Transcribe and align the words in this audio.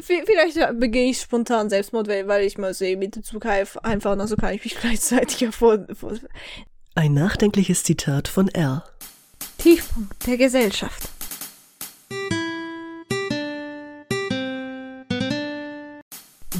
Vielleicht 0.00 0.58
begehe 0.78 1.10
ich 1.10 1.20
spontan 1.20 1.70
Selbstmord, 1.70 2.08
weil 2.08 2.44
ich 2.44 2.58
mal 2.58 2.74
sehe, 2.74 2.96
mit 2.96 3.16
dem 3.16 3.22
Zug 3.22 3.46
einfahren, 3.46 4.20
also 4.20 4.36
kann 4.36 4.54
ich 4.54 4.64
mich 4.64 4.76
gleichzeitig 4.80 5.40
hervor. 5.40 5.86
Ein 6.94 7.14
nachdenkliches 7.14 7.84
Zitat 7.84 8.28
von 8.28 8.48
R. 8.48 8.84
Tiefpunkt 9.58 10.26
der 10.26 10.36
Gesellschaft. 10.36 11.08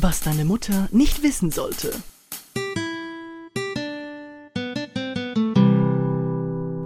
Was 0.01 0.21
deine 0.21 0.45
Mutter 0.45 0.89
nicht 0.93 1.23
wissen 1.23 1.51
sollte. 1.51 1.93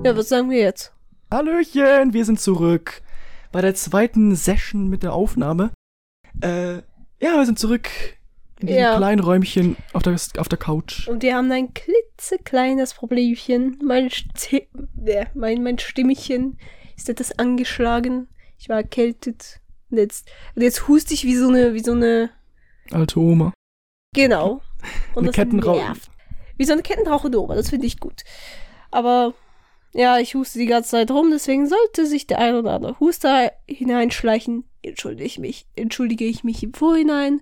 Ja, 0.04 0.16
was 0.16 0.29
sagen 0.29 0.50
wir 0.50 0.58
jetzt? 0.58 0.92
Hallöchen, 1.30 2.12
wir 2.12 2.24
sind 2.24 2.40
zurück 2.40 3.02
bei 3.52 3.61
der 3.61 3.74
zweiten 3.76 4.34
Session 4.34 4.88
mit 4.88 5.02
der 5.02 5.12
Aufnahme. 5.12 5.70
Äh, 6.40 6.76
ja, 7.20 7.36
wir 7.36 7.46
sind 7.46 7.58
zurück 7.58 7.88
in 8.61 8.68
diesem 8.68 8.82
ja. 8.82 8.96
kleinen 8.96 9.20
Räumchen 9.20 9.76
auf 9.92 10.02
der, 10.02 10.16
auf 10.38 10.48
der 10.48 10.58
Couch. 10.58 11.08
Und 11.08 11.22
wir 11.22 11.34
haben 11.34 11.50
ein 11.52 11.75
klitzekleines 11.75 12.94
Problemchen. 12.94 13.79
Mein, 13.82 14.11
Sti 14.11 14.68
äh, 15.04 15.26
mein, 15.34 15.62
mein 15.62 15.78
Stimmchen 15.78 16.58
ist 16.96 17.08
etwas 17.08 17.39
angeschlagen. 17.39 18.28
Ich 18.58 18.68
war 18.68 18.76
erkältet. 18.76 19.61
Und 19.90 19.98
jetzt, 19.98 20.28
und 20.54 20.62
jetzt 20.62 20.89
huste 20.89 21.14
ich 21.14 21.25
wie 21.25 21.36
so 21.36 21.48
eine, 21.48 21.75
wie 21.75 21.82
so 21.82 21.92
eine 21.92 22.30
alte 22.90 23.18
Oma. 23.18 23.53
Genau. 24.14 24.61
Und 25.14 25.25
eine 25.25 25.32
Kettenrauche. 25.32 25.94
Wie 26.56 26.64
so 26.64 26.72
eine 26.72 26.82
Kettenrauchende 26.82 27.42
Oma, 27.42 27.54
das 27.54 27.70
finde 27.70 27.86
ich 27.86 27.98
gut. 27.98 28.22
Aber 28.90 29.34
ja, 29.92 30.18
ich 30.18 30.34
huste 30.34 30.58
die 30.58 30.66
ganze 30.66 30.90
Zeit 30.90 31.11
rum, 31.11 31.30
deswegen 31.30 31.66
sollte 31.66 32.06
sich 32.06 32.27
der 32.27 32.39
ein 32.39 32.55
oder 32.55 32.72
andere 32.72 33.00
Huster 33.00 33.53
hineinschleichen. 33.66 34.64
Entschuldige 34.84 35.24
ich 35.24 35.38
mich, 35.38 35.66
entschuldige 35.77 36.24
ich 36.24 36.44
mich 36.44 36.62
im 36.62 36.74
Vorhinein. 36.74 37.41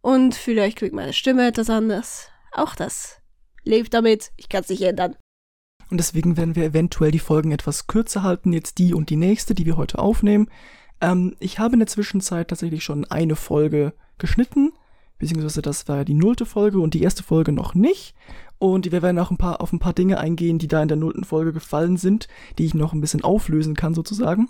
Und 0.00 0.34
vielleicht 0.34 0.78
klingt 0.78 0.94
meine 0.94 1.12
Stimme 1.12 1.46
etwas 1.46 1.70
anders. 1.70 2.28
Auch 2.52 2.74
das. 2.74 3.20
Lebt 3.64 3.92
damit, 3.94 4.32
ich 4.36 4.48
kann 4.48 4.62
es 4.62 4.68
nicht 4.68 4.82
ändern. 4.82 5.16
Und 5.90 5.98
deswegen 5.98 6.36
werden 6.36 6.56
wir 6.56 6.64
eventuell 6.64 7.10
die 7.10 7.18
Folgen 7.18 7.52
etwas 7.52 7.86
kürzer 7.86 8.22
halten, 8.22 8.52
jetzt 8.52 8.78
die 8.78 8.94
und 8.94 9.10
die 9.10 9.16
nächste, 9.16 9.54
die 9.54 9.66
wir 9.66 9.76
heute 9.76 9.98
aufnehmen. 9.98 10.48
Ähm, 11.00 11.34
ich 11.40 11.58
habe 11.58 11.74
in 11.74 11.80
der 11.80 11.88
Zwischenzeit 11.88 12.48
tatsächlich 12.48 12.84
schon 12.84 13.04
eine 13.06 13.36
Folge 13.36 13.92
geschnitten, 14.18 14.72
beziehungsweise 15.18 15.62
das 15.62 15.88
war 15.88 16.04
die 16.04 16.14
nullte 16.14 16.46
Folge 16.46 16.78
und 16.78 16.94
die 16.94 17.02
erste 17.02 17.22
Folge 17.22 17.52
noch 17.52 17.74
nicht. 17.74 18.14
Und 18.58 18.92
wir 18.92 19.02
werden 19.02 19.18
auch 19.18 19.30
ein 19.30 19.38
paar, 19.38 19.60
auf 19.60 19.72
ein 19.72 19.78
paar 19.78 19.94
Dinge 19.94 20.18
eingehen, 20.18 20.58
die 20.58 20.68
da 20.68 20.82
in 20.82 20.88
der 20.88 20.96
nullten 20.96 21.24
Folge 21.24 21.52
gefallen 21.52 21.96
sind, 21.96 22.28
die 22.58 22.66
ich 22.66 22.74
noch 22.74 22.92
ein 22.92 23.00
bisschen 23.00 23.24
auflösen 23.24 23.74
kann 23.74 23.94
sozusagen. 23.94 24.48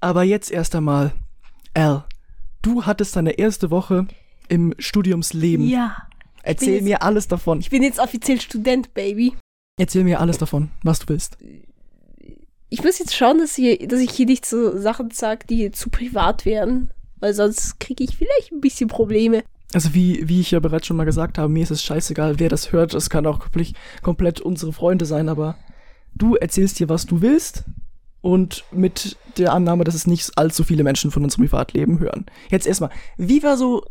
Aber 0.00 0.22
jetzt 0.22 0.50
erst 0.50 0.74
einmal, 0.74 1.12
Al, 1.74 2.04
du 2.62 2.84
hattest 2.84 3.16
deine 3.16 3.32
erste 3.32 3.70
Woche 3.70 4.06
im 4.48 4.74
Studiumsleben. 4.78 5.68
Ja. 5.68 5.96
Erzähl 6.42 6.74
jetzt, 6.74 6.84
mir 6.84 7.02
alles 7.02 7.28
davon. 7.28 7.60
Ich 7.60 7.70
bin 7.70 7.82
jetzt 7.82 7.98
offiziell 7.98 8.40
Student, 8.40 8.94
Baby. 8.94 9.34
Erzähl 9.78 10.04
mir 10.04 10.20
alles 10.20 10.38
davon, 10.38 10.70
was 10.82 11.00
du 11.00 11.08
willst. 11.08 11.36
Ich 12.70 12.82
muss 12.82 12.98
jetzt 12.98 13.14
schauen, 13.14 13.38
dass, 13.38 13.54
hier, 13.54 13.86
dass 13.86 14.00
ich 14.00 14.10
hier 14.10 14.26
nicht 14.26 14.46
so 14.46 14.78
Sachen 14.78 15.10
sage, 15.10 15.46
die 15.46 15.70
zu 15.70 15.90
privat 15.90 16.44
wären. 16.44 16.90
Weil 17.20 17.34
sonst 17.34 17.80
kriege 17.80 18.04
ich 18.04 18.16
vielleicht 18.16 18.52
ein 18.52 18.60
bisschen 18.60 18.88
Probleme. 18.88 19.42
Also 19.74 19.92
wie, 19.92 20.28
wie 20.28 20.40
ich 20.40 20.52
ja 20.52 20.60
bereits 20.60 20.86
schon 20.86 20.96
mal 20.96 21.04
gesagt 21.04 21.36
habe, 21.36 21.52
mir 21.52 21.62
ist 21.62 21.70
es 21.70 21.82
scheißegal, 21.82 22.38
wer 22.38 22.48
das 22.48 22.72
hört. 22.72 22.94
Das 22.94 23.10
kann 23.10 23.26
auch 23.26 23.40
komplett, 23.40 23.72
komplett 24.02 24.40
unsere 24.40 24.72
Freunde 24.72 25.04
sein, 25.04 25.28
aber 25.28 25.56
du 26.14 26.36
erzählst 26.36 26.78
dir, 26.78 26.88
was 26.88 27.06
du 27.06 27.20
willst. 27.20 27.64
Und 28.20 28.64
mit 28.72 29.16
der 29.36 29.52
Annahme, 29.52 29.84
dass 29.84 29.94
es 29.94 30.06
nicht 30.06 30.36
allzu 30.36 30.64
viele 30.64 30.82
Menschen 30.82 31.10
von 31.10 31.22
unserem 31.22 31.44
Privatleben 31.44 32.00
hören. 32.00 32.26
Jetzt 32.50 32.66
erstmal, 32.66 32.90
wie 33.16 33.42
war 33.42 33.56
so 33.56 33.84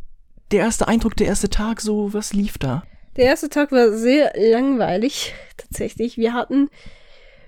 der 0.51 0.61
erste 0.61 0.87
Eindruck, 0.87 1.15
der 1.15 1.27
erste 1.27 1.49
Tag, 1.49 1.81
so, 1.81 2.13
was 2.13 2.33
lief 2.33 2.57
da? 2.57 2.83
Der 3.15 3.25
erste 3.25 3.49
Tag 3.49 3.71
war 3.71 3.91
sehr 3.93 4.33
langweilig, 4.35 5.33
tatsächlich. 5.57 6.17
Wir 6.17 6.33
hatten, 6.33 6.69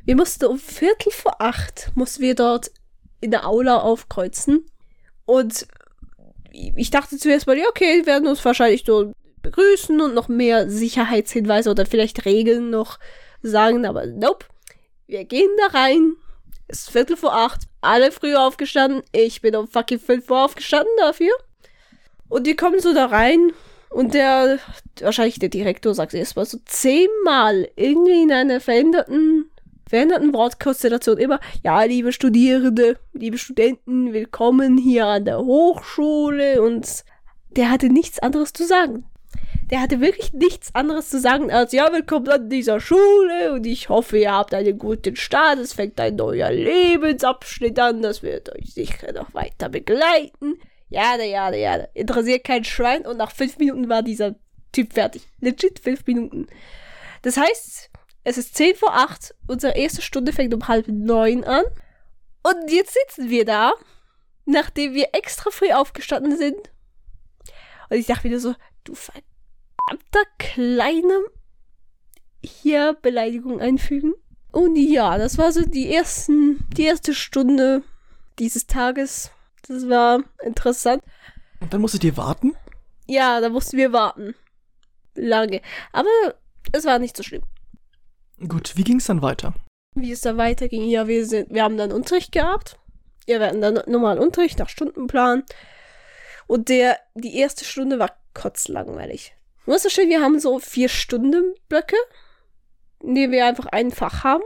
wir 0.05 0.15
mussten 0.15 0.45
um 0.45 0.57
Viertel 0.57 1.11
vor 1.11 1.41
acht, 1.41 1.91
mussten 1.95 2.21
wir 2.23 2.35
dort 2.35 2.71
in 3.21 3.31
der 3.31 3.47
Aula 3.47 3.79
aufkreuzen. 3.79 4.65
Und 5.25 5.67
ich 6.51 6.89
dachte 6.89 7.17
zuerst 7.17 7.45
mal, 7.45 7.57
ja, 7.57 7.65
okay, 7.69 8.05
werden 8.05 8.27
uns 8.27 8.43
wahrscheinlich 8.43 8.83
so 8.85 9.13
begrüßen 9.41 10.01
und 10.01 10.15
noch 10.15 10.27
mehr 10.27 10.69
Sicherheitshinweise 10.69 11.69
oder 11.69 11.85
vielleicht 11.85 12.25
Regeln 12.25 12.69
noch 12.69 12.99
sagen, 13.41 13.85
aber 13.85 14.05
nope. 14.05 14.45
Wir 15.07 15.23
gehen 15.25 15.49
da 15.57 15.77
rein. 15.77 16.13
Es 16.71 16.81
ist 16.81 16.91
Viertel 16.91 17.17
vor 17.17 17.33
acht. 17.33 17.63
Alle 17.81 18.11
früher 18.11 18.45
aufgestanden. 18.45 19.01
Ich 19.11 19.41
bin 19.41 19.55
um 19.55 19.67
fucking 19.67 19.99
fünf 19.99 20.27
vor 20.27 20.45
aufgestanden 20.45 20.93
dafür. 20.99 21.31
Und 22.29 22.45
die 22.45 22.55
kommen 22.55 22.79
so 22.79 22.93
da 22.93 23.07
rein 23.07 23.51
und 23.89 24.13
der, 24.13 24.59
wahrscheinlich 25.01 25.39
der 25.39 25.49
Direktor 25.49 25.95
sagt 25.95 26.13
erstmal 26.13 26.45
so 26.45 26.59
zehnmal 26.65 27.67
irgendwie 27.75 28.21
in 28.21 28.31
einer 28.31 28.59
veränderten, 28.59 29.49
veränderten 29.89 30.31
Wortkonstellation 30.31 31.17
immer, 31.17 31.39
ja, 31.63 31.81
liebe 31.83 32.13
Studierende, 32.13 32.97
liebe 33.13 33.39
Studenten, 33.39 34.13
willkommen 34.13 34.77
hier 34.77 35.07
an 35.07 35.25
der 35.25 35.39
Hochschule 35.39 36.61
und 36.61 37.03
der 37.49 37.71
hatte 37.71 37.89
nichts 37.89 38.19
anderes 38.19 38.53
zu 38.53 38.67
sagen. 38.67 39.05
Der 39.69 39.81
hatte 39.81 40.01
wirklich 40.01 40.33
nichts 40.33 40.73
anderes 40.73 41.09
zu 41.09 41.19
sagen 41.19 41.51
als, 41.51 41.73
ja, 41.73 41.93
willkommen 41.93 42.27
an 42.29 42.49
dieser 42.49 42.79
Schule 42.79 43.53
und 43.53 43.67
ich 43.67 43.87
hoffe, 43.89 44.17
ihr 44.17 44.31
habt 44.31 44.51
einen 44.55 44.79
guten 44.79 45.15
Start, 45.15 45.59
es 45.59 45.73
fängt 45.73 45.99
ein 45.99 46.15
neuer 46.15 46.49
Lebensabschnitt 46.49 47.77
an, 47.77 48.01
das 48.01 48.23
wird 48.23 48.51
euch 48.55 48.73
sicher 48.73 49.13
noch 49.13 49.31
weiter 49.35 49.69
begleiten. 49.69 50.59
Ja, 50.89 51.17
ja, 51.17 51.53
ja, 51.53 51.75
interessiert 51.93 52.45
kein 52.45 52.63
Schwein. 52.63 53.05
Und 53.05 53.17
nach 53.17 53.31
fünf 53.31 53.59
Minuten 53.59 53.89
war 53.89 54.01
dieser 54.01 54.35
Typ 54.71 54.93
fertig. 54.93 55.27
Legit 55.39 55.79
fünf 55.79 56.03
Minuten. 56.07 56.47
Das 57.21 57.37
heißt, 57.37 57.91
es 58.23 58.37
ist 58.39 58.55
zehn 58.55 58.75
vor 58.75 58.95
acht. 58.95 59.35
Unsere 59.47 59.77
erste 59.77 60.01
Stunde 60.01 60.33
fängt 60.33 60.53
um 60.55 60.67
halb 60.67 60.87
neun 60.87 61.43
an. 61.43 61.63
Und 62.41 62.71
jetzt 62.71 62.95
sitzen 62.95 63.29
wir 63.29 63.45
da, 63.45 63.73
nachdem 64.45 64.95
wir 64.95 65.09
extra 65.13 65.51
früh 65.51 65.71
aufgestanden 65.71 66.37
sind. 66.37 66.71
Und 67.91 67.97
ich 67.97 68.07
dachte 68.07 68.23
wieder 68.23 68.39
so, 68.39 68.55
du 68.83 68.95
verdammter 69.89 70.23
Kleine, 70.37 71.25
hier 72.43 72.97
Beleidigung 73.01 73.59
einfügen. 73.59 74.13
Und 74.51 74.75
ja, 74.75 75.17
das 75.17 75.37
war 75.37 75.51
so 75.51 75.65
die 75.65 75.93
ersten, 75.93 76.67
die 76.75 76.85
erste 76.85 77.13
Stunde 77.13 77.83
dieses 78.39 78.67
Tages. 78.67 79.31
Das 79.67 79.87
war 79.89 80.23
interessant. 80.43 81.03
Und 81.59 81.73
dann 81.73 81.81
musstet 81.81 82.03
ihr 82.03 82.17
warten? 82.17 82.55
Ja, 83.05 83.41
da 83.41 83.49
mussten 83.49 83.77
wir 83.77 83.93
warten. 83.93 84.33
Lange. 85.15 85.61
Aber 85.91 86.09
es 86.71 86.85
war 86.85 86.99
nicht 86.99 87.17
so 87.17 87.23
schlimm. 87.23 87.43
Gut, 88.47 88.75
wie 88.75 88.83
ging 88.83 88.97
es 88.97 89.05
dann 89.05 89.21
weiter? 89.21 89.53
Wie 89.95 90.11
es 90.11 90.21
dann 90.21 90.37
weiterging, 90.37 90.87
ja, 90.87 91.07
wir 91.07 91.25
sind, 91.25 91.51
wir 91.51 91.63
haben 91.63 91.77
dann 91.77 91.91
Unterricht 91.91 92.31
gehabt. 92.31 92.79
Ja, 93.27 93.39
wir 93.39 93.47
hatten 93.47 93.61
dann 93.61 93.81
normal 93.87 94.17
Unterricht 94.17 94.59
nach 94.59 94.69
Stundenplan. 94.69 95.43
Und 96.47 96.69
der, 96.69 96.97
die 97.15 97.37
erste 97.37 97.65
Stunde 97.65 97.99
war 97.99 98.15
kotzlangweilig. 98.33 99.35
Ist 99.75 99.83
so 99.83 99.89
schön, 99.89 100.09
wir 100.09 100.21
haben 100.21 100.39
so 100.39 100.59
vier 100.59 100.89
Stunden 100.89 101.53
Blöcke, 101.67 101.97
in 103.01 103.15
denen 103.15 103.31
wir 103.31 103.45
einfach 103.45 103.67
ein 103.67 103.91
Fach 103.91 104.23
haben, 104.23 104.43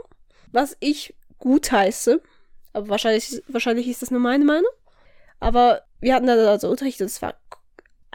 was 0.52 0.76
ich 0.80 1.14
gut 1.38 1.72
heiße. 1.72 2.20
Aber 2.72 2.88
wahrscheinlich, 2.88 3.42
wahrscheinlich 3.48 3.88
ist 3.88 4.02
das 4.02 4.10
nur 4.10 4.20
meine 4.20 4.44
Meinung. 4.44 4.70
Aber 5.40 5.82
wir 6.00 6.14
hatten 6.14 6.26
da 6.26 6.34
also 6.34 6.68
Unterricht 6.68 7.00
und 7.00 7.06
es 7.06 7.22
war 7.22 7.34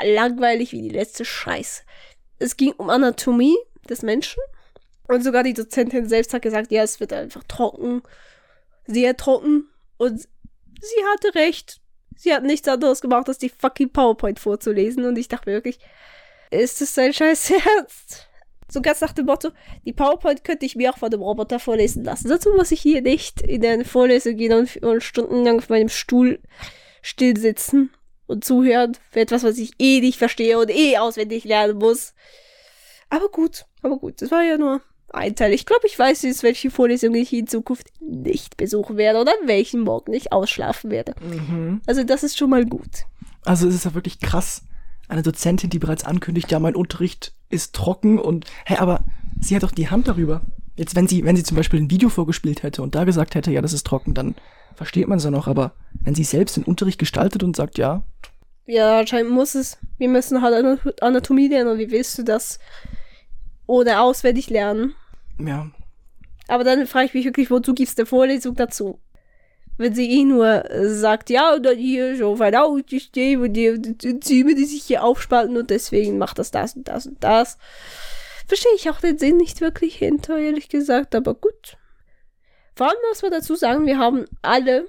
langweilig 0.04 0.72
wie 0.72 0.82
die 0.82 0.90
letzte 0.90 1.26
Scheiße. 1.26 1.84
Es 2.38 2.58
ging 2.58 2.72
um 2.74 2.90
Anatomie 2.90 3.58
des 3.90 4.02
Menschen. 4.02 4.42
Und 5.08 5.24
sogar 5.24 5.44
die 5.44 5.54
Dozentin 5.54 6.08
selbst 6.08 6.34
hat 6.34 6.44
gesagt, 6.44 6.72
ja, 6.72 6.84
es 6.84 7.00
wird 7.00 7.14
einfach 7.14 7.44
trocken. 7.48 8.04
Sehr 8.86 9.18
trocken. 9.18 9.68
Und 9.98 10.22
sie 10.22 11.06
hatte 11.14 11.36
recht. 11.36 11.82
Sie 12.16 12.34
hat 12.34 12.44
nichts 12.44 12.68
anderes 12.68 13.02
gemacht, 13.02 13.28
als 13.28 13.40
die 13.40 13.50
fucking 13.50 13.90
PowerPoint 13.90 14.40
vorzulesen. 14.40 15.06
Und 15.06 15.18
ich 15.18 15.28
dachte 15.28 15.50
mir 15.50 15.56
wirklich, 15.56 15.80
ist 16.52 16.82
das 16.82 16.94
sein 16.94 17.14
scheiß 17.14 17.52
Ernst? 17.52 18.28
So 18.72 18.82
ganz 18.82 19.02
nach 19.02 19.14
dem 19.14 19.26
Motto, 19.26 19.50
die 19.86 19.94
PowerPoint 19.94 20.44
könnte 20.44 20.66
ich 20.66 20.76
mir 20.76 20.92
auch 20.92 20.98
von 20.98 21.10
dem 21.10 21.22
Roboter 21.22 21.60
vorlesen 21.60 22.04
lassen. 22.04 22.30
Dazu 22.30 22.52
muss 22.52 22.72
ich 22.72 22.82
hier 22.82 23.02
nicht 23.02 23.42
in 23.42 23.66
eine 23.66 23.84
Vorlesung 23.84 24.36
gehen 24.36 24.54
und, 24.54 24.78
und 24.78 25.02
stundenlang 25.02 25.58
auf 25.58 25.70
meinem 25.70 25.90
Stuhl 25.90 26.40
still 27.02 27.36
sitzen 27.38 27.90
und 28.28 28.46
zuhören 28.46 28.96
für 29.10 29.22
etwas, 29.22 29.44
was 29.44 29.58
ich 29.58 29.72
eh 29.80 30.02
nicht 30.02 30.20
verstehe 30.20 30.60
und 30.60 30.70
eh 30.70 30.98
auswendig 30.98 31.46
lernen 31.46 31.80
muss. 31.80 32.14
Aber 33.10 33.30
gut, 33.30 33.66
aber 33.82 33.98
gut, 33.98 34.22
das 34.22 34.30
war 34.30 34.44
ja 34.44 34.58
nur 34.58 34.82
ein 35.10 35.36
Teil. 35.36 35.54
Ich 35.54 35.66
glaube, 35.66 35.88
ich 35.88 35.98
weiß 35.98 36.22
jetzt, 36.22 36.44
welche 36.44 36.70
Vorlesung 36.70 37.16
ich 37.16 37.34
in 37.34 37.48
Zukunft 37.48 37.88
nicht 38.00 38.58
besuchen 38.58 38.98
werde 38.98 39.20
oder 39.20 39.34
welchen 39.46 39.82
morgen 39.82 40.14
ich 40.14 40.32
ausschlafen 40.32 40.92
werde. 40.92 41.16
Mhm. 41.20 41.82
Also 41.88 42.04
das 42.04 42.24
ist 42.24 42.38
schon 42.38 42.52
mal 42.52 42.66
gut. 42.66 43.06
Also 43.46 43.68
es 43.68 43.74
ist 43.74 43.86
ja 43.86 43.96
wirklich 43.96 44.20
krass. 44.20 44.62
Eine 45.10 45.24
Dozentin, 45.24 45.70
die 45.70 45.80
bereits 45.80 46.06
ankündigt, 46.06 46.50
ja, 46.52 46.60
mein 46.60 46.76
Unterricht 46.76 47.34
ist 47.50 47.76
trocken 47.76 48.18
und, 48.20 48.46
hey, 48.66 48.78
aber 48.78 49.04
sie 49.42 49.56
hat 49.56 49.64
doch 49.64 49.72
die 49.72 49.90
Hand 49.90 50.08
darüber. 50.08 50.42
Jetzt, 50.78 50.96
wenn 50.96 51.08
sie, 51.08 51.26
wenn 51.26 51.36
sie 51.36 51.44
zum 51.44 51.58
Beispiel 51.58 51.82
ein 51.82 51.92
Video 51.92 52.08
vorgespielt 52.08 52.64
hätte 52.64 52.82
und 52.82 52.96
da 52.96 53.04
gesagt 53.04 53.36
hätte, 53.36 53.52
ja, 53.52 53.62
das 53.62 53.74
ist 53.74 53.86
trocken, 53.86 54.14
dann 54.14 54.36
versteht 54.76 55.08
man 55.10 55.18
es 55.18 55.26
ja 55.26 55.32
noch, 55.32 55.48
aber 55.48 55.74
wenn 56.00 56.16
sie 56.16 56.24
selbst 56.24 56.56
den 56.56 56.64
Unterricht 56.64 57.00
gestaltet 57.00 57.44
und 57.44 57.56
sagt, 57.56 57.78
ja. 57.78 58.04
Ja, 58.66 59.00
anscheinend 59.00 59.32
muss 59.32 59.56
es. 59.56 59.78
Wir 59.98 60.08
müssen 60.08 60.42
halt 60.42 60.54
Ana- 60.54 60.94
Anatomie 61.02 61.48
lernen. 61.48 61.72
Und 61.72 61.80
wie 61.80 61.90
willst 61.92 62.18
du 62.20 62.24
das 62.24 62.60
ohne 63.66 64.00
auswendig 64.00 64.50
lernen? 64.50 64.94
Ja. 65.40 65.72
Aber 66.48 66.64
dann 66.64 66.86
frage 66.86 67.08
ich 67.08 67.14
mich 67.16 67.26
wirklich, 67.26 67.50
wozu 67.50 67.74
gibt's 67.74 67.98
eine 67.98 68.06
Vorlesung 68.06 68.56
dazu? 68.56 69.00
Wenn 69.80 69.96
sie 69.96 70.12
eh 70.12 70.26
nur 70.26 70.70
äh, 70.70 70.90
sagt, 70.90 71.30
ja, 71.30 71.54
und 71.54 71.64
dann 71.64 71.78
hier 71.78 72.12
ist 72.12 72.22
auf 72.22 72.42
ein 72.42 72.54
Autosystem 72.54 73.42
und 73.42 73.54
die, 73.54 73.68
Enzyme, 73.68 74.54
die 74.54 74.66
sich 74.66 74.84
hier 74.84 75.06
aufspalten 75.06 75.56
und 75.56 75.70
deswegen 75.70 76.18
macht 76.18 76.38
das 76.38 76.52
das 76.52 76.76
und 76.76 76.90
das 76.90 77.08
und 77.08 77.24
das. 77.24 77.58
Verstehe 78.46 78.74
ich 78.76 78.90
auch 78.90 79.00
den 79.00 79.18
Sinn 79.18 79.38
nicht 79.38 79.62
wirklich 79.62 79.96
hinter, 79.96 80.38
ehrlich 80.38 80.68
gesagt, 80.68 81.16
aber 81.16 81.34
gut. 81.34 81.78
Vor 82.76 82.90
allem 82.90 82.98
muss 83.08 83.22
man 83.22 83.32
dazu 83.32 83.56
sagen, 83.56 83.86
wir 83.86 83.98
haben 83.98 84.26
alle, 84.42 84.86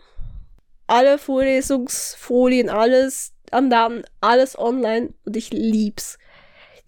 alle 0.88 1.18
Vorlesungsfolien, 1.18 2.68
alles 2.68 3.32
an 3.52 3.70
Daten, 3.70 4.02
alles 4.20 4.58
online 4.58 5.14
und 5.24 5.36
ich 5.36 5.52
lieb's. 5.52 6.18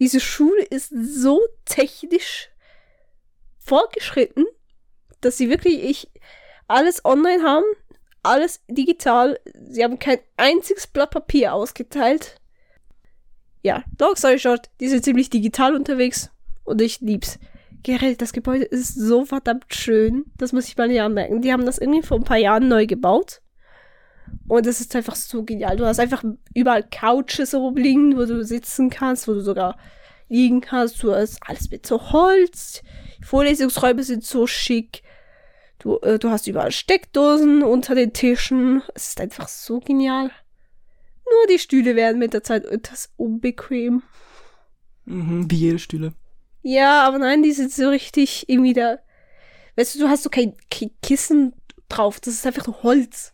Diese 0.00 0.18
Schule 0.18 0.64
ist 0.64 0.92
so 0.92 1.40
technisch 1.66 2.50
fortgeschritten, 3.60 4.44
dass 5.20 5.36
sie 5.36 5.48
wirklich 5.48 5.84
ich 5.84 6.08
alles 6.66 7.04
online 7.04 7.42
haben, 7.42 7.64
alles 8.22 8.60
digital. 8.68 9.38
Sie 9.68 9.82
haben 9.82 9.98
kein 9.98 10.18
einziges 10.36 10.86
Blatt 10.86 11.10
Papier 11.10 11.54
ausgeteilt. 11.54 12.36
Ja, 13.62 13.84
long 13.98 14.16
story 14.16 14.38
short, 14.38 14.70
die 14.80 14.88
sind 14.88 15.04
ziemlich 15.04 15.30
digital 15.30 15.74
unterwegs 15.74 16.30
und 16.64 16.80
ich 16.80 17.00
lieb's. 17.00 17.38
Generell, 17.82 18.16
das 18.16 18.32
Gebäude 18.32 18.64
ist 18.64 18.94
so 18.94 19.24
verdammt 19.24 19.74
schön. 19.74 20.24
Das 20.36 20.52
muss 20.52 20.68
ich 20.68 20.76
mal 20.76 20.88
hier 20.88 21.04
anmerken. 21.04 21.42
Die 21.42 21.52
haben 21.52 21.66
das 21.66 21.78
irgendwie 21.78 22.02
vor 22.02 22.16
ein 22.16 22.24
paar 22.24 22.36
Jahren 22.36 22.68
neu 22.68 22.86
gebaut. 22.86 23.40
Und 24.46 24.66
es 24.66 24.80
ist 24.80 24.94
einfach 24.94 25.16
so 25.16 25.42
genial. 25.42 25.76
Du 25.76 25.84
hast 25.84 25.98
einfach 25.98 26.22
überall 26.54 26.84
Couches 26.84 27.54
rumliegen, 27.54 28.16
wo 28.16 28.24
du 28.24 28.44
sitzen 28.44 28.88
kannst, 28.88 29.26
wo 29.26 29.34
du 29.34 29.40
sogar 29.40 29.76
liegen 30.28 30.60
kannst. 30.60 31.02
Du 31.02 31.12
hast 31.12 31.38
alles 31.46 31.70
mit 31.70 31.84
so 31.84 32.12
Holz. 32.12 32.82
Die 33.18 33.24
Vorlesungsräume 33.24 34.04
sind 34.04 34.24
so 34.24 34.46
schick. 34.46 35.02
Du, 35.82 35.98
äh, 35.98 36.18
du 36.18 36.30
hast 36.30 36.46
überall 36.46 36.70
Steckdosen 36.70 37.64
unter 37.64 37.96
den 37.96 38.12
Tischen. 38.12 38.82
Es 38.94 39.08
ist 39.08 39.20
einfach 39.20 39.48
so 39.48 39.80
genial. 39.80 40.30
Nur 41.24 41.46
die 41.50 41.58
Stühle 41.58 41.96
werden 41.96 42.20
mit 42.20 42.34
der 42.34 42.44
Zeit 42.44 42.64
etwas 42.66 43.10
unbequem. 43.16 44.02
Mhm, 45.06 45.50
wie 45.50 45.56
jede 45.56 45.80
Stühle. 45.80 46.12
Ja, 46.62 47.04
aber 47.04 47.18
nein, 47.18 47.42
die 47.42 47.50
sind 47.50 47.72
so 47.72 47.88
richtig 47.88 48.48
irgendwie 48.48 48.74
da. 48.74 48.98
Weißt 49.74 49.96
du, 49.96 49.98
du 49.98 50.08
hast 50.08 50.22
so 50.22 50.30
kein, 50.30 50.54
kein 50.70 50.90
Kissen 51.02 51.52
drauf. 51.88 52.20
Das 52.20 52.34
ist 52.34 52.46
einfach 52.46 52.66
nur 52.68 52.84
Holz. 52.84 53.32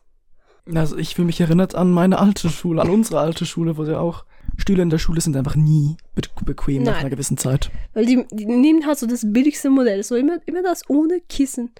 Also 0.74 0.96
ich 0.96 1.14
fühle 1.14 1.26
mich 1.26 1.40
erinnert 1.40 1.74
an 1.74 1.90
meine 1.90 2.18
alte 2.18 2.48
Schule, 2.48 2.80
an 2.80 2.88
unsere 2.88 3.20
alte 3.20 3.44
Schule, 3.44 3.76
wo 3.76 3.84
ja 3.84 4.00
auch 4.00 4.24
Stühle 4.56 4.82
in 4.82 4.90
der 4.90 4.98
Schule 4.98 5.20
sind 5.20 5.36
einfach 5.36 5.56
nie 5.56 5.98
be 6.14 6.22
bequem 6.46 6.82
nach 6.82 6.92
Nein. 6.92 7.00
einer 7.00 7.10
gewissen 7.10 7.36
Zeit. 7.36 7.70
Weil 7.92 8.06
die, 8.06 8.26
die 8.32 8.46
nehmen 8.46 8.86
halt 8.86 8.98
so 8.98 9.06
das 9.06 9.30
billigste 9.30 9.68
Modell. 9.68 10.02
So 10.02 10.16
immer, 10.16 10.38
immer 10.46 10.62
das 10.62 10.88
ohne 10.88 11.20
Kissen. 11.28 11.72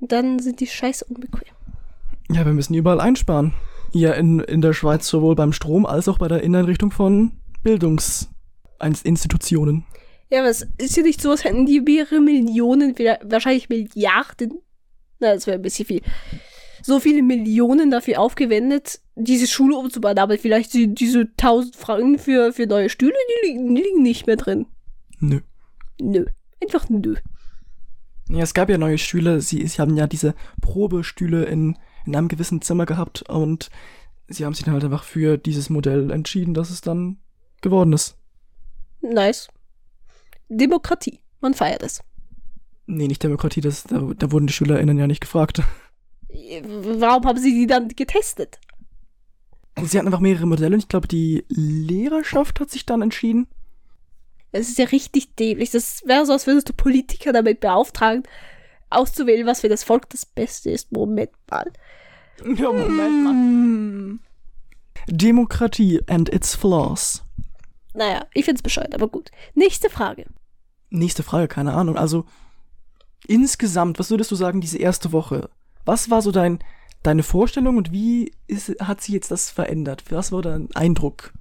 Dann 0.00 0.38
sind 0.38 0.60
die 0.60 0.66
scheiße 0.66 1.04
unbequem. 1.06 1.54
Ja, 2.30 2.46
wir 2.46 2.52
müssen 2.52 2.74
überall 2.74 3.00
einsparen. 3.00 3.54
Hier 3.92 4.14
in, 4.14 4.40
in 4.40 4.60
der 4.60 4.72
Schweiz 4.72 5.08
sowohl 5.08 5.34
beim 5.34 5.52
Strom 5.52 5.84
als 5.84 6.08
auch 6.08 6.18
bei 6.18 6.28
der 6.28 6.42
Innenrichtung 6.42 6.90
von 6.90 7.32
Bildungsinstitutionen. 7.62 9.84
Ja, 10.30 10.40
aber 10.40 10.48
es 10.48 10.66
ist 10.78 10.96
ja 10.96 11.02
nicht 11.02 11.20
so, 11.20 11.30
als 11.30 11.44
hätten 11.44 11.66
die 11.66 11.80
mehrere 11.80 12.20
Millionen, 12.20 12.94
wahrscheinlich 13.24 13.68
Milliarden, 13.68 14.60
na, 15.18 15.34
das 15.34 15.46
wäre 15.46 15.56
ein 15.56 15.62
bisschen 15.62 15.86
viel, 15.86 16.02
so 16.82 17.00
viele 17.00 17.22
Millionen 17.22 17.90
dafür 17.90 18.20
aufgewendet, 18.20 19.00
diese 19.16 19.46
Schule 19.46 19.76
umzubauen. 19.76 20.18
Aber 20.18 20.38
vielleicht 20.38 20.72
die, 20.72 20.94
diese 20.94 21.28
1000 21.36 21.76
Franken 21.76 22.18
für, 22.18 22.52
für 22.52 22.66
neue 22.66 22.88
Stühle, 22.88 23.12
die 23.12 23.48
liegen, 23.48 23.74
die 23.74 23.82
liegen 23.82 24.02
nicht 24.02 24.26
mehr 24.26 24.36
drin. 24.36 24.66
Nö. 25.18 25.40
Nö. 26.00 26.24
Einfach 26.62 26.88
nö. 26.88 27.16
Ja, 28.30 28.42
es 28.42 28.54
gab 28.54 28.70
ja 28.70 28.78
neue 28.78 28.98
Stühle. 28.98 29.40
Sie, 29.40 29.66
sie 29.66 29.80
haben 29.80 29.96
ja 29.96 30.06
diese 30.06 30.34
Probestühle 30.60 31.44
in, 31.44 31.76
in 32.06 32.16
einem 32.16 32.28
gewissen 32.28 32.62
Zimmer 32.62 32.86
gehabt 32.86 33.22
und 33.22 33.70
sie 34.28 34.44
haben 34.44 34.54
sich 34.54 34.64
dann 34.64 34.74
halt 34.74 34.84
einfach 34.84 35.04
für 35.04 35.36
dieses 35.36 35.68
Modell 35.68 36.10
entschieden, 36.10 36.54
dass 36.54 36.70
es 36.70 36.80
dann 36.80 37.18
geworden 37.60 37.92
ist. 37.92 38.16
Nice. 39.00 39.48
Demokratie. 40.48 41.20
Man 41.40 41.54
feiert 41.54 41.82
es. 41.82 42.02
Nee, 42.86 43.08
nicht 43.08 43.22
Demokratie, 43.22 43.60
das, 43.60 43.84
da, 43.84 43.98
da 44.16 44.32
wurden 44.32 44.46
die 44.46 44.52
SchülerInnen 44.52 44.98
ja 44.98 45.06
nicht 45.06 45.20
gefragt. 45.20 45.62
Warum 46.62 47.24
haben 47.24 47.38
sie 47.38 47.52
die 47.52 47.66
dann 47.66 47.88
getestet? 47.88 48.60
Sie 49.82 49.98
hatten 49.98 50.08
einfach 50.08 50.20
mehrere 50.20 50.46
Modelle 50.46 50.74
und 50.74 50.80
ich 50.80 50.88
glaube, 50.88 51.08
die 51.08 51.44
Lehrerschaft 51.48 52.60
hat 52.60 52.70
sich 52.70 52.86
dann 52.86 53.02
entschieden. 53.02 53.46
Es 54.52 54.68
ist 54.68 54.78
ja 54.78 54.86
richtig 54.86 55.34
dämlich. 55.36 55.70
Das 55.70 56.02
wäre 56.06 56.26
so, 56.26 56.32
als 56.32 56.46
würdest 56.46 56.68
du 56.68 56.72
Politiker 56.72 57.32
damit 57.32 57.60
beauftragen, 57.60 58.24
auszuwählen, 58.90 59.46
was 59.46 59.60
für 59.60 59.68
das 59.68 59.84
Volk 59.84 60.08
das 60.10 60.26
Beste 60.26 60.70
ist. 60.70 60.92
Moment 60.92 61.30
mal. 61.50 61.70
Ja, 62.44 62.72
Moment 62.72 63.24
mal. 63.24 63.32
Hm. 63.32 64.20
Demokratie 65.06 66.00
and 66.08 66.32
its 66.32 66.54
flaws. 66.54 67.22
Naja, 67.94 68.26
ich 68.34 68.44
find's 68.44 68.62
bescheuert, 68.62 68.94
aber 68.94 69.08
gut. 69.08 69.30
Nächste 69.54 69.90
Frage. 69.90 70.26
Nächste 70.90 71.22
Frage, 71.22 71.48
keine 71.48 71.74
Ahnung. 71.74 71.96
Also, 71.96 72.24
insgesamt, 73.26 73.98
was 73.98 74.10
würdest 74.10 74.30
du 74.30 74.36
sagen, 74.36 74.60
diese 74.60 74.78
erste 74.78 75.12
Woche? 75.12 75.50
Was 75.84 76.10
war 76.10 76.22
so 76.22 76.30
dein, 76.30 76.58
deine 77.02 77.22
Vorstellung 77.22 77.76
und 77.76 77.92
wie 77.92 78.32
ist, 78.46 78.68
hat 78.80 79.00
sich 79.00 79.14
jetzt 79.14 79.30
das 79.30 79.50
verändert? 79.50 80.04
Was 80.10 80.32
war 80.32 80.42
dein 80.42 80.68
Eindruck? 80.74 81.32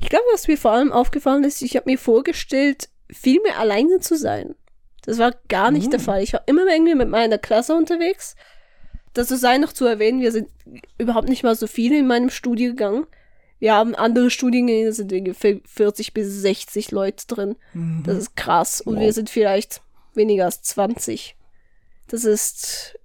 Ich 0.00 0.08
glaube, 0.08 0.24
was 0.32 0.46
mir 0.48 0.58
vor 0.58 0.72
allem 0.72 0.92
aufgefallen 0.92 1.44
ist, 1.44 1.62
ich 1.62 1.76
habe 1.76 1.90
mir 1.90 1.98
vorgestellt, 1.98 2.88
viel 3.10 3.40
mehr 3.42 3.58
alleine 3.58 3.98
zu 4.00 4.16
sein. 4.16 4.54
Das 5.04 5.18
war 5.18 5.32
gar 5.48 5.70
nicht 5.70 5.92
der 5.92 6.00
Mhm. 6.00 6.04
Fall. 6.04 6.22
Ich 6.22 6.32
war 6.32 6.42
immer 6.46 6.66
irgendwie 6.66 6.94
mit 6.94 7.08
meiner 7.08 7.38
Klasse 7.38 7.74
unterwegs. 7.74 8.34
Dazu 9.14 9.36
sei 9.36 9.58
noch 9.58 9.72
zu 9.72 9.86
erwähnen, 9.86 10.20
wir 10.20 10.32
sind 10.32 10.48
überhaupt 10.98 11.28
nicht 11.28 11.42
mal 11.42 11.54
so 11.54 11.66
viele 11.66 11.98
in 11.98 12.06
meinem 12.06 12.28
Studiengang. 12.30 13.06
Wir 13.58 13.72
haben 13.74 13.94
andere 13.94 14.30
Studiengänge, 14.30 14.86
da 14.86 14.92
sind 14.92 15.12
ungefähr 15.12 15.60
40 15.64 16.12
bis 16.12 16.28
60 16.42 16.90
Leute 16.90 17.26
drin. 17.26 17.56
Das 18.04 18.18
ist 18.18 18.36
krass. 18.36 18.80
Und 18.82 18.96
Wow. 18.96 19.02
wir 19.02 19.12
sind 19.14 19.30
vielleicht 19.30 19.80
weniger 20.14 20.44
als 20.44 20.60
20. 20.62 21.36
Das 22.08 22.24
ist. 22.24 22.98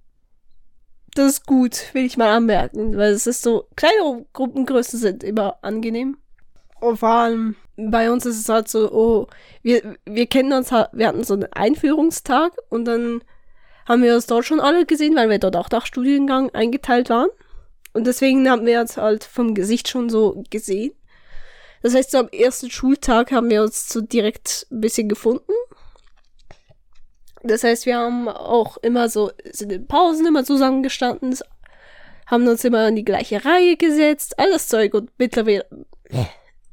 Das 1.14 1.26
ist 1.32 1.46
gut, 1.46 1.92
will 1.92 2.06
ich 2.06 2.16
mal 2.16 2.30
anmerken, 2.34 2.96
weil 2.96 3.12
es 3.12 3.26
ist 3.26 3.42
so, 3.42 3.66
kleine 3.76 4.24
Gruppengrößen 4.32 4.98
sind 4.98 5.22
immer 5.22 5.58
angenehm. 5.62 6.16
Und 6.82 6.96
vor 6.96 7.10
allem 7.10 7.54
bei 7.76 8.10
uns 8.10 8.26
ist 8.26 8.40
es 8.40 8.48
halt 8.48 8.66
so, 8.66 8.90
oh, 8.90 9.28
wir, 9.62 9.96
wir 10.04 10.26
kennen 10.26 10.52
uns 10.52 10.72
wir 10.72 11.06
hatten 11.06 11.22
so 11.22 11.34
einen 11.34 11.52
Einführungstag 11.52 12.54
und 12.70 12.86
dann 12.86 13.22
haben 13.86 14.02
wir 14.02 14.16
uns 14.16 14.26
dort 14.26 14.44
schon 14.44 14.58
alle 14.58 14.84
gesehen, 14.84 15.14
weil 15.14 15.30
wir 15.30 15.38
dort 15.38 15.54
auch 15.54 15.70
nach 15.70 15.86
Studiengang 15.86 16.50
eingeteilt 16.50 17.08
waren. 17.08 17.28
Und 17.92 18.08
deswegen 18.08 18.50
haben 18.50 18.66
wir 18.66 18.80
uns 18.80 18.96
halt 18.96 19.22
vom 19.22 19.54
Gesicht 19.54 19.88
schon 19.88 20.10
so 20.10 20.42
gesehen. 20.50 20.92
Das 21.82 21.94
heißt, 21.94 22.10
so 22.10 22.18
am 22.18 22.28
ersten 22.30 22.68
Schultag 22.68 23.30
haben 23.30 23.48
wir 23.48 23.62
uns 23.62 23.88
so 23.88 24.00
direkt 24.00 24.66
ein 24.72 24.80
bisschen 24.80 25.08
gefunden. 25.08 25.52
Das 27.44 27.62
heißt, 27.62 27.86
wir 27.86 27.96
haben 27.96 28.28
auch 28.28 28.76
immer 28.78 29.08
so, 29.08 29.30
sind 29.52 29.70
in 29.70 29.86
Pausen 29.86 30.26
immer 30.26 30.44
zusammengestanden, 30.44 31.38
haben 32.26 32.48
uns 32.48 32.64
immer 32.64 32.88
in 32.88 32.96
die 32.96 33.04
gleiche 33.04 33.44
Reihe 33.44 33.76
gesetzt, 33.76 34.36
alles 34.40 34.66
Zeug 34.66 34.94
und 34.94 35.10
mittlerweile, 35.18 35.64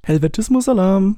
Helvetismus-Alarm. 0.03 1.17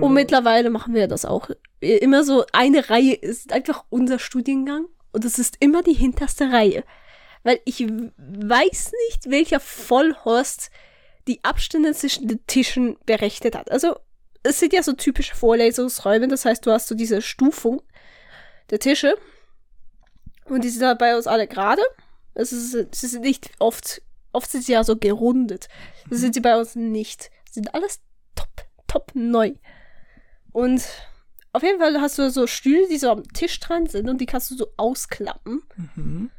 und 0.00 0.14
mittlerweile 0.14 0.70
machen 0.70 0.94
wir 0.94 1.08
das 1.08 1.24
auch. 1.24 1.50
Immer 1.80 2.24
so, 2.24 2.44
eine 2.52 2.88
Reihe 2.90 3.14
ist 3.14 3.52
einfach 3.52 3.84
unser 3.88 4.18
Studiengang 4.18 4.86
und 5.12 5.24
es 5.24 5.38
ist 5.38 5.56
immer 5.60 5.82
die 5.82 5.94
hinterste 5.94 6.52
Reihe. 6.52 6.84
Weil 7.42 7.60
ich 7.64 7.80
weiß 7.80 8.92
nicht, 9.08 9.30
welcher 9.30 9.60
Vollhorst 9.60 10.70
die 11.26 11.42
Abstände 11.44 11.92
zwischen 11.92 12.28
den 12.28 12.44
Tischen 12.46 12.96
berechnet 13.06 13.56
hat. 13.56 13.70
Also, 13.70 13.96
es 14.42 14.60
sind 14.60 14.72
ja 14.72 14.82
so 14.82 14.92
typische 14.92 15.34
Vorlesungsräume, 15.34 16.28
das 16.28 16.44
heißt, 16.44 16.64
du 16.64 16.70
hast 16.70 16.88
so 16.88 16.94
diese 16.94 17.22
Stufung 17.22 17.82
der 18.70 18.78
Tische 18.78 19.16
und 20.46 20.64
die 20.64 20.68
sind 20.68 20.86
halt 20.86 20.98
bei 20.98 21.16
uns 21.16 21.26
alle 21.26 21.46
gerade. 21.46 21.82
Ist, 22.34 22.50
sie 22.50 23.06
sind 23.06 23.22
nicht 23.22 23.50
oft, 23.58 24.00
oft 24.32 24.50
sind 24.50 24.64
sie 24.64 24.72
ja 24.72 24.84
so 24.84 24.96
gerundet. 24.96 25.68
Das 26.08 26.20
sind 26.20 26.34
sie 26.34 26.40
bei 26.40 26.58
uns 26.58 26.74
nicht. 26.74 27.30
Sie 27.50 27.54
sind 27.54 27.74
alles 27.74 28.00
top, 28.34 28.66
top 28.86 29.10
neu. 29.14 29.52
Und 30.52 30.82
auf 31.52 31.62
jeden 31.62 31.78
Fall 31.78 32.00
hast 32.00 32.18
du 32.18 32.30
so 32.30 32.46
Stühle, 32.46 32.88
die 32.88 32.98
so 32.98 33.10
am 33.10 33.24
Tisch 33.32 33.58
dran 33.60 33.86
sind 33.86 34.08
und 34.08 34.20
die 34.20 34.26
kannst 34.26 34.50
du 34.50 34.56
so 34.56 34.68
ausklappen. 34.76 35.62
Mhm. 35.94 36.30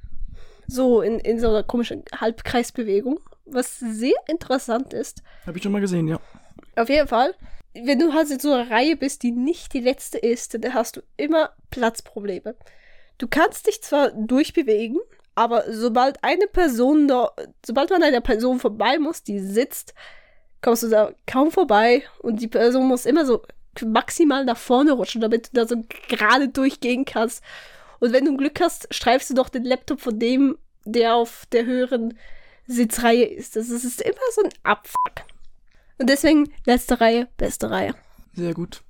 So 0.67 1.01
in, 1.01 1.19
in 1.19 1.39
so 1.39 1.49
einer 1.49 1.63
komischen 1.63 2.03
Halbkreisbewegung. 2.15 3.19
Was 3.45 3.79
sehr 3.79 4.15
interessant 4.27 4.93
ist. 4.93 5.23
Hab 5.47 5.55
ich 5.55 5.63
schon 5.63 5.71
mal 5.71 5.81
gesehen, 5.81 6.07
ja. 6.07 6.19
Auf 6.75 6.89
jeden 6.89 7.07
Fall, 7.07 7.33
wenn 7.73 7.97
du 7.97 8.13
halt 8.13 8.29
in 8.29 8.39
so 8.39 8.53
einer 8.53 8.69
Reihe 8.69 8.95
bist, 8.95 9.23
die 9.23 9.31
nicht 9.31 9.73
die 9.73 9.79
letzte 9.79 10.19
ist, 10.19 10.53
dann 10.53 10.73
hast 10.73 10.97
du 10.97 11.01
immer 11.17 11.51
Platzprobleme. 11.71 12.55
Du 13.17 13.27
kannst 13.27 13.67
dich 13.67 13.81
zwar 13.81 14.11
durchbewegen, 14.11 14.99
Aber 15.39 15.63
sobald 15.71 16.21
eine 16.21 16.47
Person 16.47 17.07
da, 17.07 17.31
sobald 17.65 17.89
man 17.91 18.03
an 18.03 18.09
einer 18.09 18.19
Person 18.19 18.59
vorbei 18.59 18.99
muss, 18.99 19.23
die 19.23 19.39
sitzt, 19.39 19.93
kommst 20.61 20.83
du 20.83 20.89
da 20.89 21.13
kaum 21.27 21.49
vorbei 21.49 22.03
und 22.21 22.41
die 22.41 22.49
Person 22.49 22.89
muss 22.89 23.05
immer 23.05 23.25
so 23.25 23.43
maximal 23.85 24.43
nach 24.43 24.57
vorne 24.57 24.91
rutschen, 24.91 25.21
damit 25.21 25.47
du 25.47 25.51
da 25.53 25.65
so 25.65 25.77
gerade 26.09 26.49
durchgehen 26.49 27.05
kannst. 27.05 27.41
Und 28.01 28.11
wenn 28.11 28.25
du 28.25 28.35
Glück 28.35 28.59
hast, 28.59 28.93
streifst 28.93 29.29
du 29.29 29.33
doch 29.33 29.47
den 29.47 29.63
Laptop 29.63 30.01
von 30.01 30.19
dem, 30.19 30.57
der 30.83 31.15
auf 31.15 31.45
der 31.53 31.65
höheren 31.65 32.17
Sitzreihe 32.67 33.23
ist, 33.23 33.55
das 33.55 33.69
ist 33.69 34.01
immer 34.01 34.17
so 34.35 34.43
ein 34.43 34.51
Abfuck. 34.63 35.25
Und 35.99 36.09
deswegen 36.09 36.51
letzte 36.65 36.99
Reihe, 36.99 37.29
beste 37.37 37.71
Reihe. 37.71 37.95
Sehr 38.33 38.53
gut. 38.53 38.81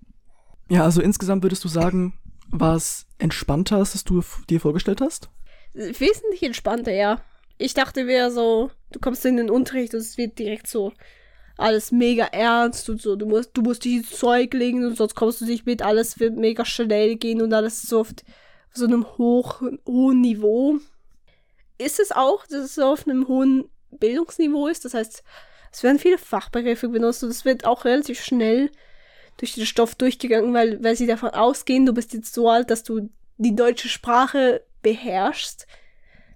Ja, 0.68 0.84
also 0.84 1.00
insgesamt 1.00 1.44
würdest 1.44 1.64
du 1.64 1.68
sagen, 1.68 2.18
war 2.50 2.76
es 2.76 3.06
entspannter, 3.20 3.76
als 3.76 4.04
du 4.04 4.24
dir 4.50 4.60
vorgestellt 4.60 5.00
hast? 5.00 5.30
Wesentlich 5.74 6.44
entspannter, 6.44 6.92
ja. 6.92 7.22
Ich 7.58 7.74
dachte, 7.74 8.08
wäre 8.08 8.32
so, 8.32 8.72
du 8.92 9.00
kommst 9.00 9.26
in 9.26 9.38
den 9.38 9.50
Unterricht 9.50 9.94
und 9.94 10.00
es 10.00 10.18
wird 10.18 10.40
direkt 10.40 10.68
so 10.68 10.94
alles 11.58 11.92
mega 11.92 12.26
ernst 12.26 12.90
und 12.90 13.02
so. 13.02 13.16
Du 13.16 13.26
musst, 13.26 13.52
du 13.54 13.62
musst 13.62 13.84
dich 13.84 13.98
ins 13.98 14.12
Zeug 14.12 14.54
legen 14.54 14.86
und 14.86 14.96
sonst 14.96 15.16
kommst 15.16 15.42
du 15.42 15.46
nicht 15.46 15.66
mit. 15.66 15.82
Alles 15.82 16.20
wird 16.20 16.38
mega 16.38 16.66
schnell 16.66 17.18
gehen 17.18 17.42
und 17.42 17.54
alles 17.54 17.82
so 17.82 18.02
auf 18.02 18.14
so 18.74 18.86
einem 18.86 19.06
hoch, 19.18 19.62
hohen 19.86 20.22
Niveau. 20.22 20.78
Ist 21.78 22.00
es 22.00 22.12
auch, 22.12 22.46
dass 22.48 22.64
es 22.64 22.80
auf 22.80 23.08
einem 23.08 23.28
hohen 23.28 23.70
Bildungsniveau 23.92 24.68
ist. 24.68 24.86
Das 24.86 24.94
heißt, 24.94 25.24
es 25.72 25.84
werden 25.84 26.00
viele 26.00 26.18
Fachbegriffe 26.18 26.90
benutzt 26.90 27.24
und 27.24 27.30
es 27.30 27.46
wird 27.46 27.66
auch 27.66 27.86
relativ 27.86 28.24
schnell 28.24 28.72
durch 29.38 29.54
den 29.54 29.66
Stoff 29.66 29.96
durchgegangen, 29.96 30.54
weil, 30.54 30.84
weil 30.84 30.96
sie 30.96 31.08
davon 31.08 31.30
ausgehen, 31.30 31.86
du 31.86 31.94
bist 31.94 32.14
jetzt 32.14 32.34
so 32.34 32.50
alt, 32.50 32.70
dass 32.70 32.84
du 32.84 33.10
die 33.38 33.56
deutsche 33.56 33.88
Sprache 33.88 34.64
beherrschst. 34.82 35.68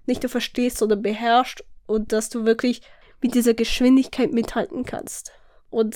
Nicht 0.06 0.22
nur 0.22 0.30
verstehst, 0.30 0.78
sondern 0.78 1.02
beherrschst 1.02 1.64
und 1.86 2.12
dass 2.12 2.28
du 2.28 2.44
wirklich 2.44 2.82
mit 3.20 3.34
dieser 3.34 3.54
Geschwindigkeit 3.54 4.32
mithalten 4.32 4.84
kannst. 4.84 5.32
Und 5.70 5.94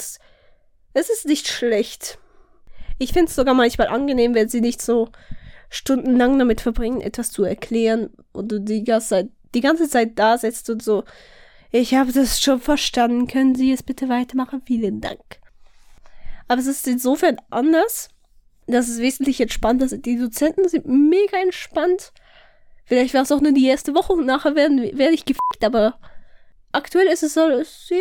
es 0.94 1.10
ist 1.10 1.26
nicht 1.26 1.48
schlecht. 1.48 2.18
Ich 2.98 3.12
finde 3.12 3.28
es 3.28 3.36
sogar 3.36 3.54
manchmal 3.54 3.88
angenehm, 3.88 4.34
wenn 4.34 4.48
sie 4.48 4.60
nicht 4.60 4.82
so 4.82 5.10
stundenlang 5.70 6.38
damit 6.38 6.60
verbringen, 6.60 7.00
etwas 7.00 7.30
zu 7.30 7.44
erklären 7.44 8.10
und 8.32 8.50
du 8.50 8.60
die 8.60 8.84
ganze 8.84 9.08
Zeit, 9.08 9.28
die 9.54 9.60
ganze 9.60 9.88
Zeit 9.88 10.18
da 10.18 10.38
sitzt 10.38 10.70
und 10.70 10.82
so, 10.82 11.04
ich 11.70 11.94
habe 11.94 12.12
das 12.12 12.40
schon 12.40 12.60
verstanden, 12.60 13.26
können 13.26 13.54
Sie 13.54 13.72
es 13.72 13.82
bitte 13.82 14.08
weitermachen? 14.08 14.62
Vielen 14.64 15.00
Dank. 15.00 15.20
Aber 16.48 16.60
es 16.60 16.66
ist 16.66 16.88
insofern 16.88 17.36
anders, 17.50 18.08
dass 18.66 18.88
es 18.88 18.98
wesentlich 18.98 19.40
entspannter 19.40 19.84
ist. 19.84 20.06
Die 20.06 20.18
Dozenten 20.18 20.66
sind 20.68 20.86
mega 20.86 21.36
entspannt. 21.36 22.12
Vielleicht 22.88 23.12
war 23.12 23.20
es 23.20 23.32
auch 23.32 23.42
nur 23.42 23.52
die 23.52 23.66
erste 23.66 23.94
Woche 23.94 24.14
und 24.14 24.24
nachher 24.24 24.56
werde 24.56 25.12
ich 25.12 25.26
gefickt, 25.26 25.62
aber 25.62 25.98
aktuell 26.72 27.06
ist 27.06 27.22
es 27.22 27.34
sehr, 27.34 28.00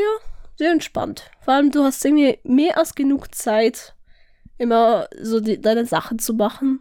sehr 0.55 0.71
entspannt. 0.71 1.29
Vor 1.41 1.55
allem, 1.55 1.71
du 1.71 1.83
hast 1.83 2.05
irgendwie 2.05 2.39
mehr 2.43 2.77
als 2.77 2.95
genug 2.95 3.35
Zeit, 3.35 3.95
immer 4.57 5.09
so 5.21 5.41
die, 5.41 5.59
deine 5.59 5.85
Sachen 5.85 6.19
zu 6.19 6.33
machen. 6.33 6.79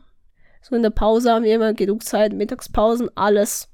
So 0.62 0.76
in 0.76 0.82
der 0.82 0.90
Pause 0.90 1.32
haben 1.32 1.44
wir 1.44 1.52
immer 1.52 1.74
genug 1.74 2.04
Zeit, 2.04 2.32
Mittagspausen, 2.32 3.10
alles. 3.16 3.68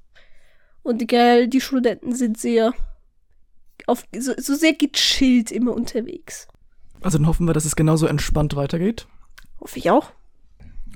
Und 0.82 1.02
die, 1.02 1.50
die 1.50 1.60
Studenten 1.60 2.14
sind 2.14 2.38
sehr, 2.38 2.72
auf, 3.86 4.04
so, 4.18 4.32
so 4.38 4.54
sehr 4.54 4.72
gechillt 4.72 5.52
immer 5.52 5.74
unterwegs. 5.74 6.48
Also 7.02 7.18
dann 7.18 7.26
hoffen 7.26 7.46
wir, 7.46 7.52
dass 7.52 7.66
es 7.66 7.76
genauso 7.76 8.06
entspannt 8.06 8.56
weitergeht. 8.56 9.06
Hoffe 9.60 9.78
ich 9.78 9.90
auch. 9.90 10.10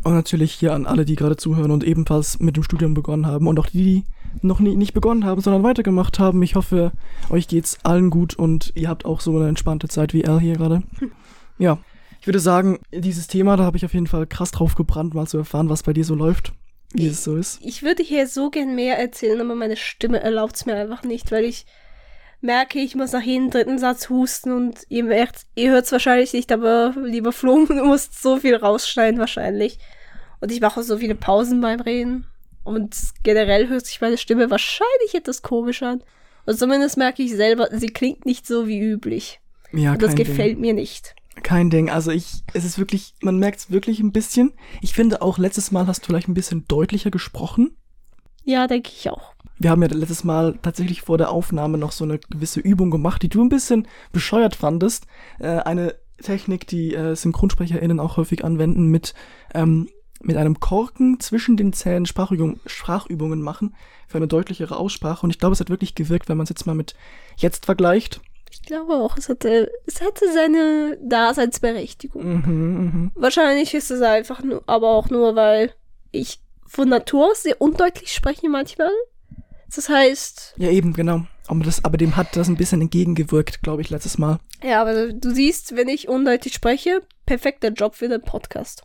Und 0.06 0.14
natürlich 0.14 0.52
hier 0.52 0.72
an 0.72 0.86
alle, 0.86 1.04
die 1.04 1.16
gerade 1.16 1.36
zuhören 1.36 1.72
und 1.72 1.82
ebenfalls 1.82 2.38
mit 2.38 2.54
dem 2.56 2.62
Studium 2.62 2.94
begonnen 2.94 3.26
haben 3.26 3.48
und 3.48 3.58
auch 3.58 3.66
die, 3.66 4.04
die 4.40 4.46
noch 4.46 4.60
nie, 4.60 4.76
nicht 4.76 4.94
begonnen 4.94 5.24
haben, 5.24 5.40
sondern 5.40 5.64
weitergemacht 5.64 6.20
haben. 6.20 6.44
Ich 6.44 6.54
hoffe, 6.54 6.92
euch 7.28 7.48
geht's 7.48 7.78
allen 7.82 8.10
gut 8.10 8.32
und 8.34 8.70
ihr 8.76 8.88
habt 8.88 9.04
auch 9.04 9.20
so 9.20 9.36
eine 9.36 9.48
entspannte 9.48 9.88
Zeit 9.88 10.14
wie 10.14 10.22
er 10.22 10.38
hier 10.38 10.54
gerade. 10.54 10.84
Ja, 11.58 11.78
ich 12.20 12.26
würde 12.28 12.38
sagen, 12.38 12.78
dieses 12.92 13.28
Thema, 13.28 13.56
da 13.56 13.64
habe 13.64 13.78
ich 13.78 13.84
auf 13.86 13.94
jeden 13.94 14.06
Fall 14.06 14.26
krass 14.26 14.50
drauf 14.52 14.74
gebrannt, 14.74 15.14
mal 15.14 15.26
zu 15.26 15.38
erfahren, 15.38 15.70
was 15.70 15.82
bei 15.82 15.94
dir 15.94 16.04
so 16.04 16.14
läuft, 16.14 16.52
wie 16.92 17.06
ich, 17.06 17.12
es 17.12 17.24
so 17.24 17.34
ist. 17.34 17.58
Ich 17.62 17.82
würde 17.82 18.02
hier 18.02 18.28
so 18.28 18.50
gern 18.50 18.74
mehr 18.76 18.98
erzählen, 18.98 19.40
aber 19.40 19.54
meine 19.54 19.76
Stimme 19.76 20.20
erlaubt 20.20 20.54
es 20.54 20.66
mir 20.66 20.76
einfach 20.76 21.02
nicht, 21.02 21.32
weil 21.32 21.46
ich 21.46 21.64
merke, 22.42 22.78
ich 22.78 22.94
muss 22.94 23.12
nach 23.12 23.22
jedem 23.22 23.50
dritten 23.50 23.78
Satz 23.78 24.10
husten 24.10 24.52
und 24.52 24.80
ihr 24.88 25.04
merkt, 25.04 25.46
ihr 25.54 25.70
hört 25.70 25.86
es 25.86 25.92
wahrscheinlich 25.92 26.34
nicht, 26.34 26.52
aber 26.52 26.94
lieber 27.02 27.32
Flo, 27.32 27.64
du 27.68 27.84
musst 27.84 28.22
so 28.22 28.36
viel 28.36 28.54
rausschneiden 28.54 29.18
wahrscheinlich. 29.18 29.78
Und 30.40 30.52
ich 30.52 30.60
mache 30.60 30.82
so 30.82 30.98
viele 30.98 31.14
Pausen 31.14 31.60
beim 31.60 31.80
Reden. 31.80 32.26
Und 32.64 32.96
generell 33.22 33.68
hört 33.68 33.86
sich 33.86 34.00
meine 34.00 34.18
Stimme 34.18 34.50
wahrscheinlich 34.50 35.14
etwas 35.14 35.42
komisch 35.42 35.82
an. 35.82 36.02
Und 36.46 36.58
zumindest 36.58 36.96
merke 36.96 37.22
ich 37.22 37.34
selber, 37.34 37.68
sie 37.72 37.88
klingt 37.88 38.26
nicht 38.26 38.46
so 38.46 38.66
wie 38.66 38.80
üblich. 38.80 39.40
Ja, 39.72 39.92
und 39.92 40.02
das 40.02 40.14
gefällt 40.14 40.54
Ding. 40.54 40.60
mir 40.60 40.74
nicht. 40.74 41.14
Kein 41.42 41.70
Ding. 41.70 41.90
Also 41.90 42.10
ich, 42.10 42.42
es 42.54 42.64
ist 42.64 42.78
wirklich, 42.78 43.14
man 43.20 43.38
merkt 43.38 43.60
es 43.60 43.70
wirklich 43.70 44.00
ein 44.00 44.12
bisschen. 44.12 44.52
Ich 44.80 44.94
finde 44.94 45.22
auch, 45.22 45.38
letztes 45.38 45.70
Mal 45.70 45.86
hast 45.86 46.02
du 46.02 46.06
vielleicht 46.06 46.28
ein 46.28 46.34
bisschen 46.34 46.64
deutlicher 46.66 47.10
gesprochen. 47.10 47.76
Ja, 48.44 48.66
denke 48.66 48.90
ich 48.94 49.10
auch. 49.10 49.34
Wir 49.58 49.70
haben 49.70 49.82
ja 49.82 49.88
letztes 49.88 50.24
Mal 50.24 50.58
tatsächlich 50.62 51.02
vor 51.02 51.18
der 51.18 51.30
Aufnahme 51.30 51.78
noch 51.78 51.92
so 51.92 52.04
eine 52.04 52.18
gewisse 52.18 52.60
Übung 52.60 52.90
gemacht, 52.90 53.22
die 53.22 53.28
du 53.28 53.42
ein 53.42 53.48
bisschen 53.48 53.88
bescheuert 54.12 54.54
fandest. 54.54 55.06
Äh, 55.38 55.58
eine 55.58 55.94
Technik, 56.22 56.66
die 56.66 56.94
äh, 56.94 57.14
SynchronsprecherInnen 57.14 58.00
auch 58.00 58.16
häufig 58.16 58.44
anwenden, 58.44 58.86
mit, 58.86 59.14
ähm, 59.54 59.88
mit 60.22 60.36
einem 60.36 60.60
Korken 60.60 61.20
zwischen 61.20 61.56
den 61.56 61.72
Zähnen 61.72 62.06
Sprachübung, 62.06 62.60
Sprachübungen 62.66 63.42
machen 63.42 63.74
für 64.08 64.18
eine 64.18 64.28
deutlichere 64.28 64.76
Aussprache. 64.76 65.24
Und 65.24 65.30
ich 65.30 65.38
glaube, 65.38 65.52
es 65.52 65.60
hat 65.60 65.70
wirklich 65.70 65.94
gewirkt, 65.94 66.28
wenn 66.28 66.36
man 66.36 66.44
es 66.44 66.50
jetzt 66.50 66.66
mal 66.66 66.74
mit 66.74 66.94
jetzt 67.36 67.66
vergleicht. 67.66 68.20
Ich 68.50 68.62
glaube 68.62 68.94
auch, 68.94 69.16
es 69.16 69.28
hatte, 69.28 69.70
es 69.86 70.00
hatte 70.00 70.24
seine 70.32 70.98
Daseinsberechtigung. 71.02 72.24
Mhm, 72.24 72.84
mh. 72.84 73.10
Wahrscheinlich 73.14 73.74
ist 73.74 73.90
es 73.90 74.00
einfach 74.00 74.42
nur, 74.42 74.62
aber 74.66 74.90
auch 74.90 75.10
nur, 75.10 75.36
weil 75.36 75.72
ich 76.12 76.40
von 76.66 76.88
Natur 76.88 77.30
aus 77.30 77.42
sehr 77.42 77.60
undeutlich 77.60 78.12
spreche 78.12 78.48
manchmal. 78.48 78.90
Das 79.74 79.88
heißt. 79.88 80.54
Ja, 80.56 80.70
eben, 80.70 80.92
genau. 80.92 81.26
Aber, 81.48 81.64
das, 81.64 81.84
aber 81.84 81.96
dem 81.96 82.16
hat 82.16 82.36
das 82.36 82.48
ein 82.48 82.56
bisschen 82.56 82.80
entgegengewirkt, 82.80 83.62
glaube 83.62 83.82
ich, 83.82 83.90
letztes 83.90 84.18
Mal. 84.18 84.38
Ja, 84.62 84.80
aber 84.80 85.12
du 85.12 85.34
siehst, 85.34 85.76
wenn 85.76 85.88
ich 85.88 86.08
undeutlich 86.08 86.54
spreche, 86.54 87.02
perfekter 87.24 87.68
Job 87.68 87.94
für 87.94 88.08
den 88.08 88.22
Podcast. 88.22 88.82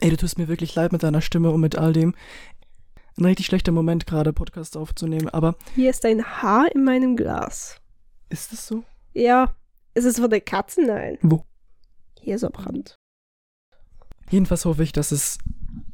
Ey, 0.00 0.10
du 0.10 0.16
tust 0.16 0.38
mir 0.38 0.48
wirklich 0.48 0.74
leid 0.74 0.92
mit 0.92 1.02
deiner 1.02 1.20
Stimme 1.20 1.50
und 1.50 1.60
mit 1.60 1.76
all 1.76 1.92
dem. 1.92 2.14
Ein 3.18 3.26
richtig 3.26 3.46
schlechter 3.46 3.72
Moment 3.72 4.06
gerade, 4.06 4.32
Podcast 4.32 4.76
aufzunehmen, 4.76 5.28
aber. 5.28 5.56
Hier 5.74 5.90
ist 5.90 6.06
ein 6.06 6.24
Haar 6.24 6.74
in 6.74 6.84
meinem 6.84 7.16
Glas. 7.16 7.76
Ist 8.30 8.52
das 8.52 8.66
so? 8.66 8.84
Ja. 9.12 9.54
Ist 9.94 10.04
es 10.04 10.18
von 10.18 10.30
der 10.30 10.40
Katze? 10.40 10.82
Nein. 10.82 11.18
Wo? 11.20 11.44
Hier 12.20 12.36
ist 12.36 12.42
er 12.42 12.50
Brand. 12.50 12.94
Jedenfalls 14.30 14.64
hoffe 14.64 14.82
ich, 14.82 14.92
dass 14.92 15.10
es 15.12 15.38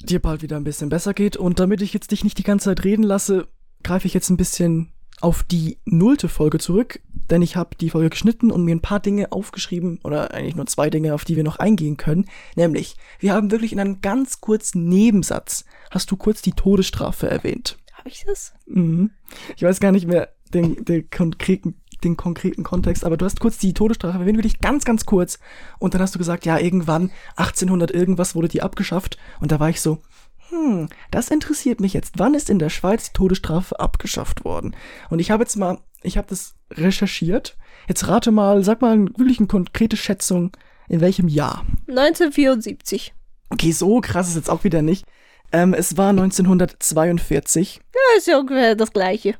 dir 0.02 0.20
bald 0.20 0.42
wieder 0.42 0.56
ein 0.56 0.64
bisschen 0.64 0.88
besser 0.88 1.14
geht. 1.14 1.36
Und 1.36 1.58
damit 1.58 1.80
ich 1.82 1.92
jetzt 1.92 2.10
dich 2.10 2.22
nicht 2.22 2.38
die 2.38 2.42
ganze 2.42 2.66
Zeit 2.66 2.84
reden 2.84 3.02
lasse, 3.02 3.48
greife 3.82 4.06
ich 4.06 4.14
jetzt 4.14 4.30
ein 4.30 4.36
bisschen 4.36 4.92
auf 5.20 5.42
die 5.42 5.78
nullte 5.84 6.28
Folge 6.28 6.58
zurück, 6.58 7.00
denn 7.30 7.42
ich 7.42 7.56
habe 7.56 7.76
die 7.80 7.90
Folge 7.90 8.10
geschnitten 8.10 8.50
und 8.50 8.64
mir 8.64 8.74
ein 8.74 8.82
paar 8.82 9.00
Dinge 9.00 9.32
aufgeschrieben, 9.32 9.98
oder 10.04 10.34
eigentlich 10.34 10.56
nur 10.56 10.66
zwei 10.66 10.90
Dinge, 10.90 11.14
auf 11.14 11.24
die 11.24 11.36
wir 11.36 11.44
noch 11.44 11.58
eingehen 11.58 11.96
können. 11.96 12.26
Nämlich, 12.54 12.96
wir 13.18 13.32
haben 13.32 13.50
wirklich 13.50 13.72
in 13.72 13.80
einem 13.80 14.00
ganz 14.02 14.40
kurzen 14.40 14.88
Nebensatz, 14.88 15.64
hast 15.90 16.10
du 16.10 16.16
kurz 16.16 16.42
die 16.42 16.52
Todesstrafe 16.52 17.28
erwähnt. 17.28 17.78
Habe 17.94 18.10
ich 18.10 18.24
das? 18.26 18.52
Mhm. 18.66 19.10
Ich 19.56 19.62
weiß 19.62 19.80
gar 19.80 19.92
nicht 19.92 20.06
mehr 20.06 20.28
den, 20.52 20.84
den 20.84 21.10
konkreten 21.10 21.76
den 22.04 22.16
konkreten 22.16 22.62
Kontext, 22.62 23.04
aber 23.04 23.16
du 23.16 23.24
hast 23.24 23.40
kurz 23.40 23.58
die 23.58 23.72
Todesstrafe 23.72 24.18
erwähnt, 24.18 24.36
wirklich 24.36 24.60
ganz, 24.60 24.84
ganz 24.84 25.06
kurz. 25.06 25.38
Und 25.78 25.94
dann 25.94 26.02
hast 26.02 26.14
du 26.14 26.18
gesagt, 26.18 26.44
ja, 26.44 26.58
irgendwann, 26.58 27.10
1800 27.36 27.90
irgendwas 27.90 28.34
wurde 28.34 28.48
die 28.48 28.62
abgeschafft. 28.62 29.16
Und 29.40 29.50
da 29.50 29.60
war 29.60 29.70
ich 29.70 29.80
so, 29.80 29.98
hm, 30.48 30.88
das 31.10 31.28
interessiert 31.28 31.80
mich 31.80 31.92
jetzt. 31.92 32.14
Wann 32.16 32.34
ist 32.34 32.50
in 32.50 32.58
der 32.58 32.70
Schweiz 32.70 33.06
die 33.06 33.12
Todesstrafe 33.12 33.78
abgeschafft 33.80 34.44
worden? 34.44 34.76
Und 35.10 35.18
ich 35.18 35.30
habe 35.30 35.42
jetzt 35.42 35.56
mal, 35.56 35.78
ich 36.02 36.16
habe 36.18 36.28
das 36.28 36.54
recherchiert. 36.72 37.56
Jetzt 37.88 38.08
rate 38.08 38.30
mal, 38.30 38.64
sag 38.64 38.80
mal 38.80 38.98
wirklich 39.16 39.38
eine 39.38 39.48
konkrete 39.48 39.96
Schätzung, 39.96 40.52
in 40.88 41.00
welchem 41.00 41.28
Jahr? 41.28 41.64
1974. 41.88 43.14
Okay, 43.50 43.72
so 43.72 44.00
krass 44.00 44.28
ist 44.28 44.36
jetzt 44.36 44.50
auch 44.50 44.64
wieder 44.64 44.82
nicht. 44.82 45.04
Ähm, 45.52 45.74
es 45.74 45.96
war 45.96 46.10
1942. 46.10 47.80
Ja, 47.94 48.18
ist 48.18 48.26
ja 48.26 48.38
ungefähr 48.38 48.74
das 48.74 48.92
gleiche. 48.92 49.36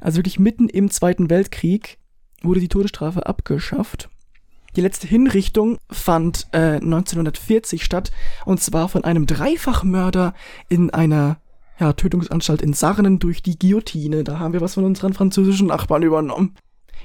Also 0.00 0.18
wirklich 0.18 0.38
mitten 0.38 0.68
im 0.68 0.90
Zweiten 0.90 1.28
Weltkrieg 1.28 1.98
wurde 2.42 2.60
die 2.60 2.68
Todesstrafe 2.68 3.26
abgeschafft. 3.26 4.08
Die 4.76 4.80
letzte 4.80 5.06
Hinrichtung 5.06 5.78
fand 5.90 6.46
äh, 6.52 6.76
1940 6.76 7.84
statt 7.84 8.12
und 8.44 8.60
zwar 8.60 8.88
von 8.88 9.04
einem 9.04 9.26
Dreifachmörder 9.26 10.34
in 10.68 10.90
einer 10.90 11.38
ja, 11.80 11.92
Tötungsanstalt 11.94 12.62
in 12.62 12.74
Sarnen 12.74 13.18
durch 13.18 13.42
die 13.42 13.58
Guillotine. 13.58 14.22
Da 14.22 14.38
haben 14.38 14.52
wir 14.52 14.60
was 14.60 14.74
von 14.74 14.84
unseren 14.84 15.14
französischen 15.14 15.66
Nachbarn 15.66 16.02
übernommen. 16.02 16.56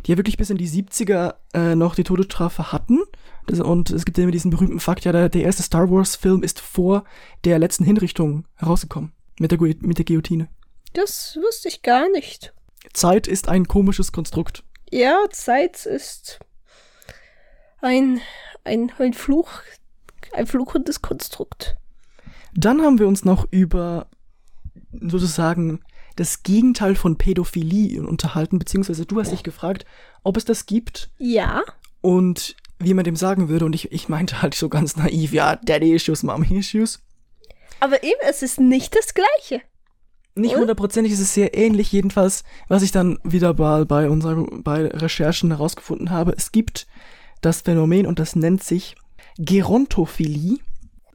Die 0.05 0.11
ja 0.11 0.17
wirklich 0.17 0.37
bis 0.37 0.49
in 0.49 0.57
die 0.57 0.67
70er 0.67 1.35
äh, 1.53 1.75
noch 1.75 1.95
die 1.95 2.03
Todesstrafe 2.03 2.73
hatten. 2.73 2.99
Das, 3.47 3.61
und 3.61 3.89
es 3.91 4.03
gibt 4.03 4.17
ja 4.17 4.23
immer 4.23 4.31
diesen 4.31 4.51
berühmten 4.51 4.81
Fakt, 4.81 5.05
ja, 5.05 5.13
der, 5.13 5.29
der 5.29 5.43
erste 5.43 5.63
Star 5.63 5.89
Wars-Film 5.89 6.43
ist 6.43 6.59
vor 6.59 7.05
der 7.45 7.59
letzten 7.59 7.85
Hinrichtung 7.85 8.45
herausgekommen. 8.55 9.13
Mit 9.39 9.51
der, 9.51 9.59
mit 9.59 9.97
der 9.97 10.05
Guillotine. 10.05 10.49
Das 10.93 11.37
wusste 11.41 11.69
ich 11.69 11.81
gar 11.81 12.09
nicht. 12.09 12.53
Zeit 12.93 13.27
ist 13.27 13.47
ein 13.47 13.67
komisches 13.67 14.11
Konstrukt. 14.11 14.63
Ja, 14.91 15.17
Zeit 15.31 15.85
ist 15.85 16.39
ein, 17.85 18.19
ein, 18.63 18.91
ein 18.97 19.13
Fluch, 19.13 19.49
ein 20.33 20.47
fluchendes 20.47 21.01
Konstrukt. 21.01 21.77
Dann 22.53 22.81
haben 22.81 22.99
wir 22.99 23.07
uns 23.07 23.25
noch 23.25 23.47
über 23.51 24.07
sozusagen 24.91 25.81
das 26.15 26.43
Gegenteil 26.43 26.95
von 26.95 27.17
Pädophilie 27.17 28.01
unterhalten, 28.01 28.57
beziehungsweise 28.59 29.05
du 29.05 29.19
hast 29.19 29.31
dich 29.31 29.43
gefragt, 29.43 29.85
ob 30.23 30.37
es 30.37 30.45
das 30.45 30.65
gibt 30.65 31.09
Ja, 31.17 31.63
und 32.01 32.55
wie 32.79 32.93
man 32.93 33.03
dem 33.03 33.15
sagen 33.15 33.49
würde. 33.49 33.65
Und 33.65 33.75
ich, 33.75 33.91
ich 33.91 34.09
meinte 34.09 34.41
halt 34.41 34.55
so 34.55 34.69
ganz 34.69 34.95
naiv, 34.95 35.33
ja, 35.33 35.55
Daddy-Issues, 35.55 36.23
Mommy-Issues. 36.23 37.01
aber 37.79 38.03
eben, 38.03 38.19
es 38.27 38.41
ist 38.41 38.59
nicht 38.59 38.95
das 38.95 39.13
Gleiche. 39.13 39.63
Nicht 40.37 40.57
hundertprozentig, 40.57 41.13
es 41.13 41.21
ist 41.21 41.33
sehr 41.33 41.57
ähnlich. 41.57 41.93
Jedenfalls, 41.93 42.43
was 42.67 42.83
ich 42.83 42.91
dann 42.91 43.19
wieder 43.23 43.53
bei, 43.53 43.85
bei 43.85 44.09
unseren 44.09 44.63
bei 44.63 44.85
Recherchen 44.87 45.51
herausgefunden 45.51 46.09
habe, 46.09 46.33
es 46.35 46.51
gibt 46.51 46.87
das 47.45 47.61
Phänomen 47.61 48.07
und 48.07 48.19
das 48.19 48.35
nennt 48.35 48.63
sich 48.63 48.95
Gerontophilie. 49.37 50.57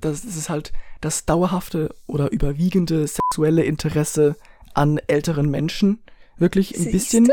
Das, 0.00 0.24
ist 0.24 0.48
halt 0.48 0.72
das 1.00 1.26
dauerhafte 1.26 1.94
oder 2.06 2.30
überwiegende 2.30 3.06
sexuelle 3.06 3.64
Interesse 3.64 4.36
an 4.74 4.98
älteren 5.08 5.50
Menschen. 5.50 6.02
Wirklich 6.38 6.72
ein 6.74 6.84
Siehste? 6.84 6.92
bisschen, 6.92 7.28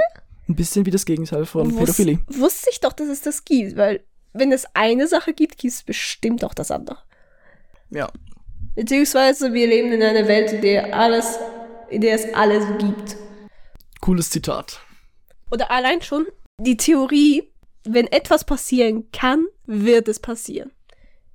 ein 0.49 0.55
bisschen 0.55 0.85
wie 0.85 0.91
das 0.91 1.05
Gegenteil 1.05 1.45
von 1.45 1.71
Wus- 1.71 1.77
Pädophilie. 1.79 2.19
Wusste 2.27 2.69
ich 2.71 2.79
doch, 2.79 2.93
dass 2.93 3.07
es 3.07 3.21
das 3.21 3.45
gibt, 3.45 3.77
weil 3.77 4.03
wenn 4.33 4.51
es 4.51 4.65
eine 4.73 5.07
Sache 5.07 5.33
gibt, 5.33 5.57
gibt 5.57 5.73
es 5.73 5.83
bestimmt 5.83 6.43
auch 6.43 6.53
das 6.53 6.71
andere. 6.71 6.97
Ja. 7.89 8.09
Beziehungsweise 8.75 9.53
wir 9.53 9.67
leben 9.67 9.91
in 9.91 10.03
einer 10.03 10.27
Welt, 10.27 10.51
in 10.51 10.61
der 10.61 10.95
alles, 10.95 11.39
in 11.89 12.01
der 12.01 12.15
es 12.15 12.33
alles 12.33 12.65
gibt. 12.79 13.15
Cooles 14.01 14.29
Zitat. 14.29 14.81
Oder 15.49 15.71
allein 15.71 16.01
schon 16.01 16.27
die 16.59 16.77
Theorie, 16.77 17.49
wenn 17.93 18.07
etwas 18.07 18.45
passieren 18.45 19.11
kann, 19.11 19.45
wird 19.65 20.07
es 20.07 20.19
passieren. 20.19 20.71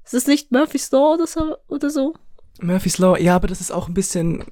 Ist 0.05 0.15
das 0.15 0.27
nicht 0.27 0.53
Murphy's 0.53 0.91
Law 0.91 1.17
oder 1.69 1.91
so? 1.91 2.15
Murphy's 2.61 2.99
Law, 2.99 3.17
ja, 3.19 3.37
aber 3.37 3.49
das 3.49 3.61
ist 3.61 3.71
auch 3.71 3.89
ein 3.89 3.95
bisschen, 3.95 4.45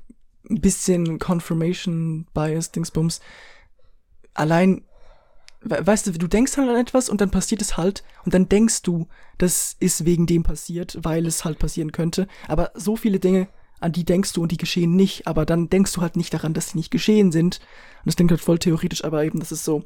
ein 0.49 0.61
bisschen 0.61 1.19
Confirmation 1.19 2.27
Bias, 2.33 2.73
Dingsbums. 2.73 3.21
Allein, 4.35 4.85
we 5.63 5.87
weißt 5.87 6.07
du, 6.07 6.13
du 6.13 6.29
denkst 6.29 6.57
halt 6.57 6.69
an 6.69 6.77
etwas 6.77 7.09
und 7.09 7.21
dann 7.21 7.31
passiert 7.31 7.61
es 7.61 7.77
halt 7.77 8.05
und 8.25 8.33
dann 8.33 8.49
denkst 8.49 8.83
du, 8.83 9.09
das 9.39 9.77
ist 9.81 10.05
wegen 10.05 10.27
dem 10.27 10.43
passiert, 10.43 10.99
weil 11.03 11.27
es 11.27 11.45
halt 11.45 11.59
passieren 11.59 11.93
könnte. 11.93 12.27
Aber 12.47 12.71
so 12.75 12.97
viele 12.97 13.19
Dinge, 13.19 13.49
an 13.81 13.93
die 13.93 14.05
denkst 14.05 14.33
du 14.35 14.43
und 14.43 14.53
die 14.53 14.57
geschehen 14.57 14.95
nicht, 14.95 15.27
aber 15.27 15.47
dann 15.47 15.69
denkst 15.69 15.93
du 15.93 16.01
halt 16.01 16.17
nicht 16.17 16.33
daran, 16.33 16.55
dass 16.55 16.71
sie 16.71 16.79
nicht 16.79 16.91
geschehen 16.91 17.33
sind. 17.33 17.61
Und 17.99 18.07
das 18.07 18.17
klingt 18.17 18.31
halt 18.31 18.41
voll 18.41 18.59
theoretisch, 18.59 19.05
aber 19.05 19.25
eben, 19.25 19.41
das 19.41 19.53
ist 19.53 19.65
so, 19.65 19.85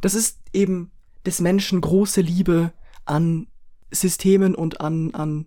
das 0.00 0.14
ist 0.14 0.38
eben 0.52 0.90
des 1.26 1.40
Menschen 1.40 1.80
große 1.80 2.20
Liebe 2.20 2.72
an 3.04 3.48
Systemen 3.90 4.54
und 4.54 4.80
an, 4.80 5.14
an 5.14 5.46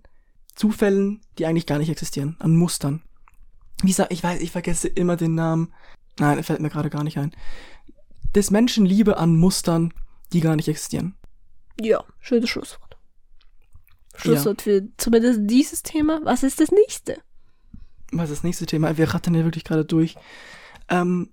Zufällen, 0.56 1.22
die 1.38 1.46
eigentlich 1.46 1.66
gar 1.66 1.80
nicht 1.80 1.90
existieren, 1.90 2.36
an 2.40 2.56
Mustern. 2.56 3.02
Wie 3.82 3.94
sag, 3.94 4.12
ich 4.12 4.22
weiß, 4.22 4.42
ich 4.42 4.52
vergesse 4.52 4.90
immer 4.90 5.16
den 5.16 5.36
Namen. 5.36 5.74
Nein, 6.20 6.38
er 6.38 6.44
fällt 6.44 6.60
mir 6.60 6.70
gerade 6.70 6.90
gar 6.90 7.04
nicht 7.04 7.18
ein. 7.18 7.32
Des 8.36 8.52
Menschen 8.52 8.86
Liebe 8.86 9.18
an 9.18 9.38
Mustern, 9.38 9.94
die 10.34 10.42
gar 10.42 10.58
nicht 10.58 10.68
existieren. 10.68 11.16
Ja, 11.80 12.04
schönes 12.20 12.50
Schlusswort. 12.50 12.98
Schlusswort 14.16 14.62
für 14.62 14.90
zumindest 14.98 15.42
dieses 15.44 15.82
Thema. 15.82 16.20
Was 16.24 16.44
ist 16.44 16.60
das 16.60 16.72
nächste? 16.72 17.22
Was 18.12 18.30
ist 18.30 18.40
das 18.40 18.44
nächste 18.44 18.66
Thema? 18.66 18.98
Wir 18.98 19.14
rattern 19.14 19.36
ja 19.36 19.46
wirklich 19.46 19.64
gerade 19.64 19.86
durch. 19.86 20.18
Ähm, 20.90 21.32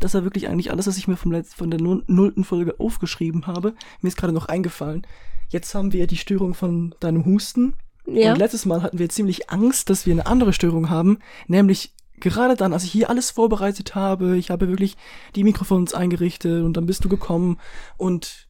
das 0.00 0.14
war 0.14 0.24
wirklich 0.24 0.48
eigentlich 0.48 0.70
alles, 0.70 0.86
was 0.86 0.96
ich 0.96 1.08
mir 1.08 1.16
vom 1.16 1.32
Letz 1.32 1.54
von 1.54 1.70
der 1.70 1.80
null- 1.80 2.04
nullten 2.06 2.44
Folge 2.44 2.78
aufgeschrieben 2.78 3.46
habe. 3.46 3.74
Mir 4.00 4.08
ist 4.08 4.16
gerade 4.16 4.32
noch 4.32 4.46
eingefallen. 4.46 5.06
Jetzt 5.48 5.74
haben 5.74 5.92
wir 5.92 6.06
die 6.06 6.16
Störung 6.16 6.54
von 6.54 6.94
deinem 7.00 7.24
Husten. 7.24 7.74
Ja. 8.06 8.32
Und 8.32 8.38
letztes 8.38 8.66
Mal 8.66 8.82
hatten 8.82 8.98
wir 8.98 9.08
ziemlich 9.08 9.50
Angst, 9.50 9.90
dass 9.90 10.06
wir 10.06 10.12
eine 10.12 10.26
andere 10.26 10.52
Störung 10.52 10.90
haben, 10.90 11.18
nämlich 11.46 11.94
gerade 12.18 12.54
dann, 12.56 12.72
als 12.72 12.84
ich 12.84 12.92
hier 12.92 13.08
alles 13.08 13.30
vorbereitet 13.30 13.94
habe, 13.94 14.36
ich 14.36 14.50
habe 14.50 14.68
wirklich 14.68 14.96
die 15.36 15.44
Mikrofons 15.44 15.94
eingerichtet 15.94 16.64
und 16.64 16.76
dann 16.76 16.86
bist 16.86 17.04
du 17.04 17.08
gekommen 17.08 17.58
und 17.96 18.48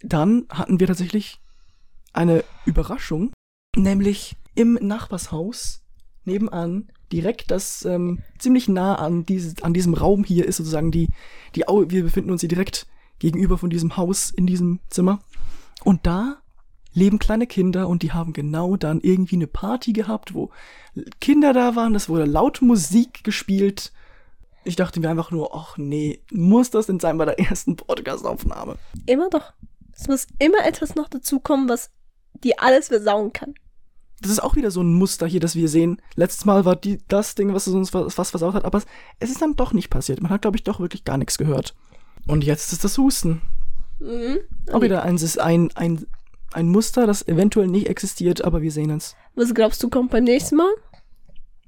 dann 0.00 0.46
hatten 0.48 0.80
wir 0.80 0.86
tatsächlich 0.86 1.40
eine 2.12 2.44
Überraschung, 2.64 3.32
nämlich 3.76 4.36
im 4.54 4.74
Nachbarshaus 4.74 5.82
nebenan, 6.24 6.88
direkt 7.12 7.50
das 7.50 7.84
ähm, 7.84 8.22
ziemlich 8.38 8.68
nah 8.68 8.96
an, 8.96 9.24
dieses, 9.26 9.62
an 9.62 9.74
diesem 9.74 9.94
Raum 9.94 10.24
hier 10.24 10.46
ist 10.46 10.56
sozusagen 10.56 10.90
die, 10.90 11.08
die 11.54 11.68
Au 11.68 11.88
wir 11.88 12.02
befinden 12.02 12.30
uns 12.30 12.40
hier 12.40 12.48
direkt 12.48 12.86
gegenüber 13.18 13.58
von 13.58 13.70
diesem 13.70 13.96
Haus 13.96 14.30
in 14.30 14.46
diesem 14.46 14.80
Zimmer 14.88 15.20
und 15.84 16.06
da 16.06 16.38
leben 16.94 17.18
kleine 17.18 17.46
Kinder 17.46 17.88
und 17.88 18.02
die 18.02 18.12
haben 18.12 18.32
genau 18.32 18.76
dann 18.76 19.00
irgendwie 19.00 19.36
eine 19.36 19.46
Party 19.46 19.92
gehabt, 19.92 20.34
wo 20.34 20.50
Kinder 21.20 21.52
da 21.52 21.76
waren, 21.76 21.94
es 21.94 22.08
wurde 22.08 22.24
laut 22.24 22.62
Musik 22.62 23.24
gespielt. 23.24 23.92
Ich 24.64 24.76
dachte 24.76 25.00
mir 25.00 25.10
einfach 25.10 25.30
nur, 25.30 25.54
ach 25.54 25.76
nee, 25.76 26.20
muss 26.32 26.70
das 26.70 26.86
denn 26.86 27.00
sein 27.00 27.18
bei 27.18 27.24
der 27.24 27.38
ersten 27.38 27.76
Podcast-Aufnahme? 27.76 28.78
Immer 29.06 29.28
doch. 29.28 29.52
Es 29.92 30.08
muss 30.08 30.26
immer 30.38 30.64
etwas 30.64 30.94
noch 30.94 31.08
dazukommen, 31.08 31.68
was 31.68 31.90
dir 32.42 32.54
alles 32.58 32.88
versauen 32.88 33.32
kann. 33.32 33.54
Das 34.24 34.32
ist 34.32 34.42
auch 34.42 34.56
wieder 34.56 34.70
so 34.70 34.80
ein 34.82 34.94
Muster 34.94 35.26
hier, 35.26 35.38
das 35.40 35.54
wir 35.54 35.68
sehen. 35.68 36.00
Letztes 36.14 36.46
Mal 36.46 36.64
war 36.64 36.76
die, 36.76 36.98
das 37.08 37.34
Ding, 37.34 37.52
was 37.52 37.68
uns 37.68 37.92
was, 37.92 38.16
was 38.16 38.30
versaut 38.30 38.54
hat, 38.54 38.64
aber 38.64 38.78
es, 38.78 38.86
es 39.20 39.30
ist 39.30 39.42
dann 39.42 39.54
doch 39.54 39.74
nicht 39.74 39.90
passiert. 39.90 40.22
Man 40.22 40.30
hat, 40.30 40.40
glaube 40.40 40.56
ich, 40.56 40.62
doch 40.64 40.80
wirklich 40.80 41.04
gar 41.04 41.18
nichts 41.18 41.36
gehört. 41.36 41.74
Und 42.26 42.42
jetzt 42.42 42.72
ist 42.72 42.84
das 42.84 42.96
Husten. 42.96 43.42
Mhm. 43.98 44.38
Auch 44.72 44.80
wieder 44.80 45.02
ein, 45.02 45.18
ein, 45.40 45.70
ein, 45.74 46.06
ein 46.54 46.68
Muster, 46.70 47.06
das 47.06 47.28
eventuell 47.28 47.66
nicht 47.66 47.86
existiert, 47.90 48.42
aber 48.42 48.62
wir 48.62 48.72
sehen 48.72 48.88
es. 48.88 49.14
Was 49.34 49.52
glaubst 49.52 49.82
du, 49.82 49.90
kommt 49.90 50.10
beim 50.10 50.24
nächsten 50.24 50.56
Mal? 50.56 50.72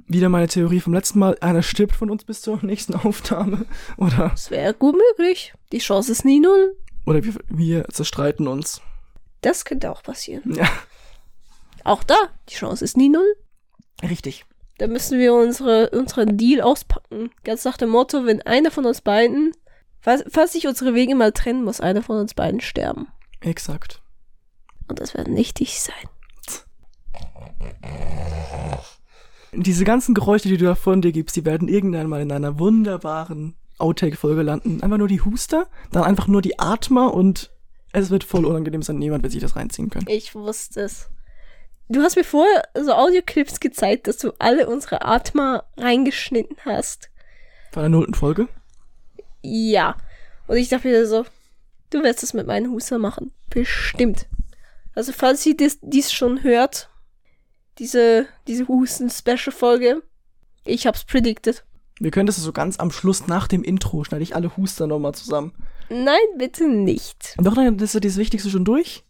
Wieder 0.09 0.31
meine 0.31 0.49
Theorie 0.49 0.81
vom 0.81 0.95
letzten 0.95 1.19
Mal, 1.19 1.37
einer 1.43 1.63
stirbt 1.63 1.95
von 1.95 2.09
uns 2.09 2.25
bis 2.25 2.41
zur 2.41 2.65
nächsten 2.65 2.95
Aufnahme. 2.95 3.67
Oder, 3.99 4.31
Das 4.31 4.51
wäre 4.51 4.73
gut 4.73 4.97
möglich. 4.97 5.53
Die 5.73 5.79
Chance 5.79 6.11
ist 6.11 6.25
nie 6.25 6.41
null. 6.41 6.75
oder 7.05 7.23
wir, 7.23 7.35
wir 7.49 7.85
zerstreiten 7.89 8.49
uns. 8.49 8.81
Das 9.43 9.67
könnte 9.67 9.91
auch 9.91 10.03
passieren. 10.03 10.55
Ja, 10.55 10.69
Auch 11.87 12.03
da, 12.03 12.17
die 12.49 12.55
Chance 12.55 12.85
ist 12.85 12.97
nie 12.97 13.09
null. 13.09 13.37
richtig. 14.03 14.45
Da 14.79 14.89
müssen 14.89 15.19
wir 15.19 15.33
unsere, 15.33 15.89
unseren 15.91 16.37
Deal 16.37 16.61
auspacken. 16.61 17.31
Ganz 17.45 17.65
nach 17.65 17.77
dem 17.79 17.91
Motto, 17.91 18.27
wenn 18.27 18.43
einer 18.43 18.71
von 18.71 18.85
uns 18.85 19.01
beiden, 19.01 19.53
falls, 20.01 20.25
falls 20.29 20.53
sich 20.53 20.67
unsere 20.67 20.95
Wege 20.95 21.15
mal 21.15 21.33
trennen, 21.33 21.65
muss 21.65 21.81
einer 21.81 22.03
von 22.03 22.19
uns 22.19 22.35
beiden 22.35 22.61
sterben. 22.61 23.07
Exakt. 23.41 24.03
Und 24.89 25.01
das 25.01 25.15
wird 25.15 25.29
nicht 25.29 25.61
ich 25.61 25.81
sein. 25.81 25.95
Diese 29.53 29.85
ganzen 29.85 30.15
Geräusche, 30.15 30.49
die 30.49 30.59
du 30.59 30.67
da 30.67 30.75
von 30.75 31.01
dir 31.01 31.13
gibst, 31.13 31.37
die 31.37 31.45
werden 31.45 31.69
irgendwann 31.69 32.09
mal 32.09 32.21
in 32.21 32.33
einer 32.33 32.59
wunderbaren 32.59 33.55
Outtake-Folge 33.79 34.43
landen. 34.43 34.83
Einfach 34.83 34.99
nur 34.99 35.09
die 35.09 35.23
Huster, 35.23 35.69
dann 35.93 36.03
einfach 36.03 36.27
nur 36.27 36.43
die 36.43 36.59
Atmer 36.59 37.15
und 37.15 37.51
es 37.93 38.11
wird 38.11 38.25
voll 38.25 38.45
unangenehm 38.45 38.83
sein. 38.83 38.99
Niemand 38.99 39.23
wird 39.23 39.33
sich 39.33 39.41
das 39.41 39.57
reinziehen 39.57 39.89
können. 39.89 40.07
Ich 40.09 40.35
wusste 40.35 40.83
es. 40.83 41.09
Du 41.89 42.03
hast 42.03 42.17
mir 42.17 42.25
vorher 42.25 42.65
so 42.75 42.93
Audioclips 42.93 43.61
gezeigt, 43.61 44.09
dass 44.09 44.19
du 44.19 44.33
alle 44.39 44.69
unsere 44.69 45.05
Atma 45.05 45.65
reingeschnitten 45.77 46.57
hast. 46.65 47.11
Von 47.73 47.83
der 47.83 47.91
nullten 47.91 48.15
Folge. 48.15 48.49
Ja. 49.43 49.97
Und 50.49 50.57
ich 50.57 50.69
dachte 50.69 50.89
mir 50.89 51.07
so, 51.07 51.25
du 51.91 52.03
wirst 52.03 52.23
es 52.23 52.35
mit 52.35 52.47
meinen 52.47 52.71
Huster 52.71 52.99
machen. 52.99 53.33
Bestimmt. 53.51 54.27
Also 54.95 55.13
falls 55.13 55.47
ihr 55.47 55.57
dies, 55.57 55.79
dies 55.83 56.13
schon 56.13 56.43
hört, 56.43 56.91
diese, 57.79 58.27
diese 58.49 58.67
Husten-Special-Folge, 58.67 60.03
ich 60.65 60.87
hab's 60.87 61.05
predicted. 61.05 61.65
Wir 62.01 62.11
können 62.11 62.27
das 62.27 62.37
so 62.37 62.53
ganz 62.53 62.81
am 62.81 62.91
Schluss 62.91 63.27
nach 63.29 63.47
dem 63.47 63.63
Intro, 63.63 64.05
schneide 64.05 64.23
ich 64.23 64.35
alle 64.35 64.57
Huster 64.57 64.87
nochmal 64.87 65.15
zusammen. 65.15 65.55
Nein, 65.89 66.17
bitte 66.37 66.69
nicht. 66.69 67.37
Doch, 67.39 67.55
nein, 67.55 67.79
das 67.79 67.95
ist 67.95 68.05
das 68.05 68.17
Wichtigste 68.17 68.51
schon 68.51 68.65
durch. 68.65 69.05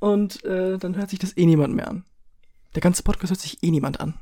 Und 0.00 0.44
äh, 0.44 0.76
dann 0.78 0.96
hört 0.96 1.10
sich 1.10 1.18
das 1.18 1.36
eh 1.36 1.46
niemand 1.46 1.74
mehr 1.74 1.88
an. 1.88 2.04
Der 2.74 2.82
ganze 2.82 3.02
Podcast 3.02 3.30
hört 3.30 3.40
sich 3.40 3.62
eh 3.62 3.70
niemand 3.70 4.00
an. 4.00 4.14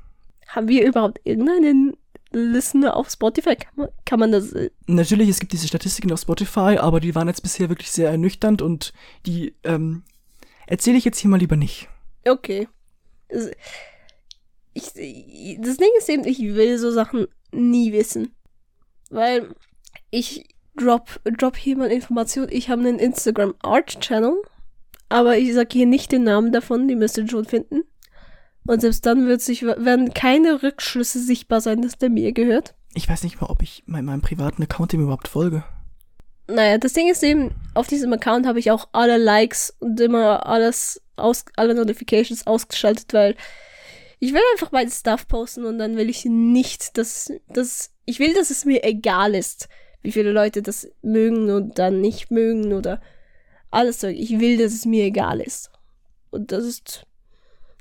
Haben 0.49 0.69
wir 0.69 0.87
überhaupt 0.87 1.21
irgendeinen 1.25 1.97
Listener 2.31 2.97
auf 2.97 3.11
Spotify? 3.11 3.57
Kann 3.57 3.73
man, 3.77 3.89
kann 4.05 4.21
man 4.21 4.33
das. 4.33 4.53
äh, 4.53 4.71
Natürlich, 4.87 5.29
es 5.29 5.41
gibt 5.41 5.53
diese 5.53 5.69
Statistiken 5.69 6.13
auf 6.13 6.21
Spotify, 6.21 6.77
aber 6.79 7.01
die 7.01 7.15
waren 7.15 7.29
jetzt 7.29 7.43
bisher 7.43 7.69
wirklich 7.69 7.91
sehr 7.91 8.11
ernüchternd 8.11 8.61
und 8.61 8.93
die 9.27 9.55
ähm, 9.65 10.03
erzähle 10.67 10.99
ich 10.99 11.05
jetzt 11.05 11.19
hier 11.19 11.31
mal 11.31 11.39
lieber 11.39 11.57
nicht. 11.57 11.89
Okay. 12.27 12.69
Ich, 14.75 14.85
das 14.95 15.77
Ding 15.77 15.89
ist 15.99 16.09
eben, 16.09 16.25
ich 16.25 16.41
will 16.41 16.79
so 16.79 16.91
Sachen 16.91 17.27
nie 17.53 17.93
wissen. 17.93 18.35
Weil 19.11 19.55
ich 20.11 20.49
drop, 20.77 21.21
drop 21.25 21.57
hier 21.57 21.77
mal 21.77 21.91
Informationen. 21.91 22.49
Ich 22.51 22.69
habe 22.69 22.83
einen 22.83 22.99
Instagram 22.99 23.55
Art 23.63 24.01
Channel. 24.01 24.35
Aber 25.09 25.39
ich 25.39 25.55
sage 25.55 25.69
hier 25.73 25.87
nicht 25.87 26.13
den 26.13 26.25
Namen 26.25 26.53
davon, 26.53 26.89
die 26.89 26.97
müsst 26.97 27.19
ihr 27.19 27.29
schon 27.29 27.45
finden. 27.45 27.83
Und 28.67 28.81
selbst 28.81 29.07
dann 29.07 29.27
wird 29.27 29.41
sich, 29.41 29.63
werden 29.63 30.13
keine 30.13 30.63
Rückschlüsse 30.63 31.21
sichtbar 31.21 31.61
sein, 31.61 31.81
dass 31.81 31.97
der 31.97 32.11
mir 32.11 32.33
gehört. 32.33 32.75
Ich 32.95 33.09
weiß 33.09 33.23
nicht 33.23 33.41
mal, 33.41 33.49
ob 33.49 33.63
ich 33.63 33.83
mein, 33.87 34.05
meinem 34.05 34.21
privaten 34.21 34.63
Account 34.63 34.93
dem 34.93 35.03
überhaupt 35.03 35.29
folge. 35.29 35.65
Naja, 36.49 36.79
das 36.79 36.93
Ding 36.93 37.09
ist 37.11 37.23
eben, 37.23 37.55
auf 37.75 37.87
diesem 37.87 38.13
Account 38.13 38.47
habe 38.47 38.59
ich 38.59 38.71
auch 38.71 38.89
alle 38.93 39.19
Likes 39.19 39.75
und 39.81 40.01
immer 40.01 40.47
alles 40.47 41.01
aus, 41.17 41.45
alle 41.57 41.75
Notifications 41.75 42.47
ausgeschaltet, 42.47 43.13
weil 43.13 43.37
ich 44.19 44.33
will 44.33 44.41
einfach 44.53 44.73
meinen 44.73 44.91
Stuff 44.91 45.29
posten 45.29 45.65
und 45.65 45.79
dann 45.79 45.97
will 45.97 46.09
ich 46.09 46.25
nicht, 46.25 46.99
dass, 46.99 47.33
dass, 47.49 47.93
ich 48.05 48.19
will, 48.19 48.35
dass 48.35 48.51
es 48.51 48.65
mir 48.65 48.83
egal 48.85 49.35
ist, 49.35 49.69
wie 50.03 50.13
viele 50.13 50.33
Leute 50.33 50.63
das 50.63 50.89
mögen 51.03 51.51
und 51.51 51.79
dann 51.79 52.01
nicht 52.01 52.31
mögen 52.31 52.73
oder 52.73 53.01
alles 53.71 54.01
so. 54.01 54.07
Ich 54.07 54.39
will, 54.39 54.59
dass 54.59 54.73
es 54.73 54.87
mir 54.87 55.05
egal 55.05 55.41
ist. 55.41 55.71
Und 56.31 56.53
das 56.53 56.65
ist 56.65 57.07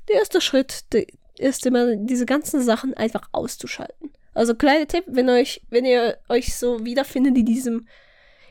der 0.08 0.16
erste 0.16 0.40
Schritt, 0.40 0.92
der 0.92 1.06
ist 1.38 1.66
immer, 1.66 1.96
diese 1.96 2.26
ganzen 2.26 2.62
Sachen 2.62 2.94
einfach 2.94 3.28
auszuschalten. 3.32 4.10
Also 4.34 4.54
kleiner 4.54 4.86
Tipp, 4.86 5.04
wenn 5.06 5.28
euch, 5.28 5.62
wenn 5.68 5.84
ihr 5.84 6.18
euch 6.28 6.56
so 6.56 6.84
wiederfindet 6.84 7.36
in 7.36 7.44
diesem, 7.44 7.88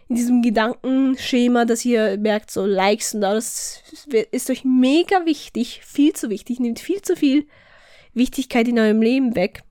in 0.10 0.16
diesem 0.16 0.42
Gedankenschema, 0.42 1.66
dass 1.66 1.86
ihr 1.86 2.18
merkt, 2.18 2.52
so 2.52 2.66
Likes 2.66 3.14
und 3.14 3.24
alles 3.24 3.84
ist 4.32 4.50
euch 4.50 4.64
mega 4.64 5.26
wichtig, 5.26 5.82
viel 5.84 6.14
zu 6.14 6.30
wichtig, 6.30 6.60
nimmt 6.60 6.80
viel 6.80 7.02
zu 7.02 7.16
viel 7.16 7.48
Wichtigkeit 8.14 8.68
in 8.68 8.80
eurem 8.80 9.02
Leben 9.02 9.36
weg. 9.36 9.64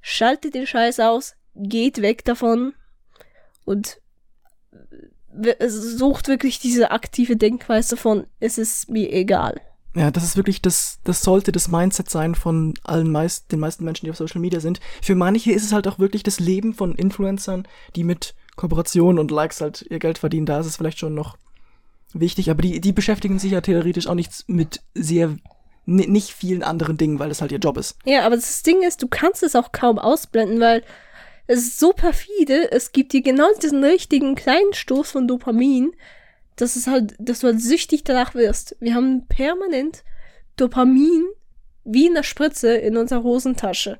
Schaltet 0.00 0.54
den 0.54 0.66
Scheiß 0.66 1.00
aus, 1.00 1.34
geht 1.54 2.02
weg 2.02 2.24
davon 2.24 2.74
und 3.64 4.00
sucht 5.68 6.28
wirklich 6.28 6.58
diese 6.58 6.90
aktive 6.90 7.36
Denkweise 7.36 7.96
von, 7.96 8.26
es 8.40 8.58
ist 8.58 8.90
mir 8.90 9.12
egal. 9.12 9.60
Ja, 9.94 10.10
das 10.10 10.22
ist 10.22 10.36
wirklich, 10.36 10.62
das, 10.62 11.00
das 11.02 11.22
sollte 11.22 11.50
das 11.50 11.68
Mindset 11.68 12.08
sein 12.08 12.36
von 12.36 12.74
allen 12.84 13.10
meist, 13.10 13.50
den 13.50 13.58
meisten 13.58 13.84
Menschen, 13.84 14.06
die 14.06 14.10
auf 14.10 14.16
Social 14.16 14.40
Media 14.40 14.60
sind. 14.60 14.78
Für 15.02 15.16
manche 15.16 15.50
ist 15.50 15.64
es 15.64 15.72
halt 15.72 15.88
auch 15.88 15.98
wirklich 15.98 16.22
das 16.22 16.38
Leben 16.38 16.74
von 16.74 16.94
Influencern, 16.94 17.66
die 17.96 18.04
mit 18.04 18.34
Kooperationen 18.54 19.18
und 19.18 19.30
Likes 19.30 19.60
halt 19.60 19.84
ihr 19.90 19.98
Geld 19.98 20.18
verdienen. 20.18 20.46
Da 20.46 20.60
ist 20.60 20.66
es 20.66 20.76
vielleicht 20.76 21.00
schon 21.00 21.14
noch 21.14 21.36
wichtig, 22.12 22.50
aber 22.50 22.62
die, 22.62 22.80
die 22.80 22.92
beschäftigen 22.92 23.38
sich 23.38 23.52
ja 23.52 23.60
theoretisch 23.60 24.06
auch 24.06 24.14
nichts 24.14 24.44
mit 24.46 24.80
sehr, 24.94 25.36
nicht 25.86 26.30
vielen 26.30 26.62
anderen 26.62 26.96
Dingen, 26.96 27.18
weil 27.18 27.28
das 27.28 27.40
halt 27.40 27.50
ihr 27.50 27.58
Job 27.58 27.76
ist. 27.76 27.96
Ja, 28.04 28.24
aber 28.24 28.36
das 28.36 28.62
Ding 28.62 28.82
ist, 28.82 29.02
du 29.02 29.08
kannst 29.08 29.42
es 29.42 29.56
auch 29.56 29.72
kaum 29.72 29.98
ausblenden, 29.98 30.60
weil 30.60 30.84
es 31.50 31.66
ist 31.66 31.80
so 31.80 31.92
perfide, 31.92 32.70
es 32.70 32.92
gibt 32.92 33.12
dir 33.12 33.22
genau 33.22 33.48
diesen 33.60 33.82
richtigen 33.82 34.36
kleinen 34.36 34.72
Stoß 34.72 35.10
von 35.10 35.26
Dopamin, 35.26 35.90
dass 36.54 36.76
es 36.76 36.86
halt, 36.86 37.16
dass 37.18 37.40
du 37.40 37.48
halt 37.48 37.60
süchtig 37.60 38.04
danach 38.04 38.36
wirst. 38.36 38.76
Wir 38.78 38.94
haben 38.94 39.26
permanent 39.26 40.04
Dopamin 40.54 41.24
wie 41.82 42.06
in 42.06 42.14
der 42.14 42.22
Spritze 42.22 42.74
in 42.74 42.96
unserer 42.96 43.24
Hosentasche. 43.24 43.98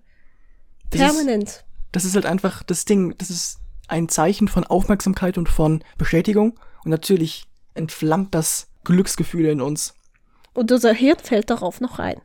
Permanent. 0.90 1.44
Das 1.44 1.54
ist, 1.56 1.64
das 1.90 2.04
ist 2.04 2.14
halt 2.14 2.26
einfach 2.26 2.62
das 2.62 2.84
Ding, 2.84 3.16
das 3.18 3.30
ist 3.30 3.58
ein 3.88 4.08
Zeichen 4.08 4.46
von 4.46 4.62
Aufmerksamkeit 4.62 5.36
und 5.36 5.48
von 5.48 5.82
Bestätigung 5.98 6.56
und 6.84 6.92
natürlich 6.92 7.46
entflammt 7.74 8.32
das 8.32 8.68
Glücksgefühle 8.84 9.50
in 9.50 9.60
uns. 9.60 9.94
Und 10.54 10.70
unser 10.70 10.92
Hirn 10.92 11.18
fällt 11.18 11.50
darauf 11.50 11.80
noch 11.80 11.98
rein. 11.98 12.20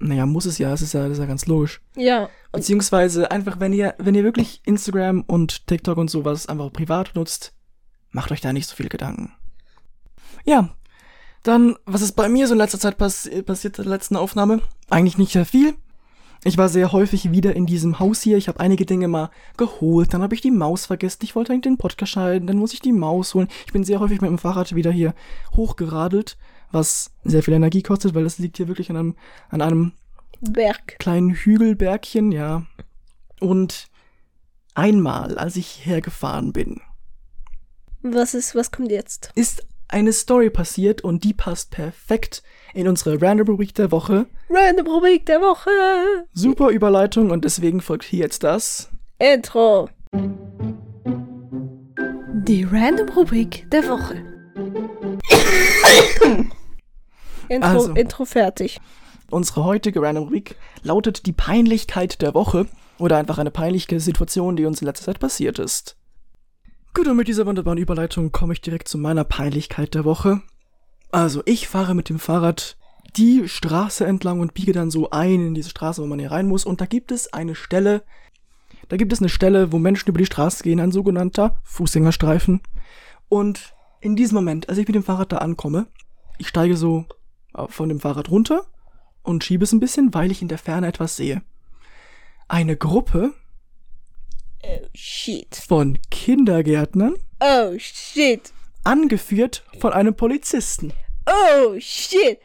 Naja, 0.00 0.26
muss 0.26 0.44
es 0.44 0.58
ja, 0.58 0.70
das 0.70 0.82
ist 0.82 0.92
ja, 0.92 1.02
das 1.02 1.12
ist 1.12 1.18
ja 1.18 1.26
ganz 1.26 1.46
logisch. 1.46 1.80
Ja. 1.96 2.28
Beziehungsweise 2.52 3.30
einfach, 3.30 3.60
wenn 3.60 3.72
ihr, 3.72 3.94
wenn 3.98 4.14
ihr 4.14 4.24
wirklich 4.24 4.60
Instagram 4.64 5.22
und 5.22 5.66
TikTok 5.66 5.98
und 5.98 6.10
sowas 6.10 6.46
einfach 6.46 6.72
privat 6.72 7.12
nutzt, 7.14 7.54
macht 8.10 8.32
euch 8.32 8.40
da 8.40 8.52
nicht 8.52 8.68
so 8.68 8.76
viel 8.76 8.88
Gedanken. 8.88 9.32
Ja, 10.44 10.70
dann, 11.42 11.76
was 11.84 12.02
ist 12.02 12.12
bei 12.12 12.28
mir 12.28 12.46
so 12.46 12.54
in 12.54 12.58
letzter 12.58 12.80
Zeit 12.80 12.98
pass 12.98 13.30
passiert 13.44 13.78
in 13.78 13.84
der 13.84 13.92
letzten 13.92 14.16
Aufnahme? 14.16 14.62
Eigentlich 14.90 15.18
nicht 15.18 15.32
sehr 15.32 15.46
viel. 15.46 15.74
Ich 16.46 16.58
war 16.58 16.68
sehr 16.68 16.92
häufig 16.92 17.30
wieder 17.32 17.56
in 17.56 17.64
diesem 17.64 17.98
Haus 17.98 18.20
hier. 18.20 18.36
Ich 18.36 18.48
habe 18.48 18.60
einige 18.60 18.84
Dinge 18.84 19.08
mal 19.08 19.30
geholt. 19.56 20.12
Dann 20.12 20.22
habe 20.22 20.34
ich 20.34 20.42
die 20.42 20.50
Maus 20.50 20.84
vergessen. 20.84 21.20
Ich 21.22 21.34
wollte 21.34 21.52
eigentlich 21.52 21.62
den 21.62 21.78
Podcast 21.78 22.12
schalten. 22.12 22.46
Dann 22.46 22.58
muss 22.58 22.74
ich 22.74 22.80
die 22.80 22.92
Maus 22.92 23.32
holen. 23.32 23.48
Ich 23.66 23.72
bin 23.72 23.82
sehr 23.82 23.98
häufig 24.00 24.20
mit 24.20 24.30
dem 24.30 24.38
Fahrrad 24.38 24.74
wieder 24.74 24.90
hier 24.90 25.14
hochgeradelt, 25.56 26.36
was 26.74 27.12
sehr 27.24 27.42
viel 27.42 27.54
Energie 27.54 27.82
kostet, 27.82 28.14
weil 28.14 28.24
das 28.24 28.38
liegt 28.38 28.56
hier 28.56 28.68
wirklich 28.68 28.90
an 28.90 28.96
einem, 28.96 29.16
an 29.48 29.62
einem 29.62 29.92
Berg. 30.40 30.98
kleinen 30.98 31.30
Hügelbergchen, 31.30 32.32
ja. 32.32 32.64
Und 33.40 33.86
einmal, 34.74 35.38
als 35.38 35.56
ich 35.56 35.86
hergefahren 35.86 36.52
bin, 36.52 36.80
Was 38.02 38.34
ist, 38.34 38.54
was 38.54 38.70
kommt 38.70 38.90
jetzt? 38.90 39.30
ist 39.34 39.66
eine 39.88 40.12
Story 40.12 40.50
passiert 40.50 41.02
und 41.02 41.24
die 41.24 41.34
passt 41.34 41.70
perfekt 41.70 42.42
in 42.72 42.88
unsere 42.88 43.20
Random 43.22 43.46
Rubrik 43.48 43.74
der 43.74 43.90
Woche. 43.92 44.26
Random 44.50 44.86
Rubrik 44.86 45.26
der 45.26 45.40
Woche. 45.40 45.70
Super 46.32 46.70
Überleitung 46.70 47.30
und 47.30 47.44
deswegen 47.44 47.80
folgt 47.80 48.04
hier 48.04 48.20
jetzt 48.20 48.42
das. 48.42 48.90
Intro. 49.18 49.88
Die 52.46 52.64
Random 52.64 53.08
Rubrik 53.10 53.70
der 53.70 53.88
Woche. 53.88 54.22
Intro, 57.48 57.68
Also. 57.68 57.92
Intro 57.92 58.24
fertig. 58.24 58.80
Unsere 59.30 59.64
heutige 59.64 60.00
Random 60.02 60.24
Rubrik 60.24 60.56
lautet 60.82 61.26
die 61.26 61.32
Peinlichkeit 61.32 62.20
der 62.22 62.34
Woche 62.34 62.66
oder 62.98 63.16
einfach 63.16 63.38
eine 63.38 63.50
peinliche 63.50 63.98
Situation, 63.98 64.56
die 64.56 64.66
uns 64.66 64.80
in 64.80 64.86
letzter 64.86 65.06
Zeit 65.06 65.18
passiert 65.18 65.58
ist. 65.58 65.96
Gut, 66.92 67.08
und 67.08 67.16
mit 67.16 67.26
dieser 67.26 67.46
wunderbaren 67.46 67.78
Überleitung 67.78 68.30
komme 68.30 68.52
ich 68.52 68.60
direkt 68.60 68.86
zu 68.86 68.98
meiner 68.98 69.24
Peinlichkeit 69.24 69.94
der 69.94 70.04
Woche. 70.04 70.42
Also, 71.10 71.42
ich 71.46 71.66
fahre 71.66 71.94
mit 71.94 72.08
dem 72.08 72.18
Fahrrad 72.18 72.76
die 73.16 73.48
Straße 73.48 74.04
entlang 74.04 74.40
und 74.40 74.54
biege 74.54 74.72
dann 74.72 74.90
so 74.90 75.10
ein 75.10 75.48
in 75.48 75.54
diese 75.54 75.70
Straße, 75.70 76.02
wo 76.02 76.06
man 76.06 76.18
hier 76.18 76.30
rein 76.30 76.46
muss. 76.46 76.64
Und 76.64 76.80
da 76.80 76.86
gibt 76.86 77.10
es 77.12 77.32
eine 77.32 77.54
Stelle, 77.54 78.02
da 78.88 78.96
gibt 78.96 79.12
es 79.12 79.20
eine 79.20 79.28
Stelle, 79.28 79.72
wo 79.72 79.78
Menschen 79.78 80.08
über 80.08 80.18
die 80.18 80.26
Straße 80.26 80.62
gehen, 80.62 80.80
ein 80.80 80.92
sogenannter 80.92 81.58
Fußgängerstreifen. 81.64 82.60
Und 83.28 83.74
in 84.00 84.16
diesem 84.16 84.36
Moment, 84.36 84.68
als 84.68 84.78
ich 84.78 84.86
mit 84.86 84.94
dem 84.94 85.02
Fahrrad 85.02 85.32
da 85.32 85.38
ankomme, 85.38 85.86
ich 86.38 86.48
steige 86.48 86.76
so 86.76 87.06
von 87.68 87.88
dem 87.88 88.00
Fahrrad 88.00 88.30
runter 88.30 88.66
und 89.22 89.44
schiebe 89.44 89.64
es 89.64 89.72
ein 89.72 89.80
bisschen, 89.80 90.12
weil 90.14 90.30
ich 90.30 90.42
in 90.42 90.48
der 90.48 90.58
Ferne 90.58 90.86
etwas 90.88 91.16
sehe. 91.16 91.42
Eine 92.48 92.76
Gruppe 92.76 93.32
Oh 94.62 94.86
shit. 94.94 95.54
von 95.56 95.98
Kindergärtnern, 96.10 97.16
Oh 97.40 97.74
shit. 97.78 98.52
angeführt 98.82 99.64
von 99.78 99.92
einem 99.92 100.14
Polizisten. 100.14 100.92
Oh 101.26 101.74
shit. 101.78 102.38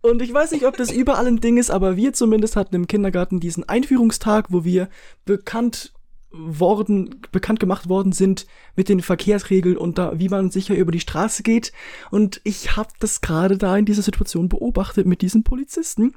Und 0.00 0.22
ich 0.22 0.32
weiß 0.32 0.52
nicht, 0.52 0.64
ob 0.66 0.76
das 0.76 0.90
überall 0.92 1.26
ein 1.26 1.40
Ding 1.40 1.56
ist, 1.56 1.70
aber 1.70 1.96
wir 1.96 2.12
zumindest 2.12 2.54
hatten 2.54 2.74
im 2.76 2.86
Kindergarten 2.86 3.40
diesen 3.40 3.68
Einführungstag, 3.68 4.46
wo 4.50 4.62
wir 4.64 4.88
bekannt 5.24 5.92
worden, 6.30 7.20
bekannt 7.32 7.60
gemacht 7.60 7.88
worden 7.88 8.12
sind 8.12 8.46
mit 8.74 8.88
den 8.88 9.00
Verkehrsregeln 9.00 9.76
und 9.76 9.98
da, 9.98 10.18
wie 10.18 10.28
man 10.28 10.50
sicher 10.50 10.74
über 10.74 10.92
die 10.92 11.00
Straße 11.00 11.42
geht. 11.42 11.72
Und 12.10 12.40
ich 12.44 12.76
habe 12.76 12.90
das 12.98 13.20
gerade 13.20 13.56
da 13.56 13.76
in 13.76 13.84
dieser 13.84 14.02
Situation 14.02 14.48
beobachtet 14.48 15.06
mit 15.06 15.22
diesen 15.22 15.44
Polizisten. 15.44 16.14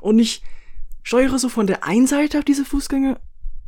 Und 0.00 0.18
ich 0.18 0.42
steuere 1.02 1.38
so 1.38 1.48
von 1.48 1.66
der 1.66 1.84
einen 1.84 2.06
Seite 2.06 2.38
auf 2.38 2.44
diese 2.44 2.64
Fußgänger, 2.64 3.18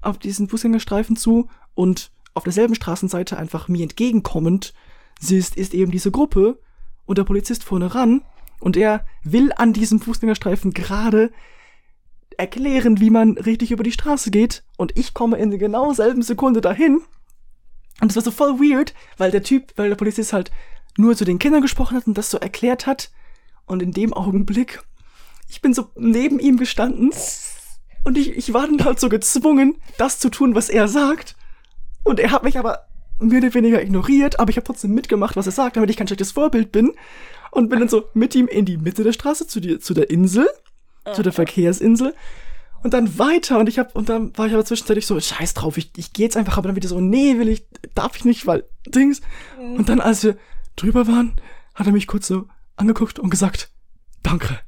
auf 0.02 0.18
diesen 0.18 0.48
Fußgängerstreifen 0.48 1.16
zu 1.16 1.48
und 1.74 2.10
auf 2.34 2.44
derselben 2.44 2.74
Straßenseite 2.74 3.36
einfach 3.36 3.68
mir 3.68 3.82
entgegenkommend 3.82 4.74
ist, 5.20 5.56
ist 5.56 5.74
eben 5.74 5.92
diese 5.92 6.10
Gruppe 6.10 6.58
und 7.06 7.18
der 7.18 7.24
Polizist 7.24 7.64
vorne 7.64 7.94
ran 7.94 8.22
und 8.60 8.76
er 8.76 9.06
will 9.22 9.52
an 9.56 9.72
diesem 9.72 10.00
Fußgängerstreifen 10.00 10.72
gerade 10.72 11.30
erklären, 12.38 13.00
wie 13.00 13.10
man 13.10 13.38
richtig 13.38 13.70
über 13.70 13.82
die 13.82 13.92
Straße 13.92 14.30
geht. 14.30 14.64
Und 14.76 14.96
ich 14.98 15.14
komme 15.14 15.38
in 15.38 15.58
genau 15.58 15.92
selben 15.92 16.22
Sekunde 16.22 16.60
dahin. 16.60 17.00
Und 18.00 18.10
es 18.10 18.16
war 18.16 18.22
so 18.22 18.30
voll 18.30 18.58
weird, 18.58 18.94
weil 19.18 19.30
der 19.30 19.42
Typ, 19.42 19.72
weil 19.76 19.88
der 19.88 19.96
Polizist 19.96 20.32
halt 20.32 20.50
nur 20.96 21.16
zu 21.16 21.24
den 21.24 21.38
Kindern 21.38 21.62
gesprochen 21.62 21.96
hat 21.96 22.06
und 22.06 22.18
das 22.18 22.30
so 22.30 22.38
erklärt 22.38 22.86
hat. 22.86 23.10
Und 23.66 23.82
in 23.82 23.92
dem 23.92 24.12
Augenblick 24.12 24.82
ich 25.48 25.62
bin 25.62 25.74
so 25.74 25.86
neben 25.96 26.38
ihm 26.38 26.56
gestanden. 26.56 27.12
Und 28.04 28.18
ich, 28.18 28.36
ich 28.36 28.52
war 28.52 28.66
dann 28.66 28.84
halt 28.84 29.00
so 29.00 29.08
gezwungen, 29.08 29.76
das 29.98 30.18
zu 30.18 30.28
tun, 30.28 30.54
was 30.54 30.68
er 30.68 30.88
sagt. 30.88 31.36
Und 32.02 32.20
er 32.20 32.32
hat 32.32 32.42
mich 32.42 32.58
aber 32.58 32.86
mehr 33.18 33.38
oder 33.38 33.54
weniger 33.54 33.80
ignoriert, 33.80 34.40
aber 34.40 34.50
ich 34.50 34.56
habe 34.56 34.66
trotzdem 34.66 34.92
mitgemacht, 34.92 35.36
was 35.36 35.46
er 35.46 35.52
sagt, 35.52 35.76
damit 35.76 35.90
ich 35.90 35.96
kein 35.96 36.06
schlechtes 36.06 36.32
Vorbild 36.32 36.72
bin. 36.72 36.92
Und 37.50 37.68
bin 37.68 37.78
dann 37.78 37.88
so 37.88 38.04
mit 38.14 38.34
ihm 38.34 38.48
in 38.48 38.64
die 38.64 38.76
Mitte 38.76 39.04
der 39.04 39.12
Straße 39.12 39.46
zu, 39.46 39.60
die, 39.60 39.78
zu 39.78 39.94
der 39.94 40.10
Insel, 40.10 40.48
zu 41.12 41.22
der 41.22 41.32
Verkehrsinsel 41.32 42.14
und 42.82 42.94
dann 42.94 43.18
weiter 43.18 43.58
und 43.58 43.68
ich 43.68 43.78
habe 43.78 43.90
und 43.94 44.08
dann 44.08 44.36
war 44.36 44.46
ich 44.46 44.52
aber 44.52 44.64
zwischenzeitlich 44.64 45.06
so 45.06 45.18
scheiß 45.18 45.54
drauf, 45.54 45.76
ich, 45.76 45.90
ich 45.96 46.12
gehe 46.12 46.24
jetzt 46.24 46.36
einfach, 46.36 46.58
aber 46.58 46.68
dann 46.68 46.76
wieder 46.76 46.88
so 46.88 47.00
nee, 47.00 47.38
will 47.38 47.48
ich, 47.48 47.66
darf 47.94 48.16
ich 48.16 48.24
nicht, 48.24 48.46
weil 48.46 48.64
Dings 48.86 49.20
und 49.58 49.88
dann 49.88 50.00
als 50.00 50.22
wir 50.22 50.36
drüber 50.76 51.06
waren, 51.06 51.36
hat 51.74 51.86
er 51.86 51.92
mich 51.92 52.06
kurz 52.06 52.28
so 52.28 52.46
angeguckt 52.76 53.18
und 53.18 53.30
gesagt, 53.30 53.70
danke. 54.22 54.60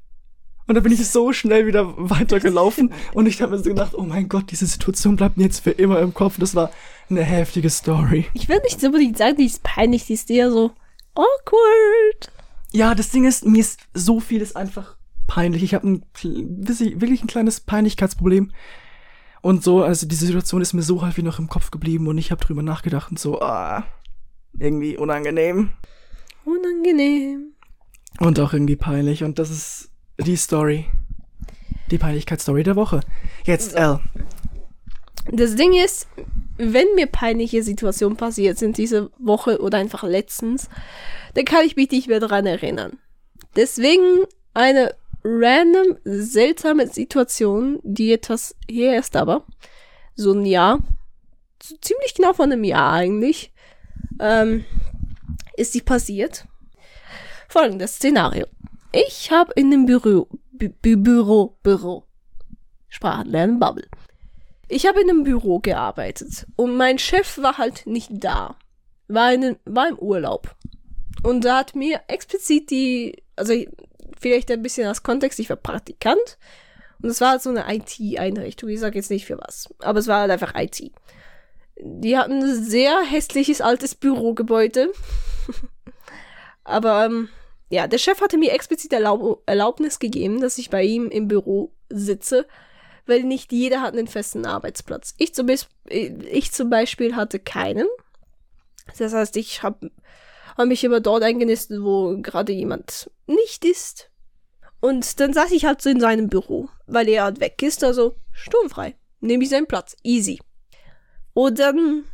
Und 0.69 0.75
dann 0.75 0.83
bin 0.83 0.93
ich 0.93 1.07
so 1.09 1.33
schnell 1.33 1.67
wieder 1.67 1.95
weitergelaufen 1.97 2.93
und 3.15 3.27
ich 3.27 3.41
habe 3.41 3.53
mir 3.53 3.59
so 3.63 3.69
gedacht, 3.69 3.95
oh 3.95 4.03
mein 4.03 4.29
Gott, 4.29 4.51
diese 4.51 4.67
Situation 4.67 5.17
bleibt 5.17 5.37
mir 5.37 5.45
jetzt 5.45 5.61
für 5.61 5.71
immer 5.71 6.01
im 6.01 6.13
Kopf. 6.13 6.39
Das 6.39 6.57
war 6.57 6.73
eine 7.09 7.23
heftige 7.23 7.71
Story. 7.71 8.27
Ich 8.35 8.49
würde 8.49 8.63
nicht 8.65 8.83
unbedingt 8.83 9.17
sagen, 9.17 9.37
die 9.37 9.47
ist 9.47 9.63
peinlich, 9.63 10.07
die 10.07 10.15
ist 10.15 10.29
eher 10.29 10.51
so 10.51 10.73
awkward. 11.15 12.33
Ja, 12.73 12.97
das 12.97 13.11
Ding 13.11 13.25
ist, 13.25 13.47
mir 13.47 13.61
ist 13.61 13.79
so 13.95 14.19
vieles 14.19 14.57
einfach 14.57 14.96
peinlich. 15.27 15.63
Ich 15.63 15.75
habe 15.75 15.89
ein, 15.89 16.05
wirklich 16.23 17.23
ein 17.23 17.29
kleines 17.29 17.61
Peinlichkeitsproblem. 17.61 18.53
Und 19.43 19.63
so, 19.63 19.83
also 19.83 20.07
diese 20.07 20.27
Situation 20.27 20.61
ist 20.61 20.73
mir 20.73 20.83
so 20.83 21.03
häufig 21.03 21.23
noch 21.23 21.39
im 21.39 21.49
Kopf 21.49 21.71
geblieben 21.71 22.09
und 22.09 22.19
ich 22.19 22.31
habe 22.31 22.45
drüber 22.45 22.63
nachgedacht 22.63 23.11
und 23.11 23.19
so, 23.19 23.41
ah, 23.41 23.85
irgendwie 24.59 24.97
unangenehm. 24.97 25.71
Unangenehm. 26.45 27.53
Und 28.19 28.41
auch 28.41 28.53
irgendwie 28.53 28.77
peinlich. 28.77 29.23
Und 29.23 29.39
das 29.39 29.51
ist 29.51 29.91
die 30.19 30.37
Story. 30.37 30.87
Die 31.91 31.99
Peinlichkeitsstory 31.99 32.63
der 32.63 32.77
Woche. 32.77 33.01
Jetzt 33.45 33.75
L. 33.75 34.01
Das 35.31 35.55
Ding 35.55 35.75
ist, 35.75 36.09
wenn 36.57 36.87
mir 36.95 37.07
peinliche 37.07 37.63
Situationen 37.63 38.17
passiert 38.17 38.59
sind 38.59 38.79
diese 38.79 39.11
Woche 39.19 39.61
oder 39.61 39.79
einfach 39.79 40.03
letztens, 40.03 40.69
dann 41.35 41.45
kann 41.45 41.65
ich 41.65 41.77
mich 41.77 41.91
nicht 41.91 42.09
mehr 42.09 42.21
daran 42.21 42.47
erinnern. 42.47 42.99
Deswegen 43.57 44.25
eine 44.55 44.95
random 45.27 45.99
seltsame 46.05 46.87
Situation, 46.87 47.81
die 47.83 48.13
etwas 48.13 48.55
her 48.71 48.99
ist, 48.99 49.17
aber 49.17 49.45
so 50.15 50.33
ein 50.33 50.47
Jahr, 50.47 50.79
so 51.63 51.77
ziemlich 51.79 52.15
genau 52.15 52.33
von 52.33 52.53
einem 52.53 52.65
Jahr 52.65 52.93
eigentlich, 52.93 53.53
ähm, 54.21 54.65
ist 55.57 55.75
die 55.75 55.81
passiert. 55.81 56.47
Folgendes 57.49 57.97
Szenario. 57.97 58.47
Ich 58.93 59.31
habe 59.31 59.53
in 59.57 59.71
dem 59.71 59.87
Büro, 59.87 60.29
Bü 60.53 60.97
Büro, 60.97 61.59
Büro, 61.63 62.05
Sprachenlernen 62.89 63.59
Bubble. 63.59 63.89
Ich 64.69 64.87
habe 64.87 65.01
in 65.01 65.11
einem 65.11 65.25
Büro 65.25 65.59
gearbeitet 65.59 66.47
und 66.57 66.77
mein 66.77 66.99
Chef 66.99 67.39
war 67.39 67.59
halt 67.59 67.87
nicht 67.87 68.11
da. 68.11 68.57
War, 69.09 69.33
in, 69.33 69.57
war 69.65 69.89
im 69.89 69.99
Urlaub. 69.99 70.57
Und 71.23 71.45
da 71.45 71.59
hat 71.59 71.75
mir 71.75 72.01
explizit 72.09 72.71
die, 72.71 73.23
also 73.37 73.53
vielleicht 74.19 74.51
ein 74.51 74.63
bisschen 74.63 74.87
als 74.87 75.03
Kontext, 75.03 75.39
ich 75.39 75.51
war 75.51 75.57
Praktikant 75.57 76.39
und 77.03 77.11
es 77.11 77.21
war 77.21 77.31
halt 77.31 77.43
so 77.43 77.51
eine 77.51 77.65
IT-Einrichtung. 77.73 78.69
Ich 78.69 78.81
sage 78.81 78.97
jetzt 78.97 79.11
nicht 79.11 79.27
für 79.27 79.39
was, 79.39 79.69
aber 79.79 79.99
es 79.99 80.07
war 80.07 80.21
halt 80.21 80.31
einfach 80.31 80.55
IT. 80.57 80.91
Die 81.79 82.17
hatten 82.17 82.43
ein 82.43 82.65
sehr 82.65 83.01
hässliches 83.03 83.61
altes 83.61 83.95
Bürogebäude. 83.95 84.93
aber 86.65 87.05
ähm, 87.05 87.29
ja, 87.69 87.87
der 87.87 87.99
Chef 87.99 88.21
hatte 88.21 88.39
mir 88.39 88.53
explizit 88.53 88.93
Erlaub 88.93 89.43
Erlaubnis 89.47 89.99
gegeben, 89.99 90.41
dass 90.41 90.59
ich 90.59 90.71
bei 90.71 90.83
ihm 90.85 91.09
im 91.09 91.29
Büro 91.29 91.73
sitze, 91.91 92.47
weil 93.07 93.25
nicht 93.25 93.53
jeder 93.53 93.83
hat 93.83 93.95
einen 93.95 94.07
festen 94.07 94.47
Arbeitsplatz. 94.47 95.15
Ich 95.19 95.35
zum, 95.35 95.49
ich 95.89 96.53
zum 96.53 96.71
Beispiel 96.71 97.15
hatte 97.15 97.39
keinen. 97.39 97.87
Das 98.99 99.13
heißt, 99.13 99.37
ich 99.37 99.63
habe 99.63 99.91
hab 100.57 100.67
mich 100.67 100.83
immer 100.85 101.01
dort 101.01 101.23
eingenistet, 101.23 101.83
wo 101.83 102.17
gerade 102.21 102.53
jemand 102.53 103.11
nicht 103.27 103.65
ist. 103.65 104.11
Und 104.81 105.21
dann 105.21 105.33
saß 105.33 105.53
ich 105.53 105.65
halt 105.65 105.83
so 105.83 105.91
in 105.91 106.01
seinem 106.01 106.29
Büro, 106.29 106.69
weil 106.87 107.09
er 107.09 107.25
halt 107.25 107.41
weg 107.41 107.63
ist, 107.63 107.83
also 107.83 108.15
sturmfrei. 108.33 108.97
Nehme 109.21 109.45
ich 109.45 109.51
seinen 109.51 109.67
Platz. 109.67 109.97
Easy. 110.03 110.39
Und 111.33 111.59
dann, 111.59 112.05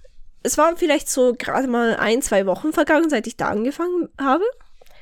es 0.43 0.59
waren 0.59 0.77
vielleicht 0.77 1.09
so 1.09 1.35
gerade 1.37 1.69
mal 1.69 1.97
ein, 1.97 2.23
zwei 2.23 2.47
Wochen 2.47 2.73
vergangen, 2.73 3.11
seit 3.11 3.27
ich 3.27 3.37
da 3.37 3.49
angefangen 3.49 4.09
habe. 4.19 4.45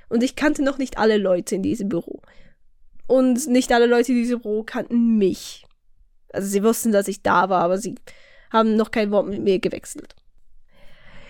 Und 0.09 0.22
ich 0.22 0.37
kannte 0.37 0.62
noch 0.62 0.79
nicht 0.79 0.98
alle 0.98 1.18
Leute 1.18 1.55
in 1.55 1.62
diesem 1.62 1.88
Büro. 1.88 2.20
Und 3.07 3.46
nicht 3.46 3.72
alle 3.72 3.87
Leute 3.87 4.12
in 4.12 4.18
diesem 4.18 4.40
Büro 4.40 4.62
kannten 4.62 5.18
mich. 5.18 5.64
Also 6.33 6.48
sie 6.48 6.62
wussten, 6.62 6.92
dass 6.92 7.09
ich 7.09 7.22
da 7.22 7.48
war, 7.48 7.62
aber 7.62 7.79
sie 7.79 7.94
haben 8.53 8.76
noch 8.76 8.90
kein 8.90 9.11
Wort 9.11 9.26
mit 9.26 9.42
mir 9.42 9.59
gewechselt. 9.59 10.14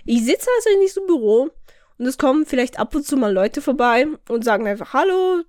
Ich 0.05 0.25
sitze 0.25 0.49
also 0.57 0.70
in 0.75 0.81
diesem 0.81 1.07
Büro 1.07 1.51
und 2.00 2.06
es 2.06 2.16
kommen 2.16 2.46
vielleicht 2.46 2.78
ab 2.78 2.94
und 2.94 3.06
zu 3.06 3.18
mal 3.18 3.30
Leute 3.30 3.60
vorbei 3.60 4.06
und 4.30 4.42
sagen 4.42 4.66
einfach 4.66 4.94
Hallo, 4.94 5.42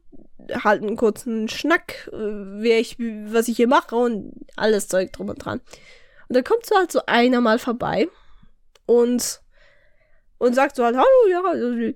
halten 0.65 0.85
einen 0.85 0.97
kurzen 0.97 1.47
Schnack, 1.47 2.09
äh, 2.11 2.17
wer 2.17 2.77
ich, 2.77 2.99
was 2.99 3.47
ich 3.47 3.55
hier 3.55 3.69
mache 3.69 3.95
und 3.95 4.33
alles 4.57 4.89
Zeug 4.89 5.13
drum 5.13 5.29
und 5.29 5.37
dran. 5.37 5.61
Und 6.27 6.35
dann 6.35 6.43
kommt 6.43 6.65
so 6.65 6.75
halt 6.75 6.91
so 6.91 7.03
einer 7.05 7.39
mal 7.39 7.57
vorbei 7.57 8.09
und, 8.85 9.41
und 10.39 10.53
sagt 10.53 10.75
so 10.75 10.83
halt, 10.83 10.97
hallo, 10.97 11.29
ja, 11.29 11.41
also 11.41 11.93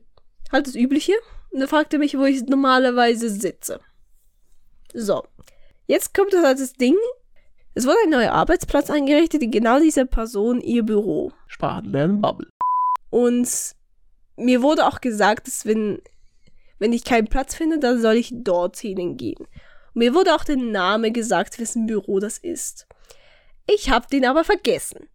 halt 0.54 0.68
das 0.68 0.76
Übliche. 0.76 1.12
Und 1.52 1.60
dann 1.60 1.68
fragt 1.68 1.92
er 1.92 2.00
mich, 2.00 2.18
wo 2.18 2.24
ich 2.24 2.46
normalerweise 2.46 3.30
sitze. 3.30 3.82
So. 4.94 5.22
Jetzt 5.86 6.14
kommt 6.14 6.34
halt 6.34 6.62
das 6.62 6.72
Ding. 6.72 6.96
Es 7.74 7.86
wurde 7.86 7.98
ein 8.06 8.10
neuer 8.12 8.32
Arbeitsplatz 8.32 8.90
eingerichtet, 8.90 9.44
in 9.44 9.52
genau 9.52 9.82
dieser 9.82 10.06
Person 10.06 10.62
ihr 10.62 10.84
Büro. 10.84 11.34
Sprachenlernen 11.48 12.22
Bubble. 12.22 12.48
Und 13.10 13.76
mir 14.38 14.62
wurde 14.62 14.86
auch 14.86 15.02
gesagt, 15.02 15.48
dass 15.48 15.66
wenn, 15.66 16.02
wenn 16.80 16.94
ich 16.94 17.04
keinen 17.04 17.28
Platz 17.28 17.56
finde, 17.56 17.80
dann 17.80 18.02
soll 18.02 18.16
ich 18.16 18.32
dorthin 18.34 19.18
gehen. 19.18 19.40
Und 19.40 19.48
mir 19.96 20.14
wurde 20.14 20.36
auch 20.36 20.44
der 20.44 20.58
Name 20.58 21.12
gesagt, 21.12 21.60
wessen 21.60 21.88
Büro 21.88 22.20
das 22.20 22.38
ist. 22.38 22.88
Ich 23.68 23.90
habe 23.90 24.08
den 24.12 24.26
aber 24.26 24.44
vergessen. 24.44 25.10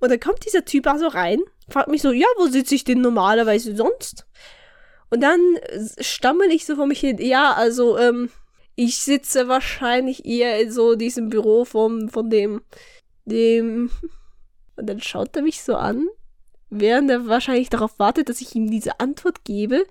Und 0.00 0.10
dann 0.10 0.20
kommt 0.20 0.44
dieser 0.44 0.64
Typ 0.64 0.86
also 0.86 1.08
rein, 1.08 1.40
fragt 1.68 1.88
mich 1.88 2.02
so, 2.02 2.12
ja, 2.12 2.26
wo 2.36 2.46
sitze 2.46 2.74
ich 2.74 2.84
denn 2.84 3.00
normalerweise 3.00 3.76
sonst? 3.76 4.26
Und 5.10 5.20
dann 5.20 5.40
stammel 6.00 6.50
ich 6.50 6.64
so 6.64 6.76
vor 6.76 6.86
mich 6.86 7.00
hin, 7.00 7.18
ja, 7.18 7.52
also, 7.52 7.98
ähm, 7.98 8.30
ich 8.74 8.98
sitze 8.98 9.48
wahrscheinlich 9.48 10.24
eher 10.24 10.58
in 10.60 10.72
so 10.72 10.94
diesem 10.94 11.28
Büro 11.28 11.64
vom, 11.64 12.08
von 12.08 12.30
dem, 12.30 12.62
dem, 13.26 13.90
und 14.76 14.86
dann 14.86 15.00
schaut 15.00 15.36
er 15.36 15.42
mich 15.42 15.62
so 15.62 15.76
an 15.76 16.08
während 16.72 17.10
er 17.10 17.26
wahrscheinlich 17.28 17.68
darauf 17.68 17.98
wartet, 17.98 18.28
dass 18.28 18.40
ich 18.40 18.54
ihm 18.54 18.70
diese 18.70 18.98
Antwort 18.98 19.44
gebe, 19.44 19.84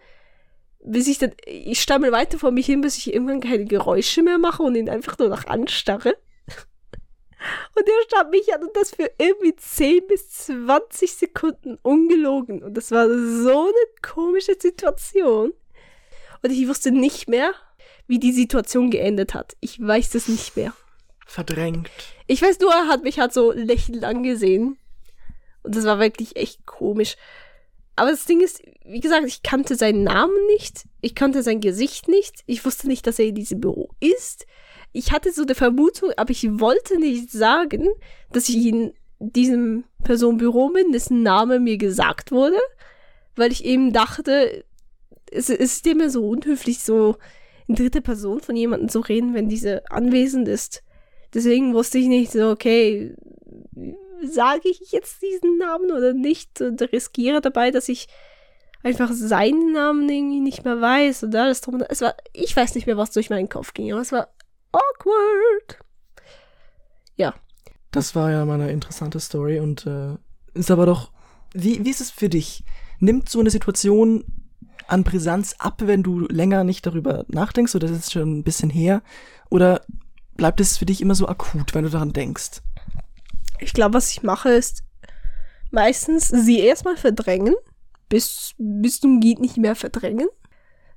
bis 0.83 1.07
ich 1.07 1.19
dann, 1.19 1.31
ich 1.45 1.79
stammel 1.79 2.11
weiter 2.11 2.39
vor 2.39 2.51
mich 2.51 2.65
hin, 2.65 2.81
bis 2.81 2.97
ich 2.97 3.13
irgendwann 3.13 3.39
keine 3.39 3.65
Geräusche 3.65 4.23
mehr 4.23 4.39
mache 4.39 4.63
und 4.63 4.75
ihn 4.75 4.89
einfach 4.89 5.17
nur 5.19 5.29
noch 5.29 5.45
anstarre. 5.45 6.17
Und 7.75 7.87
er 7.87 8.03
starrt 8.05 8.29
mich 8.29 8.53
an 8.53 8.61
und 8.61 8.75
das 8.75 8.91
für 8.91 9.09
irgendwie 9.17 9.55
10 9.55 10.05
bis 10.07 10.29
20 10.29 11.11
Sekunden 11.11 11.79
ungelogen. 11.81 12.61
Und 12.61 12.75
das 12.75 12.91
war 12.91 13.07
so 13.07 13.61
eine 13.61 13.73
komische 14.03 14.53
Situation. 14.59 15.51
Und 16.43 16.51
ich 16.51 16.67
wusste 16.67 16.91
nicht 16.91 17.27
mehr, 17.27 17.51
wie 18.05 18.19
die 18.19 18.31
Situation 18.31 18.91
geendet 18.91 19.33
hat. 19.33 19.57
Ich 19.59 19.79
weiß 19.79 20.11
das 20.11 20.27
nicht 20.27 20.55
mehr. 20.55 20.73
Verdrängt. 21.25 21.89
Ich 22.27 22.43
weiß 22.43 22.59
nur, 22.59 22.71
er 22.71 22.87
hat 22.87 23.01
mich 23.01 23.19
halt 23.19 23.33
so 23.33 23.51
lächelnd 23.51 24.03
angesehen. 24.03 24.77
Und 25.63 25.75
das 25.75 25.85
war 25.85 25.99
wirklich 25.99 26.35
echt 26.35 26.65
komisch. 26.65 27.15
Aber 27.95 28.11
das 28.11 28.25
Ding 28.25 28.41
ist, 28.41 28.61
wie 28.85 28.99
gesagt, 28.99 29.25
ich 29.27 29.43
kannte 29.43 29.75
seinen 29.75 30.03
Namen 30.03 30.45
nicht, 30.47 30.85
ich 31.01 31.13
kannte 31.13 31.43
sein 31.43 31.59
Gesicht 31.59 32.07
nicht, 32.07 32.43
ich 32.45 32.65
wusste 32.65 32.87
nicht, 32.87 33.05
dass 33.05 33.19
er 33.19 33.25
in 33.25 33.35
diesem 33.35 33.61
Büro 33.61 33.89
ist. 33.99 34.45
Ich 34.93 35.11
hatte 35.11 35.31
so 35.31 35.43
eine 35.43 35.55
Vermutung, 35.55 36.11
aber 36.17 36.31
ich 36.31 36.59
wollte 36.59 36.97
nicht 36.99 37.31
sagen, 37.31 37.87
dass 38.31 38.49
ich 38.49 38.65
in 38.65 38.93
diesem 39.19 39.83
Personenbüro 40.03 40.69
bin, 40.69 40.91
dessen 40.91 41.21
Name 41.21 41.59
mir 41.59 41.77
gesagt 41.77 42.31
wurde, 42.31 42.59
weil 43.35 43.51
ich 43.51 43.65
eben 43.65 43.93
dachte, 43.93 44.63
es, 45.31 45.49
es 45.49 45.75
ist 45.75 45.87
immer 45.87 46.09
so 46.09 46.27
unhöflich, 46.27 46.79
so 46.79 47.17
in 47.67 47.75
dritter 47.75 48.01
Person 48.01 48.41
von 48.41 48.55
jemandem 48.55 48.89
zu 48.89 48.99
reden, 48.99 49.33
wenn 49.33 49.47
diese 49.47 49.89
anwesend 49.91 50.47
ist. 50.47 50.83
Deswegen 51.33 51.73
wusste 51.73 51.99
ich 51.99 52.07
nicht 52.07 52.31
so, 52.31 52.49
okay, 52.49 53.15
sage 54.27 54.69
ich 54.69 54.91
jetzt 54.91 55.21
diesen 55.21 55.57
Namen 55.57 55.91
oder 55.91 56.13
nicht 56.13 56.61
und 56.61 56.81
riskiere 56.81 57.41
dabei, 57.41 57.71
dass 57.71 57.89
ich 57.89 58.07
einfach 58.83 59.11
seinen 59.11 59.73
Namen 59.73 60.09
irgendwie 60.09 60.39
nicht 60.39 60.65
mehr 60.65 60.81
weiß 60.81 61.23
und 61.23 61.35
alles 61.35 61.61
drum. 61.61 61.83
Es 61.87 62.01
war, 62.01 62.15
ich 62.33 62.55
weiß 62.55 62.75
nicht 62.75 62.87
mehr, 62.87 62.97
was 62.97 63.11
durch 63.11 63.29
meinen 63.29 63.49
Kopf 63.49 63.73
ging, 63.73 63.91
aber 63.91 64.01
es 64.01 64.11
war 64.11 64.29
awkward. 64.71 65.79
Ja. 67.15 67.33
Das 67.91 68.15
war 68.15 68.31
ja 68.31 68.45
mal 68.45 68.55
eine 68.55 68.71
interessante 68.71 69.19
Story 69.19 69.59
und 69.59 69.85
äh, 69.85 70.15
ist 70.53 70.71
aber 70.71 70.85
doch, 70.85 71.11
wie, 71.53 71.83
wie 71.83 71.89
ist 71.89 72.01
es 72.01 72.09
für 72.09 72.29
dich? 72.29 72.63
Nimmt 72.99 73.29
so 73.29 73.39
eine 73.39 73.49
Situation 73.49 74.23
an 74.87 75.03
Brisanz 75.03 75.55
ab, 75.59 75.81
wenn 75.85 76.03
du 76.03 76.21
länger 76.27 76.63
nicht 76.63 76.85
darüber 76.85 77.25
nachdenkst 77.27 77.75
oder 77.75 77.87
das 77.87 77.97
ist 77.97 78.11
schon 78.13 78.39
ein 78.39 78.43
bisschen 78.43 78.69
her? 78.69 79.01
Oder 79.49 79.81
bleibt 80.35 80.61
es 80.61 80.77
für 80.77 80.85
dich 80.85 81.01
immer 81.01 81.15
so 81.15 81.27
akut, 81.27 81.73
wenn 81.73 81.83
du 81.83 81.89
daran 81.89 82.13
denkst? 82.13 82.61
Ich 83.61 83.73
glaube, 83.73 83.93
was 83.93 84.11
ich 84.11 84.23
mache, 84.23 84.49
ist 84.49 84.83
meistens 85.69 86.27
sie 86.27 86.59
erstmal 86.59 86.97
verdrängen, 86.97 87.55
bis, 88.09 88.53
bis 88.57 88.99
zum 88.99 89.21
geht 89.21 89.39
nicht 89.39 89.57
mehr 89.57 89.75
verdrängen. 89.75 90.27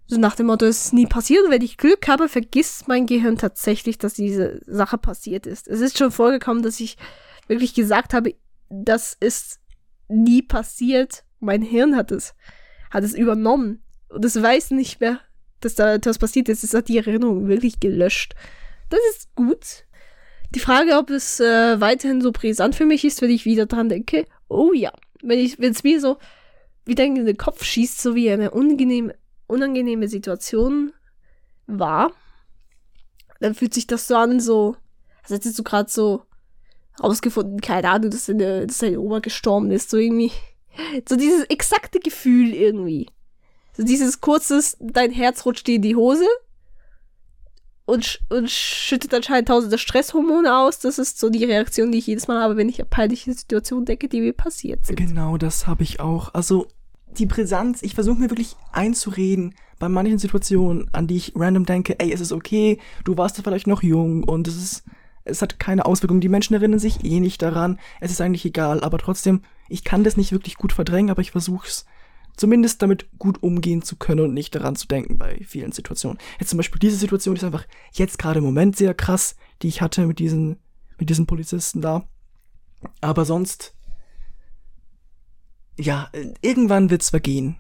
So 0.07 0.19
nach 0.19 0.35
dem 0.35 0.47
Motto, 0.47 0.67
es 0.67 0.87
ist 0.87 0.93
nie 0.93 1.07
passiert. 1.07 1.45
Und 1.45 1.51
wenn 1.51 1.63
ich 1.63 1.79
Glück 1.79 2.09
habe, 2.09 2.29
vergisst 2.29 2.89
mein 2.89 3.07
Gehirn 3.07 3.39
tatsächlich, 3.39 3.97
dass 3.97 4.15
diese 4.15 4.61
Sache 4.67 4.99
passiert 4.99 5.47
ist. 5.47 5.69
Es 5.69 5.81
ist 5.81 5.97
schon 5.97 6.11
vorgekommen, 6.11 6.63
dass 6.63 6.81
ich 6.81 6.97
wirklich 7.47 7.75
gesagt 7.75 8.13
habe, 8.13 8.35
das 8.69 9.17
ist 9.19 9.61
nie 10.09 10.43
passiert. 10.43 11.25
Mein 11.41 11.63
Hirn 11.63 11.97
hat 11.97 12.11
es, 12.11 12.35
hat 12.91 13.05
es 13.05 13.15
übernommen. 13.15 13.83
Und 14.09 14.25
es 14.25 14.41
weiß 14.41 14.73
nicht 14.73 15.01
mehr, 15.01 15.21
dass 15.61 15.75
da 15.75 15.95
etwas 15.95 16.19
passiert 16.19 16.49
ist. 16.49 16.65
Es 16.65 16.75
hat 16.75 16.89
die 16.89 16.99
Erinnerung 16.99 17.49
wirklich 17.49 17.81
gelöscht. 17.81 18.35
Das 18.91 19.01
ist 19.11 19.35
gut. 19.35 19.85
Die 20.55 20.61
Frage, 20.61 20.97
ob 20.99 21.11
es 21.11 21.41
äh, 21.41 21.81
weiterhin 21.81 22.21
so 22.21 22.31
brisant 22.31 22.77
für 22.77 22.87
mich 22.87 23.05
ist, 23.05 23.21
wenn 23.21 23.31
ich 23.31 23.45
wieder 23.45 23.67
dran 23.67 23.89
denke, 23.89 24.27
oh 24.49 24.73
ja. 24.73 24.93
Wenn 25.23 25.41
es 25.41 25.83
mir 25.83 26.01
so 26.01 26.19
wieder 26.85 27.05
in 27.05 27.25
den 27.25 27.37
Kopf 27.37 27.65
schießt, 27.65 28.01
so 28.01 28.15
wie 28.15 28.31
eine 28.31 28.51
unangenehme, 28.51 29.15
unangenehme 29.47 30.07
Situation 30.07 30.93
war, 31.67 32.13
dann 33.41 33.55
fühlt 33.55 33.75
sich 33.75 33.87
das 33.87 34.07
so 34.07 34.17
an, 34.17 34.39
so, 34.39 34.77
als 35.23 35.33
hättest 35.33 35.59
du 35.59 35.65
gerade 35.65 35.91
so 35.91 36.23
rausgefunden, 37.03 37.61
keine 37.61 37.89
Ahnung, 37.89 38.11
dass 38.11 38.27
deine, 38.27 38.67
dass 38.67 38.79
deine 38.79 39.01
Oma 39.01 39.19
gestorben 39.19 39.71
ist, 39.71 39.91
so 39.91 39.97
irgendwie. 39.97 40.33
So 41.09 41.15
dieses 41.15 41.45
exakte 41.45 42.01
Gefühl 42.01 42.53
irgendwie. 42.53 43.09
So 43.77 43.85
dieses 43.85 44.21
kurzes, 44.21 44.77
dein 44.81 45.13
Herz 45.13 45.47
rutscht 45.47 45.69
dir 45.69 45.77
in 45.77 45.83
die 45.83 45.95
Hose 45.95 46.27
und, 47.87 48.05
sch 48.05 48.21
und 48.31 48.51
schüttet 48.51 49.13
anscheinend 49.13 49.49
tausende 49.49 49.79
Stresshormone 49.79 50.57
aus. 50.57 50.79
Das 50.79 50.99
ist 50.99 51.19
so 51.19 51.31
die 51.31 51.45
Reaktion, 51.45 51.93
die 51.93 51.99
ich 51.99 52.07
jedes 52.07 52.29
Mal 52.29 52.43
habe, 52.43 52.57
wenn 52.57 52.69
ich 52.69 52.83
peinliche 52.89 53.33
Situationen 53.33 53.85
denke, 53.85 54.09
die 54.09 54.21
mir 54.21 54.33
passiert 54.33 54.85
sind. 54.87 54.97
Genau, 54.97 55.37
das 55.37 55.67
habe 55.67 55.83
ich 55.83 56.01
auch. 56.01 56.33
Also 56.35 56.67
die 57.19 57.27
Brisanz, 57.27 57.83
ich 57.83 57.95
versuche 57.95 58.19
mir 58.19 58.31
wirklich 58.31 58.57
einzureden 58.73 59.55
bei 59.79 59.89
manchen 59.89 60.19
Situationen, 60.19 60.89
an 60.93 61.07
die 61.07 61.17
ich 61.17 61.33
random 61.37 61.67
denke, 61.67 61.99
ey, 61.99 62.13
es 62.13 62.21
ist 62.21 62.33
okay, 62.33 62.79
du 63.05 63.17
warst 63.17 63.41
vielleicht 63.43 63.67
noch 63.67 63.83
jung 63.83 64.25
und 64.25 64.49
es 64.49 64.57
ist, 64.57 64.85
es 65.25 65.43
hat 65.43 65.59
keine 65.59 65.85
Auswirkungen. 65.85 66.21
Die 66.21 66.29
Menschen 66.29 66.55
erinnern 66.55 66.79
sich 66.79 67.05
eh 67.05 67.21
nicht 67.21 67.43
daran. 67.43 67.79
Es 68.01 68.11
ist 68.11 68.21
eigentlich 68.21 68.45
egal, 68.45 68.83
aber 68.83 68.99
trotzdem, 68.99 69.43
ich 69.69 69.85
kann 69.85 70.05
das 70.05 70.17
nicht 70.17 70.33
wirklich 70.33 70.57
gut 70.57 70.73
verdrängen, 70.73 71.11
aber 71.11 71.23
ich 71.23 71.33
versuche 71.33 71.69
es 71.69 71.87
zumindest 72.37 72.83
damit 72.83 73.07
gut 73.19 73.43
umgehen 73.43 73.83
zu 73.83 73.97
können 73.97 74.21
und 74.21 74.35
nicht 74.35 74.55
daran 74.55 74.77
zu 74.77 74.87
denken 74.87 75.19
bei 75.19 75.41
vielen 75.47 75.73
Situationen. 75.73 76.19
Jetzt 76.39 76.51
zum 76.51 76.57
Beispiel 76.57 76.79
diese 76.79 76.97
Situation 76.97 77.37
ist 77.37 77.45
einfach 77.45 77.67
jetzt 77.93 78.19
gerade 78.19 78.39
im 78.39 78.45
Moment 78.45 78.77
sehr 78.77 78.95
krass, 78.95 79.37
die 79.63 79.69
ich 79.69 79.81
hatte 79.81 80.07
mit 80.07 80.19
diesen, 80.19 80.59
mit 80.99 81.11
diesen 81.11 81.27
Polizisten 81.27 81.81
da. 81.81 82.09
Aber 83.01 83.25
sonst, 83.25 83.75
ja, 85.79 86.11
irgendwann 86.43 86.91
wird's 86.91 87.11
vergehen. 87.11 87.57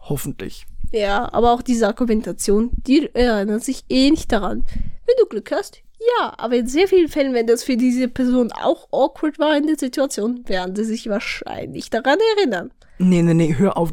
Hoffentlich. 0.00 0.66
Ja, 0.92 1.32
aber 1.32 1.52
auch 1.52 1.62
diese 1.62 1.86
Argumentation, 1.86 2.70
die 2.86 3.10
erinnert 3.14 3.64
sich 3.64 3.84
eh 3.88 4.10
nicht 4.10 4.30
daran. 4.30 4.64
Wenn 5.04 5.16
du 5.18 5.26
Glück 5.26 5.50
hast, 5.50 5.82
ja, 5.98 6.34
aber 6.36 6.56
in 6.56 6.66
sehr 6.66 6.88
vielen 6.88 7.08
Fällen, 7.08 7.34
wenn 7.34 7.46
das 7.46 7.64
für 7.64 7.76
diese 7.76 8.08
Person 8.08 8.52
auch 8.52 8.88
awkward 8.92 9.38
war 9.38 9.56
in 9.56 9.66
der 9.66 9.78
Situation, 9.78 10.48
werden 10.48 10.76
sie 10.76 10.84
sich 10.84 11.08
wahrscheinlich 11.08 11.90
daran 11.90 12.18
erinnern. 12.36 12.70
Nee, 12.98 13.22
nee, 13.22 13.34
nee, 13.34 13.54
hör 13.56 13.76
auf. 13.76 13.92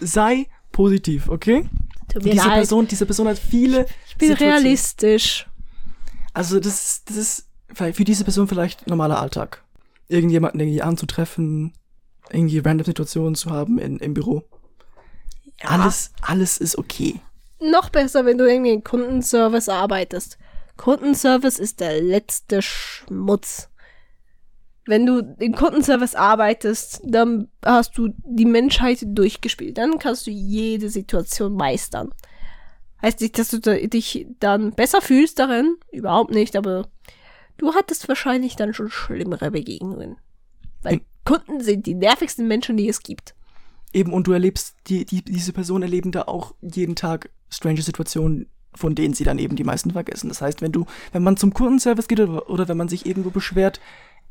Sei 0.00 0.46
positiv, 0.72 1.28
okay? 1.28 1.68
Tut 2.12 2.24
mir 2.24 2.32
Diese 2.32 2.44
leid. 2.46 2.54
Person, 2.56 2.86
diese 2.88 3.06
Person 3.06 3.28
hat 3.28 3.38
viele. 3.38 3.86
ich 4.08 4.16
bin 4.16 4.30
Situationen- 4.30 4.62
realistisch. 4.62 5.46
Also 6.34 6.58
das, 6.60 6.74
ist- 6.96 7.08
das 7.10 7.16
ist 7.16 7.46
für 7.74 8.04
diese 8.04 8.24
Person 8.24 8.48
vielleicht 8.48 8.86
normaler 8.86 9.20
Alltag. 9.20 9.62
Irgendjemanden 10.08 10.60
irgendwie 10.60 10.82
anzutreffen, 10.82 11.72
irgendwie 12.30 12.58
random 12.58 12.84
Situationen 12.84 13.34
zu 13.36 13.50
haben 13.50 13.78
in, 13.78 13.98
im 13.98 14.14
Büro. 14.14 14.42
Alles, 15.62 16.10
alles 16.22 16.58
ist 16.58 16.78
okay. 16.78 17.20
Noch 17.60 17.90
besser, 17.90 18.24
wenn 18.24 18.38
du 18.38 18.46
irgendwie 18.48 18.72
im 18.72 18.82
Kundenservice 18.84 19.68
arbeitest. 19.68 20.38
Kundenservice 20.76 21.58
ist 21.58 21.80
der 21.80 22.00
letzte 22.00 22.62
Schmutz. 22.62 23.68
Wenn 24.86 25.06
du 25.06 25.36
im 25.38 25.54
Kundenservice 25.54 26.14
arbeitest, 26.14 27.02
dann 27.04 27.48
hast 27.64 27.96
du 27.96 28.08
die 28.24 28.46
Menschheit 28.46 29.00
durchgespielt. 29.04 29.78
Dann 29.78 29.98
kannst 29.98 30.26
du 30.26 30.30
jede 30.30 30.88
Situation 30.88 31.54
meistern. 31.54 32.10
Heißt 33.02 33.20
nicht, 33.20 33.38
dass 33.38 33.48
du 33.48 33.60
dich 33.60 34.26
dann 34.40 34.72
besser 34.72 35.00
fühlst 35.00 35.38
darin. 35.38 35.76
Überhaupt 35.92 36.32
nicht, 36.32 36.56
aber 36.56 36.88
du 37.58 37.74
hattest 37.74 38.08
wahrscheinlich 38.08 38.56
dann 38.56 38.74
schon 38.74 38.90
schlimmere 38.90 39.50
Begegnungen. 39.50 40.16
Weil 40.82 40.94
Hm. 40.94 41.00
Kunden 41.24 41.60
sind 41.60 41.86
die 41.86 41.94
nervigsten 41.94 42.48
Menschen, 42.48 42.76
die 42.76 42.88
es 42.88 43.02
gibt. 43.02 43.34
Eben, 43.92 44.12
und 44.12 44.26
du 44.26 44.32
erlebst, 44.32 44.76
die, 44.86 45.04
die, 45.04 45.22
diese 45.22 45.52
Personen 45.52 45.82
erleben 45.82 46.12
da 46.12 46.22
auch 46.22 46.54
jeden 46.60 46.96
Tag 46.96 47.30
strange 47.50 47.82
Situationen, 47.82 48.48
von 48.74 48.94
denen 48.94 49.14
sie 49.14 49.24
dann 49.24 49.38
eben 49.38 49.56
die 49.56 49.64
meisten 49.64 49.90
vergessen. 49.90 50.28
Das 50.28 50.40
heißt, 50.40 50.62
wenn 50.62 50.72
du, 50.72 50.86
wenn 51.12 51.22
man 51.22 51.36
zum 51.36 51.52
Kundenservice 51.52 52.08
geht 52.08 52.20
oder, 52.20 52.48
oder 52.48 52.68
wenn 52.68 52.76
man 52.76 52.88
sich 52.88 53.04
irgendwo 53.04 53.30
beschwert, 53.30 53.80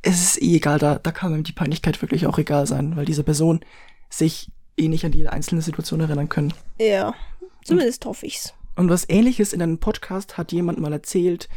es 0.01 0.21
ist 0.21 0.41
eh 0.41 0.55
egal, 0.55 0.79
da, 0.79 0.99
da 0.99 1.11
kann 1.11 1.33
einem 1.33 1.43
die 1.43 1.51
Peinlichkeit 1.51 2.01
wirklich 2.01 2.25
auch 2.25 2.37
egal 2.37 2.67
sein, 2.67 2.95
weil 2.95 3.05
diese 3.05 3.23
Person 3.23 3.61
sich 4.09 4.51
eh 4.77 4.87
nicht 4.87 5.05
an 5.05 5.11
jede 5.11 5.31
einzelne 5.33 5.61
Situation 5.61 5.99
erinnern 5.99 6.29
können. 6.29 6.53
Ja, 6.79 7.13
zumindest 7.63 8.05
hoffe 8.05 8.25
ich's. 8.25 8.53
Und 8.75 8.89
was 8.89 9.09
ähnliches 9.09 9.51
in 9.51 9.61
einem 9.61 9.79
Podcast 9.79 10.37
hat 10.37 10.51
jemand 10.51 10.79
mal 10.79 10.93
erzählt. 10.93 11.49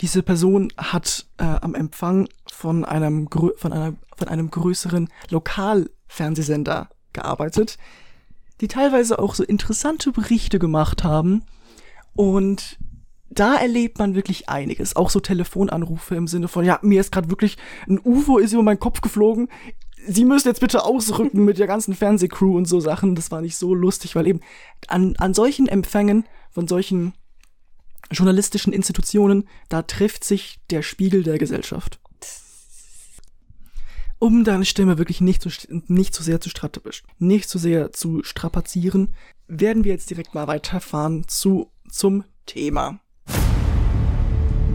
Diese 0.00 0.22
Person 0.22 0.72
hat 0.76 1.26
äh, 1.38 1.44
am 1.44 1.74
Empfang 1.74 2.28
von 2.52 2.84
einem, 2.84 3.28
von, 3.56 3.72
einer, 3.72 3.94
von 4.16 4.28
einem 4.28 4.50
größeren 4.50 5.08
Lokalfernsehsender 5.30 6.88
gearbeitet, 7.12 7.78
die 8.60 8.68
teilweise 8.68 9.18
auch 9.18 9.34
so 9.34 9.42
interessante 9.42 10.12
Berichte 10.12 10.58
gemacht 10.58 11.02
haben. 11.02 11.44
Und 12.14 12.78
da 13.30 13.56
erlebt 13.56 13.98
man 13.98 14.14
wirklich 14.14 14.48
einiges. 14.48 14.96
Auch 14.96 15.10
so 15.10 15.20
Telefonanrufe 15.20 16.14
im 16.14 16.26
Sinne 16.26 16.48
von, 16.48 16.64
ja, 16.64 16.78
mir 16.82 17.00
ist 17.00 17.12
gerade 17.12 17.30
wirklich 17.30 17.56
ein 17.88 18.00
UFO 18.02 18.38
ist 18.38 18.52
über 18.52 18.62
meinen 18.62 18.80
Kopf 18.80 19.00
geflogen. 19.00 19.48
Sie 20.08 20.24
müssen 20.24 20.48
jetzt 20.48 20.60
bitte 20.60 20.84
ausrücken 20.84 21.44
mit 21.44 21.58
der 21.58 21.66
ganzen 21.66 21.94
Fernsehcrew 21.94 22.56
und 22.56 22.66
so 22.66 22.80
Sachen. 22.80 23.14
Das 23.14 23.30
war 23.30 23.40
nicht 23.40 23.56
so 23.56 23.74
lustig, 23.74 24.14
weil 24.14 24.26
eben 24.26 24.40
an, 24.86 25.14
an 25.18 25.34
solchen 25.34 25.66
Empfängen 25.66 26.24
von 26.50 26.68
solchen 26.68 27.14
journalistischen 28.12 28.72
Institutionen, 28.72 29.48
da 29.68 29.82
trifft 29.82 30.22
sich 30.22 30.60
der 30.70 30.82
Spiegel 30.82 31.24
der 31.24 31.38
Gesellschaft. 31.38 32.00
Um 34.18 34.44
deine 34.44 34.64
Stimme 34.64 34.96
wirklich 34.96 35.20
nicht 35.20 35.42
zu, 35.42 35.50
nicht 35.88 36.14
zu 36.14 36.22
sehr 36.22 36.40
zu 36.40 36.50
nicht 37.18 37.48
zu 37.48 37.58
sehr 37.58 37.92
zu 37.92 38.22
strapazieren, 38.22 39.14
werden 39.46 39.84
wir 39.84 39.92
jetzt 39.92 40.08
direkt 40.08 40.34
mal 40.34 40.46
weiterfahren 40.46 41.26
zu, 41.28 41.70
zum 41.90 42.24
Thema. 42.46 43.00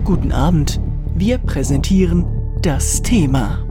Guten 0.03 0.31
Abend. 0.31 0.81
Wir 1.13 1.37
präsentieren 1.37 2.25
das 2.63 3.03
Thema. 3.03 3.63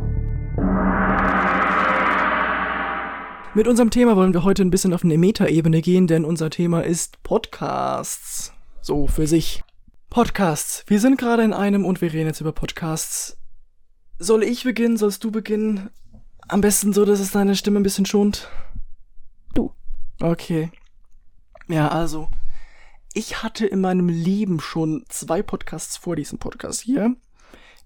Mit 3.52 3.66
unserem 3.66 3.90
Thema 3.90 4.14
wollen 4.14 4.32
wir 4.32 4.44
heute 4.44 4.62
ein 4.62 4.70
bisschen 4.70 4.94
auf 4.94 5.02
eine 5.02 5.18
Metaebene 5.18 5.82
gehen, 5.82 6.06
denn 6.06 6.24
unser 6.24 6.48
Thema 6.48 6.84
ist 6.84 7.20
Podcasts. 7.24 8.52
So 8.80 9.08
für 9.08 9.26
sich. 9.26 9.64
Podcasts. 10.08 10.84
Wir 10.86 11.00
sind 11.00 11.18
gerade 11.18 11.42
in 11.42 11.52
einem 11.52 11.84
und 11.84 12.00
wir 12.00 12.12
reden 12.12 12.28
jetzt 12.28 12.40
über 12.40 12.52
Podcasts. 12.52 13.36
Soll 14.20 14.44
ich 14.44 14.62
beginnen? 14.62 14.96
Sollst 14.96 15.24
du 15.24 15.32
beginnen? 15.32 15.90
Am 16.46 16.60
besten 16.60 16.92
so, 16.92 17.04
dass 17.04 17.18
es 17.18 17.32
deine 17.32 17.56
Stimme 17.56 17.80
ein 17.80 17.84
bisschen 17.84 18.06
schont. 18.06 18.48
Du. 19.52 19.72
Okay. 20.20 20.70
Ja, 21.66 21.88
also. 21.88 22.28
Ich 23.12 23.42
hatte 23.42 23.66
in 23.66 23.80
meinem 23.80 24.08
Leben 24.08 24.60
schon 24.60 25.04
zwei 25.08 25.42
Podcasts 25.42 25.96
vor 25.96 26.16
diesem 26.16 26.38
Podcast 26.38 26.80
hier. 26.82 27.16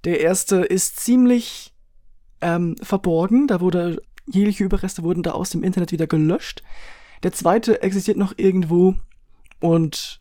Der 0.05 0.21
erste 0.21 0.57
ist 0.57 1.01
ziemlich 1.01 1.73
ähm, 2.41 2.77
verborgen. 2.83 3.47
Da 3.47 3.61
wurde 3.61 4.03
jegliche 4.27 4.65
Überreste 4.65 5.03
wurden 5.03 5.23
da 5.23 5.33
aus 5.33 5.51
dem 5.51 5.63
Internet 5.63 5.93
wieder 5.93 6.07
gelöscht. 6.07 6.63
Der 7.23 7.33
zweite 7.33 7.83
existiert 7.83 8.19
noch 8.19 8.35
irgendwo 8.37 8.95
und 9.61 10.21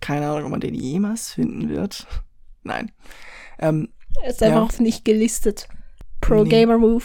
keine 0.00 0.28
Ahnung, 0.28 0.44
ob 0.46 0.50
man 0.50 0.60
den 0.60 0.74
jemals 0.74 1.32
finden 1.32 1.68
wird. 1.68 2.06
Nein. 2.62 2.90
Ähm, 3.58 3.88
Er 4.22 4.30
ist 4.30 4.42
einfach 4.42 4.72
Ja. 4.72 4.82
nicht 4.82 5.04
gelistet. 5.04 5.68
Pro 6.20 6.42
Nee. 6.42 6.50
Gamer 6.50 6.78
Move. 6.78 7.04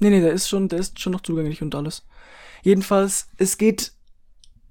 Nee, 0.00 0.10
nee, 0.10 0.20
der 0.20 0.32
ist 0.32 0.48
schon, 0.48 0.68
der 0.68 0.80
ist 0.80 0.98
schon 1.00 1.12
noch 1.12 1.22
zugänglich 1.22 1.62
und 1.62 1.74
alles. 1.74 2.04
Jedenfalls, 2.62 3.28
es 3.38 3.56
geht. 3.58 3.92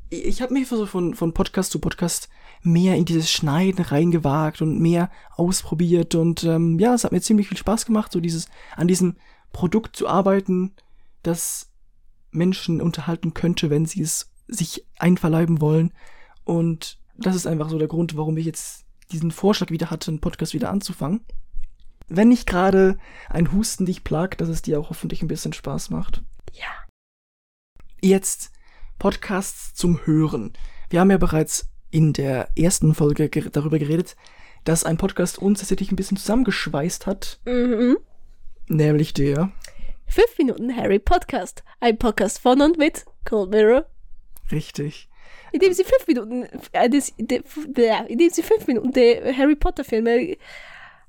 Ich 0.09 0.41
habe 0.41 0.53
mich 0.53 0.67
so 0.67 0.85
von, 0.85 1.15
von 1.15 1.33
Podcast 1.33 1.71
zu 1.71 1.79
Podcast 1.79 2.29
mehr 2.61 2.95
in 2.95 3.05
dieses 3.05 3.31
Schneiden 3.31 3.83
reingewagt 3.83 4.61
und 4.61 4.79
mehr 4.79 5.09
ausprobiert 5.35 6.15
und 6.15 6.43
ähm, 6.43 6.79
ja, 6.79 6.93
es 6.93 7.03
hat 7.03 7.11
mir 7.11 7.21
ziemlich 7.21 7.47
viel 7.47 7.57
Spaß 7.57 7.85
gemacht, 7.85 8.11
so 8.11 8.19
dieses 8.19 8.47
an 8.75 8.87
diesem 8.87 9.15
Produkt 9.51 9.95
zu 9.95 10.07
arbeiten, 10.07 10.73
das 11.23 11.71
Menschen 12.31 12.81
unterhalten 12.81 13.33
könnte, 13.33 13.69
wenn 13.69 13.85
sie 13.85 14.01
es 14.01 14.31
sich 14.47 14.85
einverleiben 14.97 15.61
wollen. 15.61 15.93
Und 16.43 16.99
das 17.17 17.35
ist 17.35 17.47
einfach 17.47 17.69
so 17.69 17.79
der 17.79 17.87
Grund, 17.87 18.17
warum 18.17 18.37
ich 18.37 18.45
jetzt 18.45 18.85
diesen 19.11 19.31
Vorschlag 19.31 19.69
wieder 19.71 19.89
hatte, 19.89 20.11
einen 20.11 20.21
Podcast 20.21 20.53
wieder 20.53 20.69
anzufangen. 20.69 21.21
Wenn 22.07 22.29
nicht 22.29 22.45
gerade 22.45 22.99
ein 23.29 23.51
Husten 23.51 23.85
dich 23.85 24.03
plagt, 24.03 24.41
dass 24.41 24.49
es 24.49 24.61
dir 24.61 24.79
auch 24.79 24.89
hoffentlich 24.89 25.21
ein 25.21 25.27
bisschen 25.27 25.53
Spaß 25.53 25.89
macht. 25.89 26.23
Ja. 26.53 26.67
Jetzt 28.01 28.51
Podcasts 28.99 29.73
zum 29.73 30.05
Hören. 30.05 30.53
Wir 30.89 30.99
haben 30.99 31.11
ja 31.11 31.17
bereits 31.17 31.69
in 31.91 32.13
der 32.13 32.49
ersten 32.57 32.93
Folge 32.95 33.29
ger 33.29 33.49
darüber 33.49 33.79
geredet, 33.79 34.15
dass 34.63 34.83
ein 34.83 34.97
Podcast 34.97 35.37
uns 35.39 35.59
tatsächlich 35.59 35.91
ein 35.91 35.95
bisschen 35.95 36.17
zusammengeschweißt 36.17 37.05
hat, 37.05 37.39
Mhm. 37.45 37.97
nämlich 38.67 39.13
der, 39.13 39.51
Fünf 40.07 40.37
Minuten 40.37 40.75
Harry 40.75 40.99
Podcast. 40.99 41.63
Ein 41.79 41.97
Podcast 41.97 42.39
von 42.39 42.61
und 42.61 42.77
mit 42.77 43.05
Cold 43.27 43.49
Mirror. 43.49 43.85
richtig, 44.51 45.09
In 45.51 45.59
dem 45.59 45.73
sie 45.73 45.83
fünf 45.83 46.05
Minuten, 46.07 46.43
äh, 46.73 46.89
des, 46.89 47.11
de, 47.17 47.41
bäh, 47.69 48.05
in 48.07 48.19
dem 48.19 48.29
sie 48.29 48.43
fünf 48.43 48.67
Minuten 48.67 48.91
der 48.91 49.35
Harry 49.35 49.55
Potter 49.55 49.83
Filme 49.83 50.37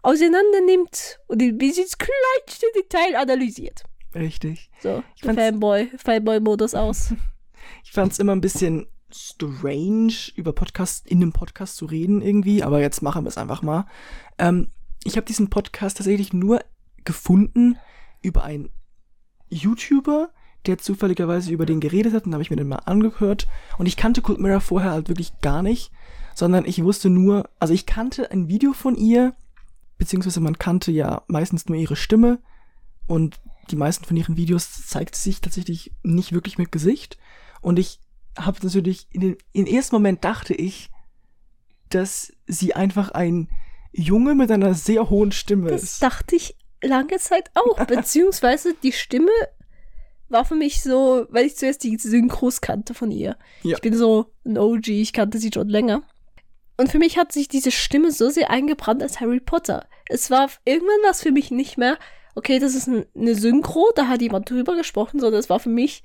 auseinander 0.02 0.60
nimmt 0.64 1.18
und 1.26 1.58
bis 1.58 1.76
ins 1.78 1.98
kleinste 1.98 2.66
Detail 2.74 3.16
analysiert. 3.16 3.84
richtig. 4.14 4.70
So, 4.82 5.02
Fanboy-Modus 5.22 6.74
aus. 6.74 7.12
Ich 7.84 7.92
fand 7.92 8.12
es 8.12 8.18
immer 8.18 8.32
ein 8.32 8.40
bisschen 8.40 8.86
strange, 9.12 10.14
über 10.34 10.52
Podcast 10.52 11.06
in 11.06 11.22
einem 11.22 11.32
Podcast 11.32 11.76
zu 11.76 11.86
reden 11.86 12.22
irgendwie, 12.22 12.62
aber 12.62 12.80
jetzt 12.80 13.02
machen 13.02 13.24
wir 13.24 13.28
es 13.28 13.38
einfach 13.38 13.62
mal. 13.62 13.86
Ähm, 14.38 14.68
ich 15.04 15.16
habe 15.16 15.26
diesen 15.26 15.48
Podcast 15.48 15.98
tatsächlich 15.98 16.32
nur 16.32 16.60
gefunden 17.04 17.78
über 18.22 18.42
einen 18.42 18.70
YouTuber, 19.48 20.30
der 20.66 20.78
zufälligerweise 20.78 21.52
über 21.52 21.66
den 21.66 21.80
geredet 21.80 22.12
hat, 22.12 22.26
und 22.26 22.32
habe 22.32 22.42
ich 22.42 22.50
mir 22.50 22.56
den 22.56 22.68
mal 22.68 22.76
angehört. 22.76 23.46
Und 23.78 23.86
ich 23.86 23.96
kannte 23.96 24.22
Cold 24.22 24.40
Mirror 24.40 24.60
vorher 24.60 24.90
halt 24.90 25.08
wirklich 25.08 25.38
gar 25.40 25.62
nicht, 25.62 25.92
sondern 26.34 26.64
ich 26.64 26.82
wusste 26.82 27.08
nur, 27.08 27.48
also 27.60 27.72
ich 27.72 27.86
kannte 27.86 28.30
ein 28.32 28.48
Video 28.48 28.72
von 28.72 28.96
ihr, 28.96 29.34
beziehungsweise 29.98 30.40
man 30.40 30.58
kannte 30.58 30.90
ja 30.90 31.22
meistens 31.28 31.66
nur 31.66 31.78
ihre 31.78 31.96
Stimme 31.96 32.40
und 33.06 33.40
die 33.70 33.76
meisten 33.76 34.04
von 34.04 34.16
ihren 34.16 34.36
Videos 34.36 34.86
zeigt 34.86 35.16
sich 35.16 35.40
tatsächlich 35.40 35.92
nicht 36.02 36.32
wirklich 36.32 36.58
mit 36.58 36.72
Gesicht. 36.72 37.18
Und 37.60 37.78
ich 37.78 38.00
habe 38.38 38.58
natürlich, 38.62 39.06
in 39.10 39.20
den, 39.20 39.36
im 39.52 39.66
ersten 39.66 39.94
Moment 39.96 40.24
dachte 40.24 40.54
ich, 40.54 40.90
dass 41.90 42.32
sie 42.46 42.74
einfach 42.74 43.10
ein 43.10 43.48
Junge 43.92 44.34
mit 44.34 44.50
einer 44.50 44.74
sehr 44.74 45.08
hohen 45.10 45.32
Stimme 45.32 45.70
Das 45.70 45.82
ist. 45.82 46.02
dachte 46.02 46.36
ich 46.36 46.56
lange 46.82 47.16
Zeit 47.18 47.50
auch. 47.54 47.76
Beziehungsweise 47.86 48.74
die 48.82 48.92
Stimme 48.92 49.30
war 50.28 50.44
für 50.44 50.56
mich 50.56 50.82
so, 50.82 51.26
weil 51.30 51.46
ich 51.46 51.56
zuerst 51.56 51.84
die 51.84 51.96
Synchros 51.96 52.60
kannte 52.60 52.94
von 52.94 53.10
ihr. 53.10 53.36
Ja. 53.62 53.76
Ich 53.76 53.80
bin 53.80 53.94
so 53.96 54.26
ein 54.44 54.58
OG, 54.58 54.88
ich 54.88 55.12
kannte 55.12 55.38
sie 55.38 55.50
schon 55.54 55.68
länger. 55.68 56.02
Und 56.76 56.90
für 56.90 56.98
mich 56.98 57.16
hat 57.16 57.32
sich 57.32 57.48
diese 57.48 57.70
Stimme 57.70 58.10
so 58.10 58.28
sehr 58.28 58.50
eingebrannt 58.50 59.02
als 59.02 59.20
Harry 59.20 59.40
Potter. 59.40 59.86
Es 60.08 60.30
war 60.30 60.50
irgendwann 60.66 60.98
was 61.08 61.22
für 61.22 61.30
mich 61.32 61.50
nicht 61.50 61.78
mehr, 61.78 61.96
okay, 62.34 62.58
das 62.58 62.74
ist 62.74 62.86
ein- 62.88 63.06
eine 63.16 63.34
Synchro, 63.34 63.90
da 63.94 64.08
hat 64.08 64.20
jemand 64.20 64.50
drüber 64.50 64.76
gesprochen, 64.76 65.20
sondern 65.20 65.40
es 65.40 65.48
war 65.48 65.58
für 65.60 65.70
mich, 65.70 66.02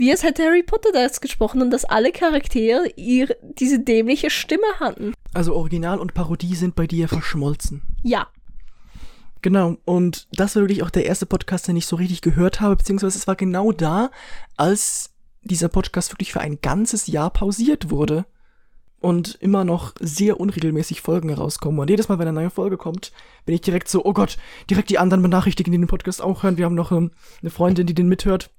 wie 0.00 0.10
es 0.10 0.22
hätte 0.22 0.44
Harry 0.44 0.62
Potter 0.62 0.90
da 0.92 1.02
jetzt 1.02 1.20
gesprochen 1.20 1.60
und 1.60 1.70
dass 1.70 1.84
alle 1.84 2.10
Charaktere 2.10 2.88
ihre, 2.96 3.36
diese 3.58 3.80
dämliche 3.80 4.30
Stimme 4.30 4.66
hatten. 4.80 5.12
Also 5.34 5.54
Original 5.54 5.98
und 5.98 6.14
Parodie 6.14 6.54
sind 6.54 6.74
bei 6.74 6.86
dir 6.86 7.06
verschmolzen. 7.06 7.82
Ja, 8.02 8.28
Genau, 9.42 9.78
und 9.86 10.28
das 10.32 10.54
war 10.54 10.62
wirklich 10.62 10.82
auch 10.82 10.90
der 10.90 11.06
erste 11.06 11.24
Podcast, 11.24 11.66
den 11.66 11.76
ich 11.76 11.86
so 11.86 11.96
richtig 11.96 12.20
gehört 12.20 12.60
habe, 12.60 12.76
beziehungsweise 12.76 13.16
es 13.16 13.26
war 13.26 13.36
genau 13.36 13.72
da, 13.72 14.10
als 14.58 15.14
dieser 15.42 15.68
Podcast 15.68 16.12
wirklich 16.12 16.32
für 16.32 16.40
ein 16.40 16.60
ganzes 16.60 17.06
Jahr 17.06 17.30
pausiert 17.30 17.90
wurde 17.90 18.26
und 19.00 19.36
immer 19.40 19.64
noch 19.64 19.94
sehr 19.98 20.38
unregelmäßig 20.38 21.00
Folgen 21.00 21.30
herauskommen. 21.30 21.80
Und 21.80 21.88
jedes 21.88 22.08
Mal, 22.08 22.18
wenn 22.18 22.28
eine 22.28 22.38
neue 22.38 22.50
Folge 22.50 22.76
kommt, 22.76 23.12
bin 23.46 23.54
ich 23.54 23.62
direkt 23.62 23.88
so, 23.88 24.04
oh 24.04 24.12
Gott, 24.12 24.36
direkt 24.68 24.90
die 24.90 24.98
anderen 24.98 25.22
benachrichtigen, 25.22 25.72
die 25.72 25.78
den 25.78 25.86
Podcast 25.86 26.20
auch 26.20 26.42
hören. 26.42 26.58
Wir 26.58 26.66
haben 26.66 26.74
noch 26.74 26.92
ähm, 26.92 27.10
eine 27.40 27.50
Freundin, 27.50 27.86
die 27.86 27.94
den 27.94 28.08
mithört. 28.08 28.50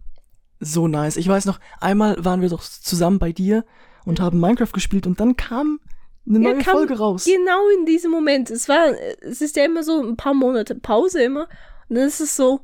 So 0.63 0.87
nice. 0.87 1.17
Ich 1.17 1.27
weiß 1.27 1.45
noch, 1.45 1.59
einmal 1.79 2.23
waren 2.23 2.41
wir 2.41 2.49
doch 2.49 2.61
zusammen 2.61 3.17
bei 3.17 3.31
dir 3.31 3.65
und 4.05 4.19
haben 4.19 4.39
Minecraft 4.39 4.71
gespielt 4.71 5.07
und 5.07 5.19
dann 5.19 5.35
kam 5.35 5.79
eine 6.27 6.39
Ja, 6.39 6.53
neue 6.53 6.63
kam 6.63 6.77
Folge 6.77 6.97
raus. 6.97 7.25
Genau 7.25 7.67
in 7.79 7.87
diesem 7.87 8.11
Moment. 8.11 8.51
Es 8.51 8.69
war, 8.69 8.93
es 9.21 9.41
ist 9.41 9.55
ja 9.55 9.65
immer 9.65 9.83
so 9.83 10.01
ein 10.03 10.17
paar 10.17 10.35
Monate 10.35 10.75
Pause 10.75 11.23
immer. 11.23 11.47
Und 11.89 11.95
dann 11.95 12.07
ist 12.07 12.21
es 12.21 12.35
so, 12.35 12.61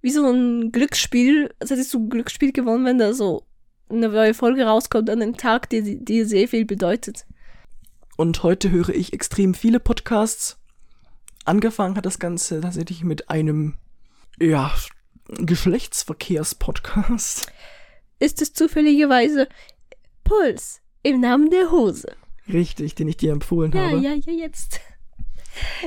wie 0.00 0.10
so 0.10 0.24
ein 0.24 0.70
Glücksspiel, 0.70 1.52
als 1.58 1.70
hättest 1.70 1.92
du 1.92 1.98
ein 1.98 2.08
Glücksspiel 2.08 2.52
gewonnen, 2.52 2.84
wenn 2.84 2.98
da 2.98 3.12
so 3.12 3.44
eine 3.88 4.08
neue 4.08 4.34
Folge 4.34 4.64
rauskommt 4.64 5.10
an 5.10 5.20
einem 5.20 5.36
Tag, 5.36 5.68
die 5.70 6.04
dir 6.04 6.26
sehr 6.26 6.46
viel 6.46 6.64
bedeutet. 6.64 7.26
Und 8.16 8.44
heute 8.44 8.70
höre 8.70 8.90
ich 8.90 9.12
extrem 9.12 9.54
viele 9.54 9.80
Podcasts. 9.80 10.56
Angefangen 11.44 11.96
hat 11.96 12.06
das 12.06 12.20
Ganze 12.20 12.60
tatsächlich 12.60 13.02
mit 13.02 13.28
einem, 13.28 13.74
ja, 14.38 14.72
Geschlechtsverkehrs-Podcast. 15.28 17.46
Ist 18.18 18.42
es 18.42 18.52
zufälligerweise 18.52 19.48
Puls 20.24 20.80
im 21.02 21.20
Namen 21.20 21.50
der 21.50 21.70
Hose? 21.70 22.14
Richtig, 22.52 22.94
den 22.94 23.08
ich 23.08 23.16
dir 23.16 23.32
empfohlen 23.32 23.72
Ja, 23.72 23.90
habe. 23.90 23.98
ja, 23.98 24.14
ja, 24.14 24.32
jetzt. 24.32 24.80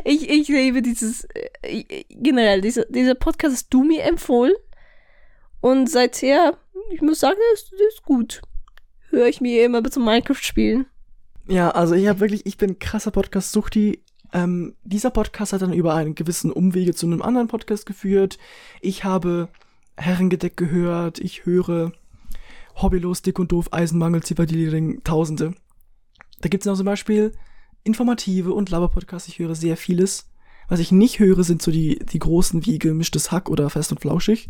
Ich, 0.05 0.29
ich 0.29 0.47
liebe 0.47 0.81
dieses, 0.81 1.27
äh, 1.61 2.03
generell, 2.09 2.61
dieser, 2.61 2.85
dieser 2.85 3.15
Podcast 3.15 3.53
hast 3.53 3.73
du 3.73 3.83
mir 3.83 4.03
empfohlen. 4.03 4.53
Und 5.61 5.89
seither, 5.89 6.57
ich 6.91 7.01
muss 7.01 7.19
sagen, 7.19 7.37
der 7.37 7.87
ist, 7.87 8.03
gut. 8.03 8.41
Höre 9.09 9.27
ich 9.27 9.41
mir 9.41 9.65
immer 9.65 9.83
zum 9.83 10.05
Minecraft 10.05 10.35
spielen. 10.41 10.85
Ja, 11.47 11.71
also 11.71 11.95
ich 11.95 12.07
habe 12.07 12.19
wirklich, 12.19 12.45
ich 12.45 12.57
bin 12.57 12.79
krasser 12.79 13.11
Podcast-Suchti. 13.11 14.03
Ähm, 14.33 14.75
dieser 14.83 15.09
Podcast 15.09 15.53
hat 15.53 15.61
dann 15.61 15.73
über 15.73 15.95
einen 15.95 16.15
gewissen 16.15 16.51
Umwege 16.51 16.93
zu 16.93 17.05
einem 17.05 17.21
anderen 17.21 17.47
Podcast 17.47 17.85
geführt. 17.85 18.37
Ich 18.81 19.03
habe 19.03 19.49
Herrengedeck 19.95 20.57
gehört, 20.57 21.19
ich 21.19 21.45
höre 21.45 21.93
Hobbylos, 22.75 23.21
Dick 23.21 23.39
und 23.39 23.51
Doof, 23.51 23.71
Eisenmangel, 23.71 24.23
Zivadili-Ring, 24.23 25.03
Tausende. 25.03 25.55
Da 26.41 26.49
gibt's 26.49 26.65
noch 26.65 26.75
zum 26.75 26.85
Beispiel 26.85 27.33
informative 27.83 28.53
und 28.53 28.69
Laber-Podcasts. 28.69 29.27
Ich 29.27 29.39
höre 29.39 29.55
sehr 29.55 29.77
vieles. 29.77 30.29
Was 30.67 30.79
ich 30.79 30.91
nicht 30.91 31.19
höre, 31.19 31.43
sind 31.43 31.61
so 31.61 31.71
die, 31.71 31.97
die 31.99 32.19
großen 32.19 32.65
wie 32.65 32.77
gemischtes 32.77 33.31
Hack 33.31 33.49
oder 33.49 33.69
fest 33.69 33.91
und 33.91 34.01
flauschig. 34.01 34.49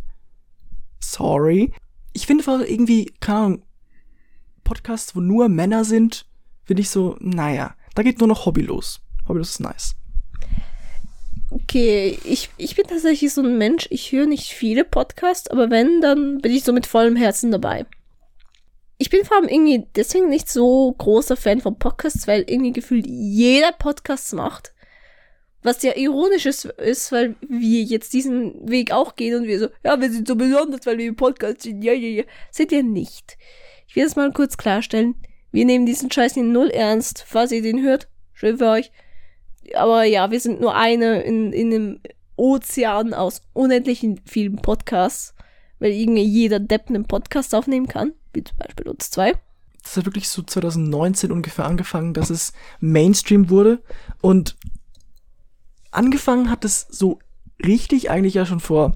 Sorry. 0.99 1.71
Ich 2.13 2.25
finde 2.25 2.43
einfach 2.43 2.67
irgendwie, 2.67 3.13
keine 3.19 3.39
Ahnung, 3.39 3.63
Podcasts, 4.63 5.15
wo 5.15 5.21
nur 5.21 5.47
Männer 5.47 5.85
sind, 5.85 6.25
finde 6.65 6.81
ich 6.81 6.89
so, 6.89 7.15
naja, 7.19 7.75
da 7.95 8.03
geht 8.03 8.19
nur 8.19 8.27
noch 8.27 8.45
Hobby 8.45 8.61
los. 8.61 8.99
Hobby 9.27 9.39
los 9.39 9.51
ist 9.51 9.59
nice. 9.59 9.95
Okay, 11.49 12.19
ich, 12.23 12.49
ich 12.57 12.75
bin 12.75 12.87
tatsächlich 12.87 13.33
so 13.33 13.41
ein 13.41 13.57
Mensch, 13.57 13.87
ich 13.89 14.11
höre 14.11 14.25
nicht 14.25 14.51
viele 14.51 14.83
Podcasts, 14.83 15.49
aber 15.49 15.69
wenn, 15.69 16.01
dann 16.01 16.39
bin 16.39 16.51
ich 16.51 16.63
so 16.63 16.73
mit 16.73 16.85
vollem 16.85 17.15
Herzen 17.15 17.51
dabei. 17.51 17.85
Ich 18.97 19.09
bin 19.09 19.23
vor 19.23 19.37
allem 19.37 19.47
irgendwie 19.47 19.87
deswegen 19.95 20.27
nicht 20.27 20.49
so 20.49 20.91
großer 20.97 21.37
Fan 21.37 21.61
von 21.61 21.77
Podcasts, 21.77 22.27
weil 22.27 22.43
irgendwie 22.47 22.73
gefühlt 22.73 23.05
jeder 23.07 23.71
Podcasts 23.71 24.33
macht. 24.33 24.73
Was 25.61 25.83
ja 25.83 25.95
ironisch 25.95 26.45
ist, 26.45 26.65
ist, 26.65 27.11
weil 27.11 27.35
wir 27.47 27.83
jetzt 27.83 28.13
diesen 28.13 28.69
Weg 28.69 28.91
auch 28.91 29.15
gehen 29.15 29.35
und 29.35 29.47
wir 29.47 29.59
so, 29.59 29.67
ja, 29.83 29.99
wir 29.99 30.11
sind 30.11 30.27
so 30.27 30.35
besonders, 30.35 30.85
weil 30.85 30.97
wir 30.97 31.05
im 31.05 31.15
Podcast 31.15 31.61
sind. 31.61 31.83
Ja, 31.83 31.93
ja, 31.93 32.07
ja. 32.07 32.23
Sind 32.51 32.71
wir 32.71 32.83
nicht. 32.83 33.37
Ich 33.87 33.95
will 33.95 34.03
das 34.03 34.15
mal 34.15 34.31
kurz 34.31 34.57
klarstellen. 34.57 35.15
Wir 35.51 35.65
nehmen 35.65 35.85
diesen 35.85 36.11
Scheiß 36.11 36.37
in 36.37 36.51
null 36.51 36.69
ernst. 36.69 37.23
Falls 37.27 37.51
ihr 37.51 37.61
den 37.61 37.81
hört, 37.83 38.07
schön 38.33 38.57
für 38.57 38.69
euch. 38.69 38.91
Aber 39.75 40.03
ja, 40.03 40.31
wir 40.31 40.39
sind 40.39 40.61
nur 40.61 40.75
eine 40.75 41.21
in, 41.21 41.53
in 41.53 41.73
einem 41.73 41.99
Ozean 42.35 43.13
aus 43.13 43.41
unendlichen 43.53 44.21
vielen 44.25 44.57
Podcasts, 44.57 45.33
weil 45.79 45.91
irgendwie 45.91 46.23
jeder 46.23 46.59
Depp 46.59 46.89
einen 46.89 47.05
Podcast 47.05 47.53
aufnehmen 47.53 47.87
kann, 47.87 48.13
wie 48.33 48.43
zum 48.43 48.57
Beispiel 48.57 48.87
uns 48.87 49.09
zwei. 49.09 49.33
Das 49.83 49.97
hat 49.97 50.05
wirklich 50.05 50.29
so 50.29 50.43
2019 50.43 51.31
ungefähr 51.31 51.65
angefangen, 51.65 52.13
dass 52.13 52.29
es 52.29 52.53
Mainstream 52.79 53.49
wurde. 53.49 53.81
Und 54.21 54.57
angefangen 55.91 56.49
hat 56.49 56.65
es 56.65 56.87
so 56.89 57.19
richtig 57.65 58.09
eigentlich 58.09 58.33
ja 58.33 58.45
schon 58.45 58.59
vor 58.59 58.95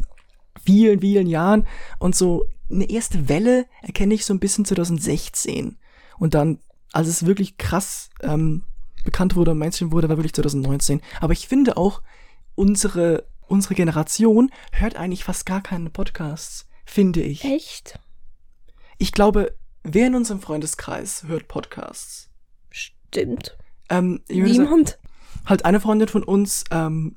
vielen, 0.64 1.00
vielen 1.00 1.28
Jahren. 1.28 1.66
Und 1.98 2.16
so 2.16 2.46
eine 2.70 2.90
erste 2.90 3.30
Welle 3.30 3.66
erkenne 3.82 4.14
ich 4.14 4.26
so 4.26 4.34
ein 4.34 4.40
bisschen 4.40 4.66
2016. 4.66 5.78
Und 6.20 6.34
dann, 6.34 6.60
als 6.92 7.08
es 7.08 7.26
wirklich 7.26 7.58
krass 7.58 8.10
ähm, 8.22 8.64
bekannt 9.04 9.36
wurde 9.36 9.52
und 9.52 9.58
Mainstream 9.58 9.92
wurde, 9.92 10.10
war 10.10 10.18
wirklich 10.18 10.34
2019. 10.34 11.02
Aber 11.20 11.34
ich 11.34 11.48
finde 11.48 11.78
auch, 11.78 12.02
unsere, 12.56 13.26
unsere 13.48 13.76
Generation 13.76 14.52
hört 14.72 14.96
eigentlich 14.96 15.24
fast 15.24 15.46
gar 15.46 15.62
keine 15.62 15.90
Podcasts, 15.90 16.68
finde 16.86 17.22
ich. 17.22 17.44
Echt? 17.44 18.00
Ich 18.98 19.12
glaube, 19.12 19.56
wer 19.84 20.08
in 20.08 20.16
unserem 20.16 20.42
Freundeskreis 20.42 21.24
hört 21.28 21.48
Podcasts? 21.48 22.30
Stimmt. 22.70 23.58
Ähm, 23.90 24.22
würde 24.28 24.54
sagen, 24.54 24.70
Niemand. 24.70 25.00
halt 25.46 25.66
eine 25.66 25.80
Freundin 25.80 26.08
von 26.08 26.24
uns, 26.24 26.64
ähm, 26.72 27.16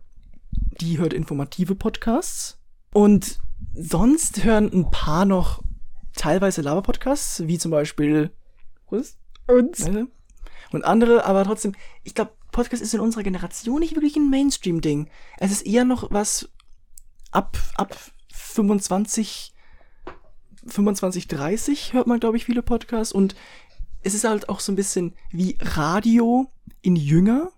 die 0.80 0.99
hört 0.99 1.12
informative 1.12 1.74
Podcasts. 1.74 2.59
Und 2.93 3.39
sonst 3.74 4.45
hören 4.45 4.70
ein 4.72 4.91
paar 4.91 5.24
noch 5.24 5.62
teilweise 6.14 6.62
Lava-Podcasts, 6.62 7.47
wie 7.47 7.59
zum 7.59 7.70
Beispiel 7.70 8.30
was? 8.89 9.18
Uns. 9.47 9.85
Warte. 9.85 10.09
Und 10.75 10.85
andere, 10.85 11.25
aber 11.25 11.45
trotzdem, 11.45 11.75
ich 12.03 12.14
glaube, 12.14 12.33
Podcast 12.53 12.83
ist 12.83 12.95
in 12.95 13.01
unserer 13.01 13.22
Generation 13.22 13.81
nicht 13.81 13.95
wirklich 13.95 14.16
ein 14.16 14.31
Mainstream-Ding. 14.31 15.09
Es 15.39 15.51
ist 15.51 15.66
eher 15.66 15.85
noch 15.85 16.11
was 16.11 16.49
ab, 17.33 17.59
ab 17.77 17.97
25, 18.33 19.53
25, 20.66 21.29
30 21.29 21.93
hört 21.93 22.07
man, 22.07 22.20
glaube 22.20 22.37
ich, 22.37 22.45
viele 22.45 22.62
Podcasts. 22.62 23.12
Und 23.12 23.35
es 24.03 24.14
ist 24.14 24.25
halt 24.25 24.49
auch 24.49 24.61
so 24.61 24.72
ein 24.72 24.77
bisschen 24.77 25.14
wie 25.31 25.59
Radio 25.61 26.51
in 26.83 26.97
jünger. 26.97 27.51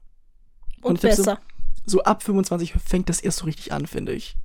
Und 0.81 1.01
glaub, 1.01 1.17
besser. 1.17 1.41
So, 1.85 1.99
so 1.99 2.03
ab 2.05 2.23
25 2.23 2.73
fängt 2.73 3.09
das 3.09 3.21
erst 3.21 3.39
so 3.39 3.45
richtig 3.45 3.73
an, 3.73 3.87
finde 3.87 4.13
ich. 4.13 4.37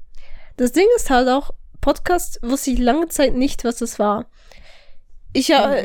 Das 0.57 0.72
Ding 0.74 0.88
ist 0.95 1.09
halt 1.09 1.30
auch, 1.30 1.51
Podcast 1.80 2.39
wusste 2.43 2.72
ich 2.72 2.80
lange 2.80 3.07
Zeit 3.07 3.36
nicht, 3.36 3.63
was 3.63 3.78
das 3.78 3.99
war. 3.99 4.28
Ich, 5.34 5.47
ja. 5.47 5.84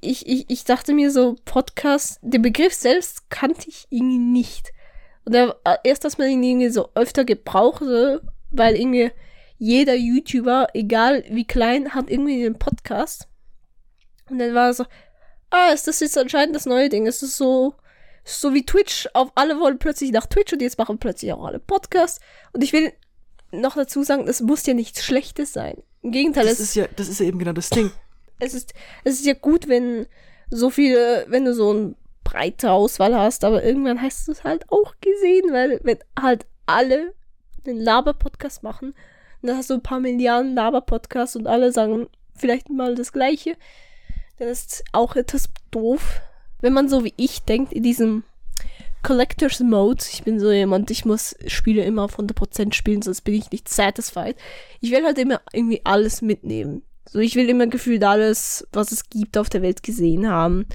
ich, 0.00 0.26
ich, 0.26 0.44
ich 0.48 0.64
dachte 0.64 0.94
mir 0.94 1.10
so, 1.10 1.36
Podcast, 1.44 2.18
den 2.22 2.42
Begriff 2.42 2.72
selbst 2.72 3.30
kannte 3.30 3.68
ich 3.68 3.86
irgendwie 3.90 4.18
nicht. 4.18 4.72
Und 5.24 5.34
er, 5.34 5.56
erst, 5.82 6.04
dass 6.04 6.18
man 6.18 6.28
ihn 6.28 6.42
irgendwie 6.42 6.68
so 6.68 6.90
öfter 6.94 7.24
gebrauchte, 7.24 8.22
weil 8.50 8.76
irgendwie 8.76 9.10
jeder 9.58 9.94
YouTuber, 9.94 10.68
egal 10.74 11.24
wie 11.28 11.46
klein, 11.46 11.94
hat 11.94 12.10
irgendwie 12.10 12.44
einen 12.46 12.58
Podcast. 12.58 13.26
Und 14.30 14.38
dann 14.38 14.54
war 14.54 14.70
es 14.70 14.76
so, 14.76 14.84
ah, 15.50 15.72
ist 15.72 15.88
das 15.88 16.00
jetzt 16.00 16.16
anscheinend 16.18 16.54
das 16.54 16.66
neue 16.66 16.88
Ding. 16.88 17.06
Es 17.06 17.22
ist 17.22 17.36
so, 17.36 17.74
so 18.24 18.54
wie 18.54 18.64
Twitch. 18.64 19.08
Auf 19.14 19.32
alle 19.34 19.58
wollen 19.58 19.78
plötzlich 19.78 20.12
nach 20.12 20.26
Twitch 20.26 20.52
und 20.52 20.62
jetzt 20.62 20.78
machen 20.78 20.98
plötzlich 20.98 21.32
auch 21.32 21.44
alle 21.44 21.58
Podcasts. 21.58 22.20
Und 22.52 22.62
ich 22.62 22.72
will 22.72 22.92
noch 23.50 23.74
dazu 23.74 24.02
sagen, 24.02 24.28
es 24.28 24.40
muss 24.40 24.66
ja 24.66 24.74
nichts 24.74 25.04
Schlechtes 25.04 25.52
sein. 25.52 25.82
Im 26.02 26.12
Gegenteil, 26.12 26.44
Das 26.44 26.54
es 26.54 26.60
ist 26.60 26.74
ja, 26.76 26.86
das 26.94 27.08
ist 27.08 27.20
ja 27.20 27.26
eben 27.26 27.38
genau 27.38 27.52
das 27.52 27.70
Ding. 27.70 27.90
Es 28.38 28.54
ist, 28.54 28.74
es 29.04 29.14
ist 29.14 29.26
ja 29.26 29.34
gut, 29.34 29.68
wenn 29.68 30.06
so 30.50 30.70
viele, 30.70 31.26
wenn 31.28 31.44
du 31.44 31.54
so 31.54 31.70
eine 31.70 31.94
breite 32.24 32.70
Auswahl 32.70 33.16
hast, 33.16 33.44
aber 33.44 33.62
irgendwann 33.62 34.02
hast 34.02 34.28
du 34.28 34.32
es 34.32 34.44
halt 34.44 34.64
auch 34.70 34.94
gesehen, 35.00 35.52
weil 35.52 35.80
wenn 35.82 35.98
halt 36.20 36.46
alle 36.66 37.14
den 37.64 37.78
Laber-Podcast 37.78 38.62
machen, 38.62 38.94
und 39.42 39.48
dann 39.48 39.58
hast 39.58 39.70
du 39.70 39.74
ein 39.74 39.82
paar 39.82 40.00
Milliarden 40.00 40.54
Laber-Podcasts 40.54 41.36
und 41.36 41.46
alle 41.46 41.70
sagen 41.72 42.08
vielleicht 42.34 42.70
mal 42.70 42.94
das 42.94 43.12
Gleiche, 43.12 43.56
dann 44.38 44.48
ist 44.48 44.84
auch 44.92 45.16
etwas 45.16 45.48
doof. 45.70 46.20
Wenn 46.60 46.72
man 46.72 46.88
so 46.88 47.04
wie 47.04 47.14
ich 47.16 47.42
denkt, 47.42 47.72
in 47.72 47.82
diesem 47.82 48.24
Collectors 49.02 49.60
Mode, 49.60 50.04
ich 50.10 50.24
bin 50.24 50.40
so 50.40 50.50
jemand, 50.50 50.90
ich 50.90 51.04
muss 51.04 51.36
Spiele 51.46 51.84
immer 51.84 52.02
auf 52.02 52.18
100% 52.18 52.72
spielen, 52.72 53.02
sonst 53.02 53.20
bin 53.20 53.34
ich 53.34 53.50
nicht 53.50 53.68
satisfied. 53.68 54.36
Ich 54.80 54.90
will 54.90 55.04
halt 55.04 55.18
immer 55.18 55.40
irgendwie 55.52 55.82
alles 55.84 56.22
mitnehmen. 56.22 56.82
So, 57.08 57.18
ich 57.20 57.36
will 57.36 57.48
immer 57.48 57.66
gefühlt 57.66 58.02
alles, 58.04 58.66
was 58.72 58.92
es 58.92 59.08
gibt 59.08 59.38
auf 59.38 59.48
der 59.48 59.62
Welt 59.62 59.82
gesehen 59.82 60.28
haben. 60.28 60.66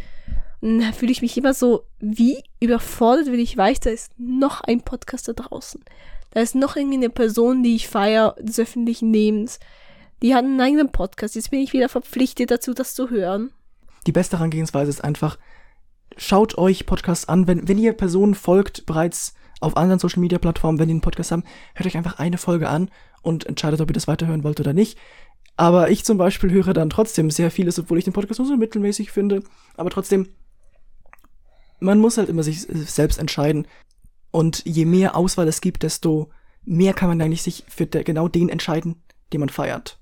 Und 0.61 0.79
dann 0.79 0.93
fühle 0.93 1.11
ich 1.11 1.21
mich 1.21 1.37
immer 1.37 1.53
so 1.53 1.85
wie 1.99 2.37
überfordert, 2.59 3.27
wenn 3.27 3.39
ich 3.39 3.57
weiß, 3.57 3.79
da 3.81 3.89
ist 3.89 4.11
noch 4.17 4.61
ein 4.61 4.81
Podcast 4.81 5.27
da 5.27 5.33
draußen. 5.33 5.83
Da 6.31 6.39
ist 6.39 6.55
noch 6.55 6.75
irgendwie 6.75 6.97
eine 6.97 7.09
Person, 7.09 7.63
die 7.63 7.75
ich 7.75 7.87
feiere, 7.87 8.35
des 8.39 8.59
öffentlichen 8.59 9.11
Lebens. 9.11 9.59
Die 10.21 10.33
hat 10.35 10.45
einen 10.45 10.61
eigenen 10.61 10.91
Podcast. 10.91 11.35
Jetzt 11.35 11.51
bin 11.51 11.59
ich 11.59 11.73
wieder 11.73 11.89
verpflichtet 11.89 12.51
dazu, 12.51 12.73
das 12.73 12.95
zu 12.95 13.09
hören. 13.09 13.51
Die 14.07 14.11
beste 14.11 14.37
Herangehensweise 14.37 14.89
ist 14.89 15.03
einfach, 15.03 15.37
schaut 16.15 16.57
euch 16.57 16.85
Podcasts 16.85 17.27
an, 17.27 17.47
wenn, 17.47 17.67
wenn 17.67 17.77
ihr 17.77 17.93
Personen 17.93 18.35
folgt, 18.35 18.85
bereits 18.85 19.33
auf 19.59 19.77
anderen 19.77 19.99
Social 19.99 20.19
Media 20.19 20.39
Plattformen, 20.39 20.79
wenn 20.79 20.87
die 20.87 20.93
einen 20.93 21.01
Podcast 21.01 21.31
haben, 21.31 21.43
hört 21.75 21.87
euch 21.87 21.97
einfach 21.97 22.17
eine 22.19 22.37
Folge 22.37 22.69
an 22.69 22.89
und 23.21 23.45
entscheidet, 23.45 23.81
ob 23.81 23.89
ihr 23.89 23.93
das 23.93 24.07
weiterhören 24.07 24.43
wollt 24.43 24.59
oder 24.59 24.73
nicht. 24.73 24.97
Aber 25.57 25.91
ich 25.91 26.05
zum 26.05 26.17
Beispiel 26.17 26.51
höre 26.51 26.73
dann 26.73 26.89
trotzdem 26.89 27.29
sehr 27.29 27.51
vieles, 27.51 27.77
obwohl 27.77 27.97
ich 27.97 28.05
den 28.05 28.13
Podcast 28.13 28.39
nur 28.39 28.47
so 28.47 28.57
mittelmäßig 28.57 29.11
finde. 29.11 29.43
Aber 29.77 29.89
trotzdem, 29.89 30.29
man 31.79 31.99
muss 31.99 32.17
halt 32.17 32.29
immer 32.29 32.43
sich 32.43 32.61
selbst 32.61 33.19
entscheiden. 33.19 33.67
Und 34.31 34.63
je 34.65 34.85
mehr 34.85 35.15
Auswahl 35.15 35.47
es 35.47 35.61
gibt, 35.61 35.83
desto 35.83 36.29
mehr 36.63 36.93
kann 36.93 37.09
man 37.09 37.21
eigentlich 37.21 37.41
sich 37.41 37.65
für 37.67 37.85
der, 37.85 38.03
genau 38.03 38.27
den 38.27 38.49
entscheiden, 38.49 39.01
den 39.33 39.39
man 39.39 39.49
feiert. 39.49 39.99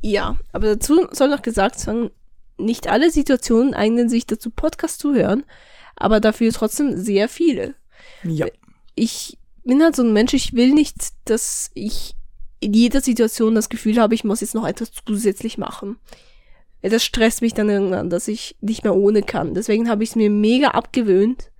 Ja, 0.00 0.36
aber 0.52 0.66
dazu 0.66 1.08
soll 1.12 1.30
noch 1.30 1.42
gesagt 1.42 1.78
sein, 1.78 2.10
nicht 2.58 2.88
alle 2.88 3.10
Situationen 3.10 3.74
eignen 3.74 4.08
sich 4.08 4.26
dazu, 4.26 4.50
Podcast 4.50 5.00
zu 5.00 5.14
hören, 5.14 5.44
aber 5.96 6.20
dafür 6.20 6.52
trotzdem 6.52 6.96
sehr 6.96 7.28
viele. 7.28 7.74
Ja. 8.22 8.46
Ich 8.94 9.38
bin 9.64 9.82
halt 9.82 9.96
so 9.96 10.02
ein 10.02 10.12
Mensch, 10.12 10.34
ich 10.34 10.52
will 10.52 10.72
nicht, 10.74 10.96
dass 11.24 11.70
ich 11.74 12.14
in 12.60 12.72
jeder 12.72 13.00
Situation 13.00 13.54
das 13.54 13.68
Gefühl 13.68 14.00
habe, 14.00 14.14
ich 14.14 14.24
muss 14.24 14.40
jetzt 14.40 14.54
noch 14.54 14.66
etwas 14.66 14.92
zusätzlich 15.06 15.58
machen. 15.58 15.96
Das 16.82 17.04
stresst 17.04 17.40
mich 17.40 17.54
dann 17.54 17.70
irgendwann, 17.70 18.10
dass 18.10 18.28
ich 18.28 18.56
nicht 18.60 18.84
mehr 18.84 18.94
ohne 18.94 19.22
kann. 19.22 19.54
Deswegen 19.54 19.88
habe 19.88 20.02
ich 20.02 20.10
es 20.10 20.16
mir 20.16 20.28
mega 20.28 20.68
abgewöhnt, 20.68 21.50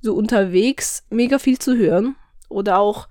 so 0.00 0.14
unterwegs 0.14 1.04
mega 1.10 1.38
viel 1.38 1.58
zu 1.58 1.76
hören. 1.76 2.16
Oder 2.48 2.78
auch, 2.78 3.08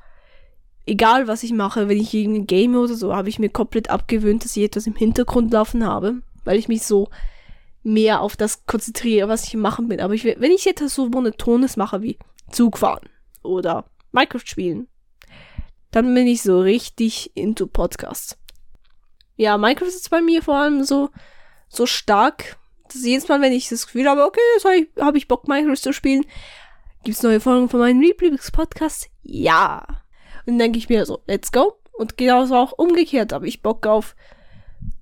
egal 0.85 1.27
was 1.27 1.43
ich 1.43 1.53
mache, 1.53 1.87
wenn 1.87 1.99
ich 1.99 2.13
irgendwie 2.13 2.45
game 2.45 2.75
oder 2.75 2.95
so, 2.95 3.15
habe 3.15 3.29
ich 3.29 3.39
mir 3.39 3.49
komplett 3.49 3.89
abgewöhnt, 3.89 4.43
dass 4.43 4.57
ich 4.57 4.63
etwas 4.63 4.87
im 4.87 4.95
Hintergrund 4.95 5.53
laufen 5.53 5.85
habe, 5.85 6.21
weil 6.43 6.59
ich 6.59 6.67
mich 6.67 6.83
so 6.83 7.09
mehr 7.83 8.21
auf 8.21 8.35
das 8.35 8.65
konzentriere, 8.65 9.29
was 9.29 9.45
ich 9.45 9.55
machen 9.55 9.87
bin. 9.87 10.01
Aber 10.01 10.13
ich, 10.13 10.25
wenn 10.25 10.51
ich 10.51 10.67
etwas 10.67 10.95
so 10.95 11.07
Monotones 11.07 11.77
mache 11.77 12.01
wie 12.01 12.17
Zug 12.51 12.77
fahren 12.77 13.07
oder 13.43 13.85
Minecraft 14.11 14.45
spielen, 14.45 14.87
dann 16.05 16.13
bin 16.13 16.27
ich 16.27 16.43
so 16.43 16.59
richtig 16.59 17.31
into 17.35 17.65
Podcasts. 17.65 18.37
Ja, 19.35 19.57
Minecraft 19.57 19.87
ist 19.87 20.09
bei 20.09 20.21
mir 20.21 20.43
vor 20.43 20.55
allem 20.55 20.83
so, 20.83 21.09
so 21.69 21.85
stark, 21.85 22.57
dass 22.87 23.03
jedes 23.03 23.27
Mal, 23.27 23.41
wenn 23.41 23.51
ich 23.51 23.69
das 23.69 23.87
Gefühl 23.87 24.07
habe, 24.07 24.23
okay, 24.23 24.39
jetzt 24.53 24.65
habe 24.65 24.75
ich, 24.75 24.87
hab 24.99 25.15
ich 25.15 25.27
Bock, 25.27 25.47
Minecraft 25.47 25.75
zu 25.75 25.93
spielen, 25.93 26.23
gibt's 27.03 27.23
neue 27.23 27.39
Folgen 27.39 27.69
von 27.69 27.79
meinem 27.79 28.01
Lieblingspodcast? 28.01 29.09
Ja. 29.23 29.85
Und 30.45 30.53
dann 30.53 30.59
denke 30.59 30.77
ich 30.77 30.87
mir 30.87 31.05
so, 31.05 31.23
let's 31.25 31.51
go. 31.51 31.79
Und 31.93 32.17
genauso 32.17 32.55
auch 32.55 32.73
umgekehrt, 32.73 33.33
habe 33.33 33.47
ich 33.47 33.63
Bock 33.63 33.87
auf 33.87 34.15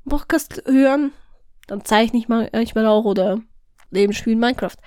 Podcast 0.07 0.63
hören, 0.65 1.11
dann 1.67 1.83
zeichne 1.83 2.19
ich 2.19 2.29
mal- 2.29 2.49
manchmal 2.53 2.85
auch 2.85 3.03
oder 3.03 3.41
eben 3.91 4.13
spielen 4.13 4.39
Minecraft. 4.39 4.77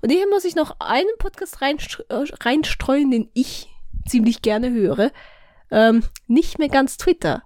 Und 0.00 0.10
hier 0.10 0.26
muss 0.30 0.44
ich 0.44 0.54
noch 0.54 0.80
einen 0.80 1.08
Podcast 1.18 1.58
äh, 1.60 1.76
reinstreuen, 2.40 3.10
den 3.10 3.28
ich 3.34 3.68
ziemlich 4.06 4.40
gerne 4.40 4.70
höre. 4.70 5.12
Ähm, 5.70 6.02
nicht 6.26 6.58
mehr 6.58 6.68
ganz 6.68 6.96
Twitter. 6.96 7.42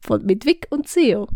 Von, 0.00 0.24
mit 0.24 0.46
Vic 0.46 0.66
und 0.70 0.88
SEO. 0.88 1.28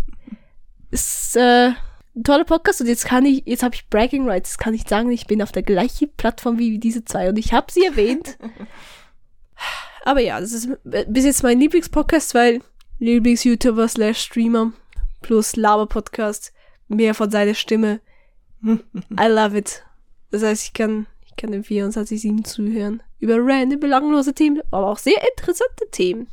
Ist 0.90 1.36
äh, 1.36 1.72
ein 2.16 2.24
toller 2.24 2.44
Podcast 2.44 2.80
und 2.80 2.86
jetzt 2.86 3.04
kann 3.04 3.26
ich, 3.26 3.42
jetzt 3.44 3.62
habe 3.62 3.74
ich 3.74 3.88
Bragging 3.88 4.28
Rights, 4.28 4.52
jetzt 4.52 4.58
kann 4.58 4.74
ich 4.74 4.88
sagen, 4.88 5.10
ich 5.10 5.26
bin 5.26 5.42
auf 5.42 5.52
der 5.52 5.62
gleichen 5.62 6.10
Plattform 6.16 6.58
wie 6.58 6.78
diese 6.78 7.04
zwei 7.04 7.28
und 7.28 7.38
ich 7.38 7.52
habe 7.52 7.70
sie 7.70 7.84
erwähnt. 7.84 8.38
Aber 10.04 10.20
ja, 10.20 10.40
das 10.40 10.52
ist 10.52 10.68
bis 10.84 11.24
jetzt 11.24 11.42
mein 11.42 11.60
Lieblingspodcast, 11.60 12.34
weil 12.34 12.60
Lieblings-YouTuber 13.00 13.88
slash 13.88 14.20
Streamer 14.20 14.72
plus 15.20 15.56
Laber-Podcast, 15.56 16.52
mehr 16.88 17.14
von 17.14 17.30
seiner 17.30 17.54
Stimme. 17.54 18.00
I 18.62 19.26
love 19.28 19.58
it. 19.58 19.84
Das 20.30 20.42
heißt, 20.42 20.64
ich 20.64 20.72
kann, 20.72 21.06
ich 21.26 21.36
kann 21.36 21.52
dem 21.52 21.62
24-7 21.62 22.44
zuhören. 22.44 23.02
Über 23.18 23.36
random, 23.38 23.80
belanglose 23.80 24.34
Themen, 24.34 24.60
aber 24.70 24.88
auch 24.88 24.98
sehr 24.98 25.20
interessante 25.30 25.88
Themen. 25.90 26.28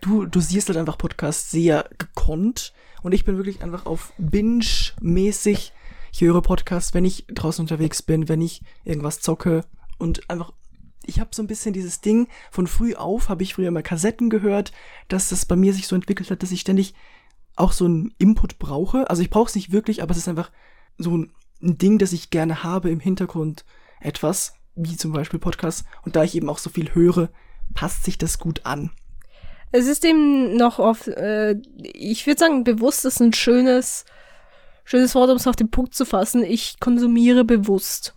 du, 0.00 0.26
du 0.26 0.40
siehst 0.40 0.68
halt 0.68 0.78
einfach 0.78 0.98
Podcasts 0.98 1.50
sehr 1.50 1.88
gekonnt 1.98 2.72
und 3.02 3.12
ich 3.12 3.24
bin 3.24 3.36
wirklich 3.36 3.62
einfach 3.62 3.86
auf 3.86 4.12
Binge-mäßig. 4.18 5.72
Ich 6.12 6.20
höre 6.20 6.42
Podcasts, 6.42 6.94
wenn 6.94 7.04
ich 7.04 7.26
draußen 7.28 7.62
unterwegs 7.62 8.02
bin, 8.02 8.28
wenn 8.28 8.40
ich 8.40 8.62
irgendwas 8.84 9.20
zocke 9.20 9.64
und 9.98 10.28
einfach, 10.30 10.52
ich 11.04 11.20
habe 11.20 11.30
so 11.34 11.42
ein 11.42 11.46
bisschen 11.46 11.72
dieses 11.72 12.00
Ding, 12.00 12.28
von 12.50 12.66
früh 12.66 12.94
auf 12.94 13.28
habe 13.28 13.42
ich 13.42 13.54
früher 13.54 13.70
mal 13.70 13.82
Kassetten 13.82 14.30
gehört, 14.30 14.72
dass 15.08 15.28
das 15.28 15.46
bei 15.46 15.56
mir 15.56 15.72
sich 15.72 15.86
so 15.86 15.94
entwickelt 15.94 16.30
hat, 16.30 16.42
dass 16.42 16.52
ich 16.52 16.60
ständig 16.60 16.94
auch 17.54 17.72
so 17.72 17.84
einen 17.84 18.14
Input 18.18 18.58
brauche. 18.58 19.08
Also 19.08 19.22
ich 19.22 19.30
brauche 19.30 19.48
es 19.48 19.54
nicht 19.54 19.72
wirklich, 19.72 20.02
aber 20.02 20.12
es 20.12 20.18
ist 20.18 20.28
einfach 20.28 20.50
so 20.98 21.16
ein 21.16 21.32
Ding, 21.60 21.98
das 21.98 22.12
ich 22.12 22.30
gerne 22.30 22.62
habe 22.62 22.90
im 22.90 23.00
Hintergrund 23.00 23.64
etwas, 24.00 24.54
wie 24.76 24.96
zum 24.96 25.12
Beispiel 25.12 25.38
Podcasts. 25.40 25.84
Und 26.04 26.16
da 26.16 26.22
ich 26.22 26.34
eben 26.34 26.48
auch 26.48 26.58
so 26.58 26.70
viel 26.70 26.94
höre, 26.94 27.30
passt 27.74 28.04
sich 28.04 28.18
das 28.18 28.38
gut 28.38 28.64
an. 28.64 28.90
Es 29.72 29.86
ist 29.86 30.04
eben 30.04 30.56
noch 30.56 30.78
auf, 30.78 31.06
äh, 31.08 31.56
ich 31.82 32.26
würde 32.26 32.38
sagen, 32.38 32.62
bewusst 32.64 33.04
ist 33.04 33.20
ein 33.20 33.32
schönes, 33.32 34.04
schönes 34.84 35.14
Wort, 35.14 35.30
um 35.30 35.36
es 35.36 35.46
auf 35.46 35.56
den 35.56 35.70
Punkt 35.70 35.94
zu 35.94 36.04
fassen. 36.04 36.44
Ich 36.44 36.78
konsumiere 36.78 37.44
bewusst. 37.44 38.14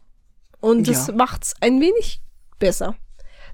Und 0.61 0.87
das 0.87 1.07
Ja. 1.07 1.13
macht's 1.15 1.55
ein 1.61 1.81
wenig 1.81 2.21
besser. 2.59 2.95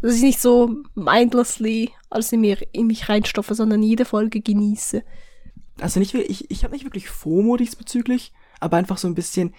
Dass 0.01 0.15
ich 0.15 0.21
nicht 0.23 0.41
so 0.41 0.75
mindlessly 0.93 1.91
alles 2.09 2.31
in, 2.31 2.41
mir, 2.41 2.57
in 2.73 2.87
mich 2.87 3.07
reinstoffe, 3.07 3.49
sondern 3.51 3.81
jede 3.81 4.05
Folge 4.05 4.41
genieße. 4.41 5.03
also 5.79 5.99
nicht 5.99 6.13
ich, 6.13 6.49
ich 6.51 6.63
habe 6.63 6.73
nicht 6.73 6.85
wirklich 6.85 7.09
FOMO 7.09 7.57
diesbezüglich, 7.57 8.33
aber 8.59 8.77
einfach 8.77 8.97
so 8.97 9.07
ein 9.07 9.15
bisschen 9.15 9.53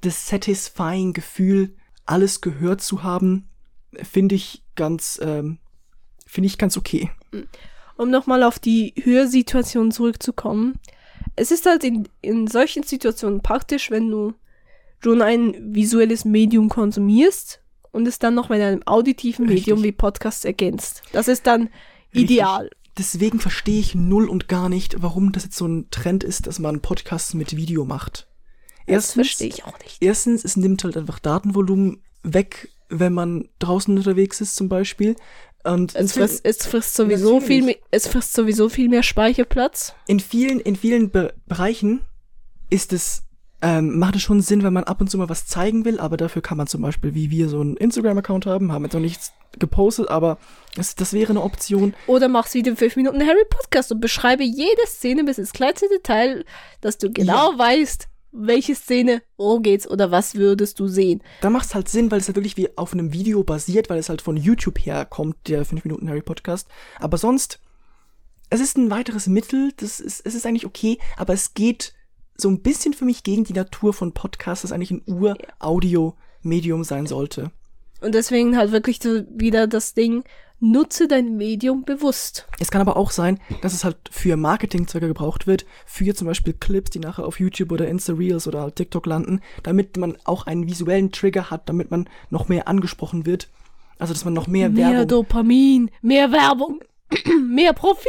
das 0.00 0.26
satisfying 0.28 1.12
Gefühl, 1.12 1.76
alles 2.06 2.40
gehört 2.40 2.80
zu 2.80 3.02
haben, 3.02 3.48
finde 4.02 4.34
ich 4.34 4.62
ganz, 4.74 5.18
ähm, 5.22 5.58
finde 6.26 6.46
ich 6.46 6.58
ganz 6.58 6.76
okay. 6.76 7.10
um 7.96 8.10
nochmal 8.10 8.42
auf 8.42 8.58
die 8.58 8.94
Hörsituation 9.02 9.90
zurückzukommen. 9.90 10.78
Es 11.34 11.50
ist 11.50 11.66
halt 11.66 11.84
in, 11.84 12.08
in 12.22 12.46
solchen 12.46 12.82
Situationen 12.82 13.42
praktisch, 13.42 13.90
wenn 13.90 14.10
du 14.10 14.34
schon 15.02 15.22
ein 15.22 15.74
visuelles 15.74 16.24
Medium 16.24 16.68
konsumierst 16.68 17.60
und 17.92 18.06
es 18.08 18.18
dann 18.18 18.34
noch 18.34 18.48
mit 18.48 18.60
einem 18.60 18.82
auditiven 18.86 19.46
Richtig. 19.46 19.66
Medium 19.66 19.84
wie 19.84 19.92
Podcasts 19.92 20.44
ergänzt. 20.44 21.02
Das 21.12 21.28
ist 21.28 21.46
dann 21.46 21.70
ideal. 22.12 22.70
Deswegen 22.98 23.40
verstehe 23.40 23.78
ich 23.78 23.94
null 23.94 24.28
und 24.28 24.48
gar 24.48 24.68
nicht, 24.68 25.02
warum 25.02 25.32
das 25.32 25.44
jetzt 25.44 25.56
so 25.56 25.66
ein 25.66 25.90
Trend 25.90 26.24
ist, 26.24 26.46
dass 26.46 26.58
man 26.58 26.80
Podcasts 26.80 27.34
mit 27.34 27.56
Video 27.56 27.84
macht. 27.84 28.26
Das 28.86 29.12
verstehe 29.12 29.48
ich 29.48 29.64
auch 29.64 29.78
nicht. 29.80 29.98
Erstens, 30.00 30.44
es 30.44 30.56
nimmt 30.56 30.84
halt 30.84 30.96
einfach 30.96 31.18
Datenvolumen 31.18 32.02
weg, 32.22 32.68
wenn 32.88 33.12
man 33.12 33.48
draußen 33.58 33.96
unterwegs 33.96 34.40
ist 34.40 34.56
zum 34.56 34.68
Beispiel. 34.68 35.16
Und 35.64 35.96
Es 35.96 36.12
frisst, 36.12 36.44
es 36.44 36.64
frisst 36.66 36.94
sowieso 36.94 37.40
viel 37.40 37.62
mehr, 37.62 37.76
es 37.90 38.06
frisst 38.06 38.34
sowieso 38.34 38.68
viel 38.68 38.88
mehr 38.88 39.02
Speicherplatz. 39.02 39.94
in 40.06 40.20
vielen, 40.20 40.60
in 40.60 40.76
vielen 40.76 41.10
Be 41.10 41.34
Bereichen 41.46 42.02
ist 42.70 42.92
es, 42.92 43.24
ähm, 43.62 43.98
macht 43.98 44.14
es 44.16 44.22
schon 44.22 44.40
Sinn, 44.42 44.62
wenn 44.62 44.72
man 44.72 44.84
ab 44.84 45.00
und 45.00 45.10
zu 45.10 45.18
mal 45.18 45.28
was 45.28 45.46
zeigen 45.46 45.84
will, 45.84 45.98
aber 45.98 46.16
dafür 46.16 46.42
kann 46.42 46.56
man 46.56 46.68
zum 46.68 46.82
Beispiel, 46.82 47.14
wie 47.14 47.30
wir 47.30 47.48
so 47.48 47.60
einen 47.60 47.76
Instagram-Account 47.76 48.46
haben, 48.46 48.70
haben 48.70 48.84
jetzt 48.84 48.92
noch 48.92 49.00
nichts 49.00 49.32
gepostet, 49.58 50.08
aber 50.08 50.38
das, 50.74 50.94
das 50.94 51.12
wäre 51.12 51.30
eine 51.30 51.42
Option. 51.42 51.94
Oder 52.06 52.28
machst 52.28 52.54
wie 52.54 52.62
den 52.62 52.76
5 52.76 52.96
Minuten 52.96 53.26
Harry 53.26 53.44
Podcast 53.48 53.90
und 53.90 54.00
beschreibe 54.00 54.44
jede 54.44 54.86
Szene 54.86 55.24
bis 55.24 55.38
ins 55.38 55.52
kleinste 55.52 55.88
Detail, 55.88 56.44
dass 56.80 56.98
du 56.98 57.10
genau 57.10 57.58
weißt, 57.58 58.08
welche 58.36 58.74
Szene, 58.74 59.22
worum 59.36 59.62
geht's 59.62 59.88
oder 59.88 60.10
was 60.10 60.34
würdest 60.34 60.78
du 60.78 60.88
sehen? 60.88 61.22
Da 61.40 61.50
macht 61.50 61.66
es 61.66 61.74
halt 61.74 61.88
Sinn, 61.88 62.10
weil 62.10 62.20
es 62.20 62.26
halt 62.28 62.36
wirklich 62.36 62.56
wie 62.56 62.76
auf 62.76 62.92
einem 62.92 63.12
Video 63.12 63.42
basiert, 63.42 63.88
weil 63.90 63.98
es 63.98 64.08
halt 64.08 64.22
von 64.22 64.36
YouTube 64.36 64.78
herkommt, 64.78 65.36
der 65.48 65.64
5 65.64 65.84
Minuten 65.84 66.08
Harry 66.08 66.22
Podcast. 66.22 66.68
Aber 66.98 67.18
sonst, 67.18 67.60
es 68.50 68.60
ist 68.60 68.76
ein 68.76 68.90
weiteres 68.90 69.26
Mittel, 69.26 69.72
das 69.76 70.00
ist, 70.00 70.24
es 70.24 70.34
ist 70.34 70.46
eigentlich 70.46 70.66
okay, 70.66 70.98
aber 71.16 71.32
es 71.32 71.54
geht 71.54 71.94
so 72.36 72.48
ein 72.48 72.62
bisschen 72.62 72.94
für 72.94 73.04
mich 73.04 73.22
gegen 73.22 73.44
die 73.44 73.54
Natur 73.54 73.92
von 73.92 74.12
Podcasts, 74.12 74.62
das 74.62 74.72
eigentlich 74.72 74.90
ein 74.90 75.02
Ur-Audio-Medium 75.06 76.84
sein 76.84 77.06
sollte. 77.06 77.50
Und 78.00 78.14
deswegen 78.14 78.56
halt 78.56 78.72
wirklich 78.72 78.98
so 79.02 79.22
wieder 79.30 79.66
das 79.66 79.94
Ding, 79.94 80.24
nutze 80.60 81.08
dein 81.08 81.36
Medium 81.36 81.84
bewusst. 81.84 82.48
Es 82.58 82.70
kann 82.70 82.80
aber 82.80 82.96
auch 82.96 83.10
sein, 83.10 83.38
dass 83.62 83.74
es 83.74 83.84
halt 83.84 83.96
für 84.10 84.36
Marketingzwecke 84.36 85.08
gebraucht 85.08 85.46
wird, 85.46 85.66
für 85.84 86.14
zum 86.14 86.26
Beispiel 86.26 86.54
Clips, 86.54 86.90
die 86.90 86.98
nachher 86.98 87.26
auf 87.26 87.40
YouTube 87.40 87.72
oder 87.72 87.88
Insta-Reels 87.88 88.48
oder 88.48 88.62
halt 88.62 88.76
TikTok 88.76 89.06
landen, 89.06 89.40
damit 89.62 89.96
man 89.96 90.16
auch 90.24 90.46
einen 90.46 90.66
visuellen 90.66 91.12
Trigger 91.12 91.50
hat, 91.50 91.68
damit 91.68 91.90
man 91.90 92.08
noch 92.30 92.48
mehr 92.48 92.68
angesprochen 92.68 93.26
wird. 93.26 93.48
Also, 93.98 94.12
dass 94.12 94.24
man 94.24 94.34
noch 94.34 94.46
mehr, 94.46 94.68
Mehr 94.68 94.90
Werbung... 94.90 95.08
Dopamin, 95.08 95.90
mehr 96.02 96.32
Werbung, 96.32 96.80
mehr 97.48 97.72
Profit. 97.72 98.06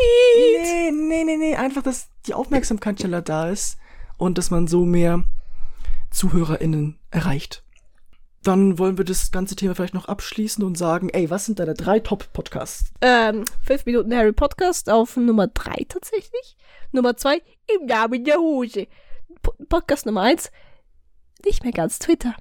Nee, 0.62 0.92
nee, 0.92 1.24
nee, 1.24 1.38
nee, 1.38 1.56
einfach, 1.56 1.84
dass 1.84 2.10
die 2.26 2.34
Aufmerksamkeit 2.34 3.00
schneller 3.00 3.22
da 3.22 3.50
ist 3.50 3.78
und 4.18 4.38
dass 4.38 4.52
man 4.52 4.68
so 4.68 4.86
mehr 4.86 5.24
ZuhörerInnen 6.12 6.98
erreicht. 7.12 7.64
Dann 8.44 8.78
wollen 8.80 8.98
wir 8.98 9.06
das 9.06 9.32
ganze 9.32 9.56
Thema 9.56 9.76
vielleicht 9.76 9.94
noch 9.94 10.06
abschließen 10.08 10.64
und 10.64 10.78
sagen, 10.78 11.10
ey, 11.10 11.30
was 11.30 11.46
sind 11.46 11.60
deine 11.60 11.74
drei 11.74 12.00
Top-Podcasts? 12.00 12.92
Ähm, 13.02 13.44
5 13.66 13.86
Minuten 13.86 14.16
Harry 14.16 14.32
Podcast 14.32 14.90
auf 14.90 15.18
Nummer 15.18 15.48
3 15.48 15.86
tatsächlich. 15.90 16.56
Nummer 16.92 17.18
2, 17.18 17.42
im 17.80 17.86
Namen 17.88 18.24
der 18.24 18.38
Hose. 18.38 18.88
Po 19.42 19.54
Podcast 19.68 20.06
Nummer 20.06 20.22
1, 20.22 20.52
nicht 21.46 21.64
mehr 21.64 21.74
ganz 21.74 22.00
Twitter. 22.00 22.36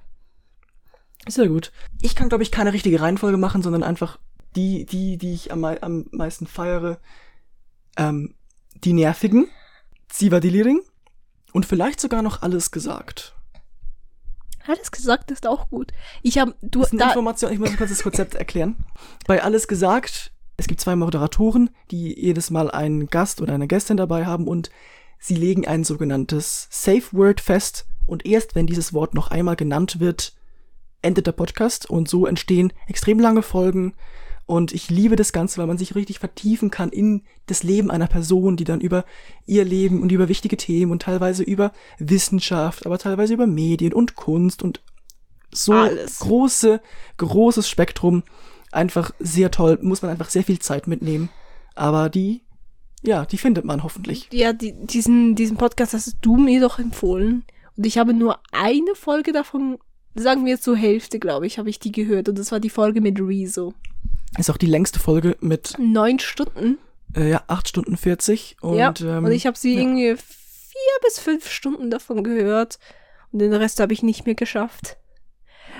Sehr 1.27 1.49
gut. 1.49 1.71
Ich 2.01 2.15
kann, 2.15 2.29
glaube 2.29 2.43
ich, 2.43 2.51
keine 2.51 2.71
richtige 2.73 3.01
Reihenfolge 3.01 3.37
machen, 3.37 3.61
sondern 3.61 3.83
einfach 3.83 4.17
die, 4.55 4.85
die, 4.85 5.17
die 5.17 5.33
ich 5.33 5.51
am, 5.51 5.59
mei- 5.59 5.81
am 5.81 6.05
meisten 6.11 6.47
feiere. 6.47 6.99
Ähm, 7.97 8.35
die 8.75 8.93
nervigen, 8.93 9.47
Siva 10.11 10.39
Deliring 10.39 10.81
und 11.51 11.65
vielleicht 11.65 11.99
sogar 11.99 12.21
noch 12.21 12.41
alles 12.43 12.71
gesagt. 12.71 13.35
Alles 14.67 14.91
gesagt 14.91 15.31
ist 15.31 15.47
auch 15.47 15.69
gut. 15.69 15.91
Ich 16.23 16.37
habe 16.37 16.55
du 16.61 16.79
Das 16.79 16.89
ist 16.89 16.93
eine 16.93 16.99
da, 16.99 17.07
Information, 17.09 17.51
ich 17.51 17.59
muss 17.59 17.75
kurz 17.77 17.89
das 17.89 18.03
Konzept 18.03 18.35
erklären. 18.35 18.75
Bei 19.25 19.43
alles 19.43 19.67
gesagt, 19.67 20.31
es 20.57 20.67
gibt 20.67 20.81
zwei 20.81 20.95
Moderatoren, 20.95 21.69
die 21.91 22.19
jedes 22.19 22.49
Mal 22.49 22.69
einen 22.71 23.07
Gast 23.07 23.41
oder 23.41 23.53
eine 23.53 23.67
Gästin 23.67 23.97
dabei 23.97 24.25
haben 24.25 24.47
und 24.47 24.69
sie 25.19 25.35
legen 25.35 25.67
ein 25.67 25.83
sogenanntes 25.83 26.67
Safe 26.69 27.03
Word 27.11 27.41
fest 27.41 27.85
und 28.05 28.25
erst 28.25 28.55
wenn 28.55 28.67
dieses 28.67 28.93
Wort 28.93 29.13
noch 29.13 29.29
einmal 29.29 29.55
genannt 29.55 29.99
wird, 29.99 30.33
endet 31.01 31.27
der 31.27 31.31
Podcast 31.31 31.89
und 31.89 32.09
so 32.09 32.25
entstehen 32.25 32.73
extrem 32.87 33.19
lange 33.19 33.43
Folgen 33.43 33.93
und 34.47 34.71
ich 34.71 34.89
liebe 34.89 35.17
das 35.17 35.33
Ganze, 35.33 35.59
weil 35.59 35.67
man 35.67 35.77
sich 35.77 35.93
richtig 35.93 36.19
vertiefen 36.19 36.71
kann 36.71 36.89
in 36.89 37.23
das 37.47 37.63
Leben 37.63 37.91
einer 37.91 38.07
Person, 38.07 38.55
die 38.55 38.63
dann 38.63 38.79
über 38.79 39.03
ihr 39.45 39.65
Leben 39.65 40.01
und 40.01 40.09
über 40.09 40.29
wichtige 40.29 40.55
Themen 40.55 40.93
und 40.93 41.01
teilweise 41.01 41.43
über 41.43 41.73
Wissenschaft, 41.99 42.85
aber 42.85 42.97
teilweise 42.97 43.33
über 43.33 43.45
Medien 43.45 43.93
und 43.93 44.15
Kunst 44.15 44.63
und 44.63 44.81
so 45.51 45.73
Alles. 45.73 46.19
große, 46.19 46.81
großes 47.17 47.69
Spektrum. 47.69 48.23
Einfach 48.71 49.11
sehr 49.19 49.51
toll, 49.51 49.79
muss 49.81 50.01
man 50.01 50.11
einfach 50.11 50.29
sehr 50.29 50.43
viel 50.43 50.59
Zeit 50.59 50.87
mitnehmen. 50.87 51.29
Aber 51.75 52.07
die, 52.09 52.41
ja, 53.03 53.25
die 53.25 53.37
findet 53.37 53.65
man 53.65 53.83
hoffentlich. 53.83 54.29
ja, 54.31 54.53
die, 54.53 54.73
diesen, 54.73 55.35
diesen 55.35 55.57
Podcast 55.57 55.93
hast 55.93 56.17
du 56.21 56.37
mir 56.37 56.61
doch 56.61 56.79
empfohlen. 56.79 57.43
Und 57.75 57.85
ich 57.85 57.97
habe 57.97 58.13
nur 58.13 58.39
eine 58.53 58.95
Folge 58.95 59.33
davon, 59.33 59.77
sagen 60.17 60.45
wir 60.45 60.59
zur 60.59 60.75
Hälfte, 60.75 61.19
glaube 61.19 61.47
ich, 61.47 61.59
habe 61.59 61.69
ich 61.69 61.79
die 61.79 61.91
gehört. 61.91 62.29
Und 62.29 62.37
das 62.37 62.51
war 62.51 62.59
die 62.59 62.69
Folge 62.69 63.01
mit 63.01 63.19
Rezo. 63.19 63.73
Ist 64.37 64.49
auch 64.49 64.57
die 64.57 64.67
längste 64.67 64.99
Folge 64.99 65.37
mit, 65.39 65.75
Neun 65.79 66.19
Stunden. 66.19 66.77
äh, 67.15 67.29
ja, 67.29 67.43
8 67.47 67.67
Stunden 67.69 67.97
40. 67.97 68.57
Und, 68.61 68.77
ja. 68.77 68.93
ähm, 69.01 69.25
und 69.25 69.31
ich 69.31 69.47
habe 69.47 69.57
sie 69.57 69.75
ja. 69.75 69.81
irgendwie 69.81 70.15
vier 70.15 71.01
bis 71.03 71.19
fünf 71.19 71.49
Stunden 71.49 71.89
davon 71.89 72.23
gehört. 72.23 72.79
Und 73.31 73.39
den 73.39 73.53
Rest 73.53 73.79
habe 73.79 73.93
ich 73.93 74.03
nicht 74.03 74.25
mehr 74.25 74.35
geschafft. 74.35 74.97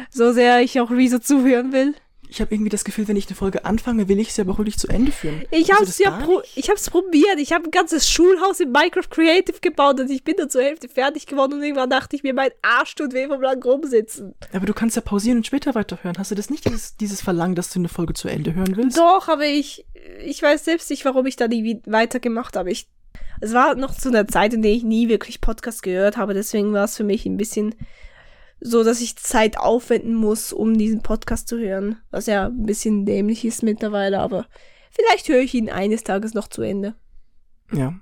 So 0.09 0.31
sehr 0.31 0.61
ich 0.61 0.79
auch 0.79 0.91
Rezo 0.91 1.19
zuhören 1.19 1.71
will. 1.71 1.95
Ich 2.29 2.41
habe 2.41 2.53
irgendwie 2.53 2.69
das 2.69 2.83
Gefühl, 2.83 3.07
wenn 3.07 3.15
ich 3.15 3.27
eine 3.27 3.35
Folge 3.35 3.65
anfange, 3.65 4.07
will 4.07 4.19
ich 4.19 4.33
sie 4.33 4.41
aber 4.41 4.57
wirklich 4.57 4.77
zu 4.77 4.87
Ende 4.87 5.11
führen. 5.11 5.43
Ich 5.51 5.67
du 5.67 5.73
habe 5.73 5.83
es 5.83 5.97
ja 5.97 6.11
pro 6.11 6.41
ich 6.55 6.69
hab's 6.69 6.89
probiert. 6.89 7.39
Ich 7.39 7.53
habe 7.53 7.65
ein 7.65 7.71
ganzes 7.71 8.09
Schulhaus 8.09 8.59
in 8.59 8.71
Minecraft 8.71 9.09
Creative 9.09 9.59
gebaut 9.59 9.99
und 9.99 10.09
ich 10.09 10.23
bin 10.23 10.35
dann 10.37 10.49
zur 10.49 10.61
Hälfte 10.61 10.89
fertig 10.89 11.25
geworden 11.25 11.53
und 11.53 11.63
irgendwann 11.63 11.89
dachte 11.89 12.15
ich 12.15 12.23
mir, 12.23 12.33
mein 12.33 12.51
Arsch 12.61 12.95
tut 12.95 13.13
weh 13.13 13.27
vom 13.27 13.41
lang 13.41 13.63
rumsitzen. 13.63 14.35
Aber 14.53 14.65
du 14.65 14.73
kannst 14.73 14.95
ja 14.95 15.01
pausieren 15.01 15.37
und 15.37 15.47
später 15.47 15.75
weiterhören. 15.75 16.17
Hast 16.17 16.31
du 16.31 16.35
das 16.35 16.49
nicht, 16.49 16.65
dieses, 16.65 16.97
dieses 16.97 17.21
Verlangen, 17.21 17.55
dass 17.55 17.69
du 17.69 17.79
eine 17.79 17.89
Folge 17.89 18.13
zu 18.13 18.27
Ende 18.27 18.53
hören 18.53 18.75
willst? 18.75 18.97
Doch, 18.97 19.27
aber 19.27 19.45
ich, 19.45 19.85
ich 20.23 20.41
weiß 20.41 20.65
selbst 20.65 20.89
nicht, 20.89 21.05
warum 21.05 21.25
ich 21.25 21.35
da 21.35 21.47
nie 21.47 21.81
weitergemacht 21.85 22.55
habe. 22.55 22.71
Ich, 22.71 22.87
es 23.39 23.53
war 23.53 23.75
noch 23.75 23.95
zu 23.95 24.09
einer 24.09 24.27
Zeit, 24.27 24.53
in 24.53 24.61
der 24.61 24.71
ich 24.71 24.83
nie 24.83 25.09
wirklich 25.09 25.41
Podcast 25.41 25.83
gehört 25.83 26.17
habe. 26.17 26.33
Deswegen 26.33 26.73
war 26.73 26.85
es 26.85 26.97
für 26.97 27.03
mich 27.03 27.25
ein 27.25 27.37
bisschen 27.37 27.75
so, 28.59 28.83
dass 28.83 29.01
ich 29.01 29.15
Zeit 29.17 29.57
aufwenden 29.57 30.15
muss, 30.15 30.51
um 30.53 30.77
diesen 30.77 31.01
Podcast 31.01 31.47
zu 31.47 31.57
hören. 31.57 31.97
Was 32.11 32.25
ja 32.25 32.47
ein 32.47 32.65
bisschen 32.65 33.05
dämlich 33.05 33.45
ist 33.45 33.63
mittlerweile, 33.63 34.19
aber 34.19 34.45
vielleicht 34.91 35.29
höre 35.29 35.41
ich 35.41 35.53
ihn 35.53 35.69
eines 35.69 36.03
Tages 36.03 36.33
noch 36.33 36.47
zu 36.47 36.61
Ende. 36.61 36.95
Ja. 37.71 37.93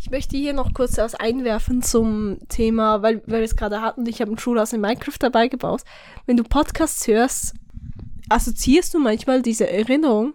Ich 0.00 0.10
möchte 0.10 0.36
hier 0.36 0.52
noch 0.52 0.74
kurz 0.74 0.98
was 0.98 1.14
einwerfen 1.14 1.80
zum 1.80 2.38
Thema, 2.48 3.02
weil, 3.02 3.22
weil 3.26 3.38
wir 3.38 3.44
es 3.44 3.56
gerade 3.56 3.80
hatten. 3.80 4.04
Ich 4.06 4.20
habe 4.20 4.32
ein 4.32 4.38
Schulhaus 4.38 4.72
in 4.72 4.80
Minecraft 4.80 5.18
dabei 5.20 5.46
gebaut. 5.46 5.82
Wenn 6.26 6.36
du 6.36 6.42
Podcasts 6.42 7.06
hörst, 7.06 7.54
assoziierst 8.28 8.92
du 8.94 8.98
manchmal 8.98 9.42
diese 9.42 9.70
Erinnerung, 9.70 10.34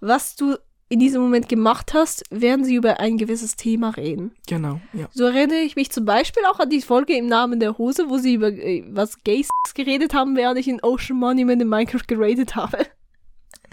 was 0.00 0.34
du 0.34 0.56
in 0.88 1.00
diesem 1.00 1.20
Moment 1.20 1.48
gemacht 1.48 1.94
hast, 1.94 2.22
während 2.30 2.64
sie 2.64 2.76
über 2.76 3.00
ein 3.00 3.18
gewisses 3.18 3.56
Thema 3.56 3.90
reden. 3.90 4.32
Genau, 4.46 4.80
ja. 4.92 5.08
So 5.12 5.24
erinnere 5.24 5.58
ich 5.58 5.74
mich 5.74 5.90
zum 5.90 6.04
Beispiel 6.04 6.44
auch 6.50 6.60
an 6.60 6.70
die 6.70 6.80
Folge 6.80 7.16
im 7.16 7.26
Namen 7.26 7.58
der 7.58 7.76
Hose, 7.78 8.08
wo 8.08 8.18
sie 8.18 8.34
über 8.34 8.52
äh, 8.52 8.84
was 8.88 9.22
Gays 9.24 9.48
geredet 9.74 10.14
haben, 10.14 10.36
während 10.36 10.58
ich 10.58 10.68
in 10.68 10.82
Ocean 10.82 11.18
Monument 11.18 11.60
in 11.60 11.68
Minecraft 11.68 12.06
geradet 12.06 12.54
habe. 12.54 12.86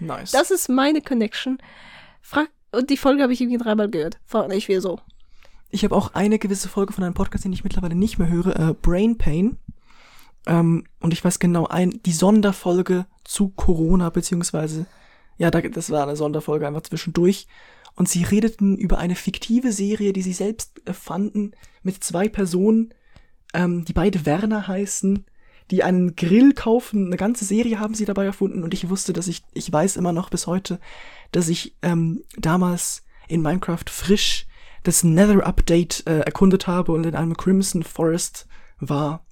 Nice. 0.01 0.31
Das 0.31 0.49
ist 0.49 0.69
meine 0.69 1.01
Connection. 1.01 1.59
Frag 2.21 2.49
und 2.71 2.89
die 2.89 2.97
Folge 2.97 3.21
habe 3.21 3.33
ich 3.33 3.41
irgendwie 3.41 3.63
dreimal 3.63 3.89
gehört. 3.89 4.17
Frag 4.25 4.47
nicht 4.47 4.67
wieso. 4.67 4.99
Ich 5.69 5.83
habe 5.83 5.95
auch 5.95 6.13
eine 6.13 6.39
gewisse 6.39 6.69
Folge 6.69 6.93
von 6.93 7.03
einem 7.03 7.13
Podcast, 7.13 7.45
den 7.45 7.53
ich 7.53 7.63
mittlerweile 7.63 7.95
nicht 7.95 8.17
mehr 8.17 8.29
höre, 8.29 8.59
äh, 8.59 8.73
Brain 8.73 9.17
Pain. 9.17 9.57
Ähm, 10.45 10.85
und 10.99 11.13
ich 11.13 11.23
weiß 11.23 11.39
genau, 11.39 11.67
ein, 11.67 11.99
die 12.05 12.11
Sonderfolge 12.11 13.05
zu 13.23 13.49
Corona, 13.49 14.09
beziehungsweise, 14.09 14.87
ja, 15.37 15.51
da, 15.51 15.61
das 15.61 15.89
war 15.89 16.03
eine 16.03 16.15
Sonderfolge 16.15 16.67
einfach 16.67 16.83
zwischendurch. 16.83 17.47
Und 17.95 18.09
sie 18.09 18.23
redeten 18.23 18.77
über 18.77 18.97
eine 18.97 19.15
fiktive 19.15 19.71
Serie, 19.71 20.13
die 20.13 20.23
sie 20.23 20.33
selbst 20.33 20.81
erfanden, 20.85 21.51
mit 21.83 22.03
zwei 22.03 22.27
Personen, 22.27 22.93
ähm, 23.53 23.85
die 23.85 23.93
beide 23.93 24.25
Werner 24.25 24.67
heißen, 24.67 25.25
die 25.69 25.83
einen 25.83 26.15
Grill 26.15 26.53
kaufen. 26.53 27.07
Eine 27.07 27.17
ganze 27.17 27.45
Serie 27.45 27.79
haben 27.79 27.93
sie 27.93 28.05
dabei 28.05 28.25
erfunden. 28.25 28.63
Und 28.63 28.73
ich 28.73 28.89
wusste, 28.89 29.13
dass 29.13 29.27
ich, 29.27 29.43
ich 29.53 29.71
weiß 29.71 29.97
immer 29.97 30.11
noch 30.11 30.29
bis 30.29 30.47
heute, 30.47 30.79
dass 31.31 31.49
ich 31.49 31.75
ähm, 31.81 32.23
damals 32.37 33.03
in 33.27 33.41
Minecraft 33.41 33.85
frisch 33.87 34.47
das 34.83 35.03
Nether-Update 35.03 36.03
äh, 36.07 36.19
erkundet 36.19 36.67
habe 36.67 36.91
und 36.91 37.05
in 37.05 37.15
einem 37.15 37.37
Crimson 37.37 37.83
Forest 37.83 38.47
war 38.79 39.25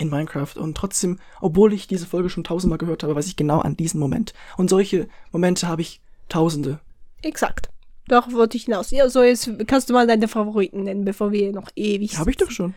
in 0.00 0.08
Minecraft. 0.08 0.56
Und 0.56 0.76
trotzdem, 0.76 1.18
obwohl 1.40 1.72
ich 1.72 1.86
diese 1.86 2.06
Folge 2.06 2.30
schon 2.30 2.44
tausendmal 2.44 2.78
gehört 2.78 3.02
habe, 3.02 3.14
weiß 3.14 3.26
ich 3.26 3.36
genau 3.36 3.60
an 3.60 3.76
diesen 3.76 4.00
Moment. 4.00 4.32
Und 4.56 4.70
solche 4.70 5.08
Momente 5.32 5.68
habe 5.68 5.82
ich 5.82 6.00
tausende. 6.28 6.80
Exakt. 7.22 7.68
Darauf 8.08 8.32
wollte 8.32 8.56
ich 8.56 8.64
hinaus. 8.64 8.90
Ja, 8.90 9.08
so 9.08 9.22
jetzt 9.22 9.50
kannst 9.66 9.88
du 9.88 9.94
mal 9.94 10.06
deine 10.06 10.26
Favoriten 10.26 10.82
nennen, 10.82 11.04
bevor 11.04 11.30
wir 11.32 11.52
noch 11.52 11.68
ewig. 11.76 12.18
Habe 12.18 12.30
ich 12.30 12.36
doch 12.36 12.50
schon. 12.50 12.74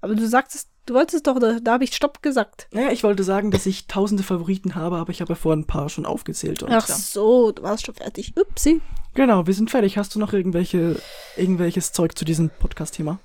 Aber 0.00 0.14
du 0.14 0.26
sagtest, 0.26 0.68
du 0.86 0.94
wolltest 0.94 1.26
doch, 1.26 1.38
da, 1.38 1.60
da 1.60 1.72
habe 1.72 1.84
ich 1.84 1.94
Stopp 1.94 2.22
gesagt. 2.22 2.66
Naja, 2.72 2.90
ich 2.90 3.04
wollte 3.04 3.22
sagen, 3.22 3.50
dass 3.50 3.66
ich 3.66 3.86
tausende 3.86 4.22
Favoriten 4.22 4.74
habe, 4.74 4.96
aber 4.96 5.10
ich 5.10 5.20
habe 5.20 5.32
ja 5.32 5.36
vorhin 5.36 5.60
ein 5.60 5.66
paar 5.66 5.88
schon 5.88 6.06
aufgezählt. 6.06 6.62
Und 6.62 6.72
Ach 6.72 6.88
ja. 6.88 6.94
so, 6.94 7.52
du 7.52 7.62
warst 7.62 7.86
schon 7.86 7.94
fertig. 7.94 8.32
Upsi. 8.36 8.80
Genau, 9.14 9.46
wir 9.46 9.54
sind 9.54 9.70
fertig. 9.70 9.98
Hast 9.98 10.14
du 10.14 10.18
noch 10.18 10.32
irgendwelche, 10.32 11.00
irgendwelches 11.36 11.92
Zeug 11.92 12.16
zu 12.16 12.24
diesem 12.24 12.50
Podcast-Thema? 12.50 13.20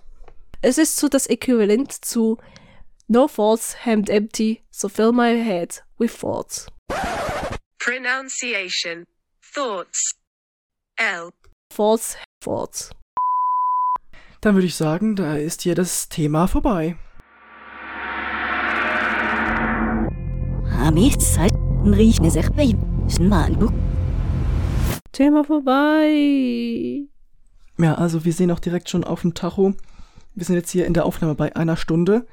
Es 0.61 0.77
ist 0.77 0.97
so 0.97 1.07
das 1.07 1.27
Äquivalent 1.27 1.93
zu 1.93 2.37
No 3.09 3.25
thoughts, 3.25 3.85
hand 3.85 4.09
empty, 4.09 4.63
so 4.69 4.89
fill 4.89 5.13
my 5.13 5.29
head 5.29 5.81
with 5.97 6.11
thoughts. 6.11 6.67
Pronunciation. 7.79 9.05
Thoughts. 9.41 10.13
L. 10.97 11.29
Thoughts, 11.69 12.17
thoughts. 12.41 12.89
Dann 14.41 14.55
würde 14.55 14.67
ich 14.67 14.75
sagen, 14.75 15.15
da 15.15 15.37
ist 15.37 15.61
hier 15.61 15.73
das 15.73 16.09
Thema 16.09 16.47
vorbei. 16.47 16.97
Thema 25.13 25.45
vorbei. 25.45 27.07
Ja, 27.77 27.93
also 27.93 28.25
wir 28.25 28.33
sehen 28.33 28.51
auch 28.51 28.59
direkt 28.59 28.89
schon 28.89 29.05
auf 29.05 29.21
dem 29.21 29.33
Tacho, 29.33 29.75
Wir 30.35 30.45
sind 30.45 30.55
jetzt 30.55 30.71
hier 30.71 30.85
in 30.85 30.93
der 30.93 31.05
Aufnahme 31.05 31.35
bei 31.35 31.55
einer 31.55 31.77
Stunde. 31.77 32.27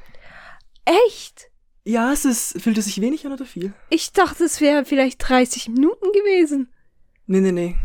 Echt? 0.85 1.51
Ja, 1.85 2.13
es 2.13 2.25
ist, 2.25 2.61
fühlt 2.63 2.79
es 2.79 2.87
sich 2.87 3.01
wenig 3.01 3.27
an 3.27 3.33
oder 3.33 3.45
viel? 3.45 3.73
Ich 3.91 4.13
dachte, 4.13 4.45
es 4.45 4.61
wäre 4.61 4.85
vielleicht 4.85 5.29
30 5.29 5.69
Minuten 5.69 6.07
gewesen. 6.13 6.69
Nee, 7.27 7.41
nee, 7.41 7.53
nee. 7.53 7.77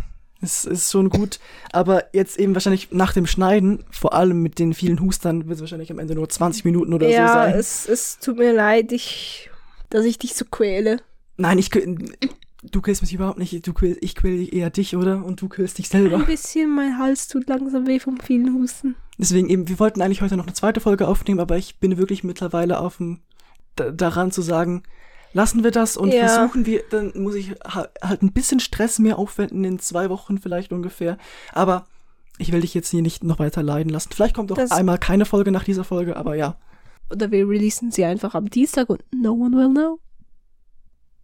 Es 0.42 0.64
ist 0.64 0.92
schon 0.92 1.10
gut. 1.10 1.40
Aber 1.74 2.06
jetzt 2.14 2.40
eben 2.40 2.54
wahrscheinlich 2.54 2.92
nach 2.92 3.12
dem 3.12 3.28
Schneiden, 3.28 3.84
vor 3.92 4.14
allem 4.14 4.42
mit 4.42 4.58
den 4.58 4.74
vielen 4.74 5.02
Hustern, 5.02 5.48
wird 5.48 5.56
es 5.56 5.62
wahrscheinlich 5.62 5.92
am 5.92 6.00
Ende 6.00 6.16
nur 6.16 6.30
20 6.30 6.64
Minuten 6.64 6.94
oder 6.94 7.10
ja, 7.10 7.28
so 7.28 7.34
sein. 7.34 7.54
es, 7.56 7.90
es 7.90 8.20
tut 8.20 8.38
mir 8.38 8.54
leid, 8.54 8.94
ich, 8.94 9.50
dass 9.90 10.06
ich 10.06 10.18
dich 10.18 10.36
so 10.36 10.46
quäle. 10.46 11.02
Nein, 11.36 11.58
ich 11.58 11.70
Du 12.62 12.82
quälst 12.82 13.02
mich 13.02 13.14
überhaupt 13.14 13.40
nicht. 13.40 13.66
Du 13.66 13.74
quäl, 13.74 13.98
ich 14.02 14.16
quäl 14.16 14.54
eher 14.54 14.70
dich, 14.70 14.96
oder? 14.96 15.24
Und 15.24 15.42
du 15.42 15.48
quälst 15.48 15.78
dich 15.78 15.88
selber. 15.88 16.18
Ein 16.18 16.26
bisschen, 16.26 16.74
mein 16.76 16.98
Hals 16.98 17.28
tut 17.30 17.48
langsam 17.48 17.88
weh 17.88 18.00
vom 18.00 18.18
vielen 18.20 18.54
Husten. 18.54 18.96
Deswegen 19.18 19.50
eben, 19.50 19.68
wir 19.70 19.80
wollten 19.80 20.02
eigentlich 20.02 20.22
heute 20.22 20.36
noch 20.36 20.46
eine 20.46 20.54
zweite 20.54 20.82
Folge 20.82 21.08
aufnehmen, 21.08 21.40
aber 21.40 21.58
ich 21.58 21.80
bin 21.80 21.98
wirklich 21.98 22.24
mittlerweile 22.24 22.80
auf 22.80 22.98
dem, 22.98 23.20
da, 23.76 23.92
daran 23.92 24.32
zu 24.32 24.42
sagen, 24.42 24.84
lassen 25.32 25.64
wir 25.64 25.72
das 25.72 25.96
und 25.96 26.14
Ja. 26.14 26.28
versuchen 26.28 26.66
wir, 26.66 26.84
dann 26.90 27.14
muss 27.16 27.36
ich 27.36 27.52
ha- 27.66 27.88
halt 28.02 28.24
ein 28.24 28.34
bisschen 28.34 28.60
Stress 28.60 29.00
mehr 29.00 29.18
aufwenden, 29.20 29.64
in 29.64 29.80
zwei 29.80 30.10
Wochen 30.10 30.38
vielleicht 30.38 30.74
ungefähr. 30.74 31.18
Aber 31.54 31.86
ich 32.40 32.52
will 32.52 32.62
dich 32.62 32.74
jetzt 32.74 32.90
hier 32.90 33.02
nicht 33.02 33.24
noch 33.24 33.40
weiter 33.40 33.64
leiden 33.64 33.90
lassen. 33.90 34.10
Vielleicht 34.14 34.36
kommt 34.36 34.52
auch 34.52 34.58
Das- 34.58 34.72
einmal 34.72 34.98
keine 34.98 35.26
Folge 35.26 35.52
nach 35.52 35.64
dieser 35.64 35.84
Folge, 35.86 36.18
aber 36.18 36.36
ja. 36.36 36.58
Oder 37.10 37.32
wir 37.32 37.48
releasen 37.48 37.92
sie 37.92 38.04
einfach 38.06 38.36
am 38.36 38.50
Dienstag 38.50 38.90
und 38.90 39.02
no 39.14 39.32
one 39.32 39.56
will 39.56 39.70
know. 39.70 40.00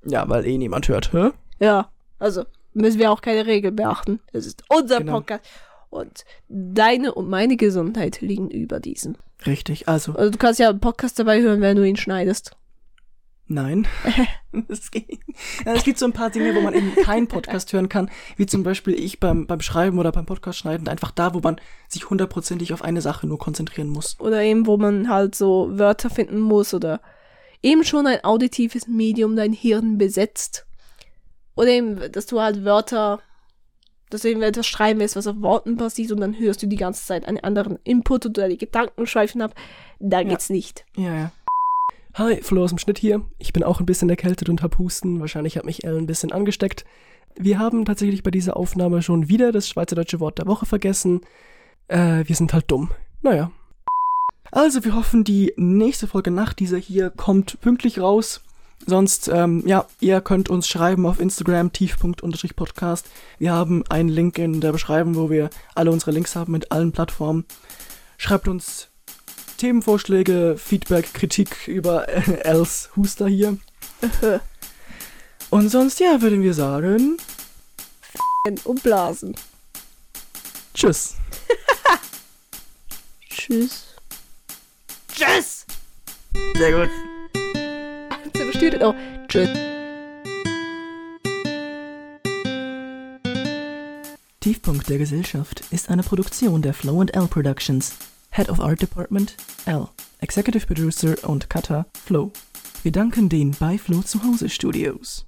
Ja, 0.06 0.28
weil 0.30 0.46
eh 0.46 0.58
niemand 0.58 0.88
hört, 0.88 1.14
hä? 1.14 1.32
Ja, 1.60 1.90
also 2.20 2.46
müssen 2.74 3.00
wir 3.00 3.12
auch 3.12 3.22
keine 3.22 3.46
Regeln 3.46 3.76
beachten. 3.76 4.20
Es 4.34 4.46
ist 4.46 4.64
unser 4.70 5.00
Genau. 5.00 5.14
Podcast. 5.14 5.44
Und 5.90 6.26
deine 6.50 7.14
und 7.14 7.30
meine 7.30 7.56
Gesundheit 7.58 8.20
liegen 8.22 8.50
über 8.50 8.80
diesem. 8.80 9.16
Richtig, 9.46 9.88
also, 9.88 10.14
Also 10.14 10.32
du 10.32 10.38
kannst 10.38 10.60
ja 10.60 10.70
einen 10.70 10.80
Podcast 10.80 11.18
dabei 11.20 11.42
hören, 11.42 11.62
wenn 11.62 11.78
du 11.78 11.84
ihn 11.88 11.96
schneidest. 11.96 12.52
nein. 13.48 13.88
es, 14.70 14.92
geht, 14.92 15.20
ja, 15.66 15.74
es 15.74 15.84
gibt 15.84 15.98
so 16.00 16.06
ein 16.06 16.14
paar 16.14 16.30
Dinge, 16.32 16.56
wo 16.56 16.62
man 16.62 16.74
eben 16.74 16.96
keinen 16.96 17.28
Podcast 17.28 17.72
hören 17.74 17.90
kann, 17.90 18.10
wie 18.38 18.46
zum 18.46 18.64
Beispiel 18.64 18.94
ich 18.96 19.20
beim, 19.20 19.46
beim 19.48 19.62
Schreiben 19.62 20.00
oder 20.00 20.12
beim 20.12 20.26
Podcast 20.26 20.58
schneiden, 20.60 20.88
einfach 20.88 21.12
da, 21.12 21.34
wo 21.34 21.40
man 21.40 21.62
sich 21.88 22.10
hundertprozentig 22.10 22.74
auf 22.74 22.82
eine 22.82 23.02
Sache 23.02 23.28
nur 23.28 23.38
konzentrieren 23.38 23.88
muss. 23.90 24.20
Oder 24.20 24.42
eben, 24.42 24.66
wo 24.66 24.78
man 24.78 25.10
halt 25.10 25.36
so 25.36 25.70
Wörter 25.72 26.10
finden 26.10 26.40
muss 26.40 26.74
oder 26.74 27.00
eben 27.66 27.84
schon 27.84 28.06
ein 28.06 28.24
auditives 28.24 28.88
Medium 28.88 29.36
dein 29.36 29.52
Hirn 29.52 29.98
besetzt. 29.98 30.66
Oder 31.56 31.70
eben, 31.70 32.12
dass 32.12 32.28
du 32.28 32.40
halt 32.40 32.64
Wörter, 32.64 33.20
dass 34.10 34.22
du 34.22 34.30
eben 34.30 34.44
etwas 34.44 34.68
schreiben 34.68 35.00
willst, 35.00 35.16
was 35.16 35.26
auf 35.26 35.42
Worten 35.42 35.76
basiert 35.76 36.12
und 36.12 36.20
dann 36.20 36.38
hörst 36.38 36.62
du 36.62 36.68
die 36.68 36.76
ganze 36.76 37.04
Zeit 37.06 37.28
einen 37.28 37.40
anderen 37.40 37.80
Input 37.84 38.28
oder 38.28 38.48
die 38.48 38.58
Gedanken 38.58 39.08
schweifen 39.08 39.42
ab. 39.42 39.56
Da 40.00 40.24
geht's 40.24 40.50
nicht. 40.50 40.86
Ja, 40.96 41.16
ja. 41.16 41.32
Hi, 42.14 42.42
Flo 42.42 42.64
aus 42.64 42.70
dem 42.70 42.78
Schnitt 42.78 43.00
hier. 43.00 43.26
Ich 43.40 43.52
bin 43.52 43.64
auch 43.64 43.80
ein 43.80 43.86
bisschen 43.86 44.10
erkältet 44.10 44.48
und 44.48 44.62
hab 44.62 44.78
Husten. 44.78 45.20
Wahrscheinlich 45.20 45.58
hat 45.58 45.66
mich 45.66 45.84
Elle 45.84 45.98
ein 45.98 46.06
bisschen 46.06 46.32
angesteckt. 46.32 46.86
Wir 47.36 47.60
haben 47.60 47.84
tatsächlich 47.84 48.24
bei 48.24 48.32
dieser 48.32 48.56
Aufnahme 48.56 49.02
schon 49.02 49.28
wieder 49.28 49.52
das 49.52 49.68
schweizerdeutsche 49.68 50.20
Wort 50.20 50.38
der 50.38 50.46
Woche 50.46 50.66
vergessen. 50.66 51.22
Äh, 51.88 52.24
wir 52.26 52.36
sind 52.36 52.54
halt 52.54 52.72
dumm. 52.72 52.92
Naja. 53.22 53.52
Also, 54.56 54.86
wir 54.86 54.96
hoffen, 54.96 55.26
die 55.26 55.52
nächste 55.58 56.08
Folge 56.08 56.32
nach 56.32 56.54
dieser 56.54 56.78
hier 56.78 57.10
kommt 57.10 57.60
pünktlich 57.60 58.00
raus. 58.00 58.40
Sonst, 58.88 59.28
ähm, 59.28 59.64
ja, 59.68 59.86
ihr 60.00 60.22
könnt 60.22 60.48
uns 60.48 60.70
schreiben 60.70 61.06
auf 61.06 61.20
Instagram, 61.20 61.74
tiefpunkt-podcast. 61.74 63.06
Wir 63.38 63.52
haben 63.52 63.84
einen 63.90 64.08
Link 64.08 64.38
in 64.38 64.62
der 64.62 64.72
Beschreibung, 64.72 65.16
wo 65.16 65.30
wir 65.30 65.50
alle 65.76 65.92
unsere 65.92 66.12
Links 66.12 66.38
haben 66.38 66.54
mit 66.54 66.72
allen 66.72 66.94
Plattformen. 66.94 67.44
Schreibt 68.18 68.48
uns 68.48 68.88
Themenvorschläge, 69.58 70.56
Feedback, 70.58 71.14
Kritik 71.14 71.68
über 71.68 72.08
äh, 72.08 72.22
Els 72.46 72.92
Huster 72.96 73.28
hier. 73.28 73.58
Und 75.50 75.68
sonst, 75.68 76.00
ja, 76.00 76.22
würden 76.22 76.42
wir 76.42 76.54
sagen, 76.54 77.18
Und 78.64 78.84
Blasen. 78.84 79.36
tschüss. 80.74 81.16
Tschüss. 83.30 83.85
Tschüss! 85.16 85.66
Sehr 86.58 86.72
gut. 86.72 86.90
Jetzt 88.26 88.52
bestimmt 88.52 88.84
auch. 88.84 88.96
Tschüss. 89.30 89.50
Tiefpunkt 94.42 94.90
der 94.90 94.98
Gesellschaft 94.98 95.64
ist 95.72 95.90
eine 95.90 96.04
Produktion 96.04 96.62
der 96.62 96.74
Flow 96.74 97.02
L 97.02 97.28
Productions. 97.28 97.96
Head 98.32 98.50
of 98.50 98.60
Art 98.60 98.82
Department 98.82 99.38
L. 99.66 99.88
Executive 100.20 100.68
Producer 100.68 101.16
und 101.28 101.50
Cutter 101.50 101.86
Flow. 102.06 102.34
Wir 102.84 102.92
danken 102.92 103.30
den 103.30 103.52
bei 103.58 103.78
Flow 103.78 104.02
Zuhause 104.02 104.50
Studios. 104.50 105.26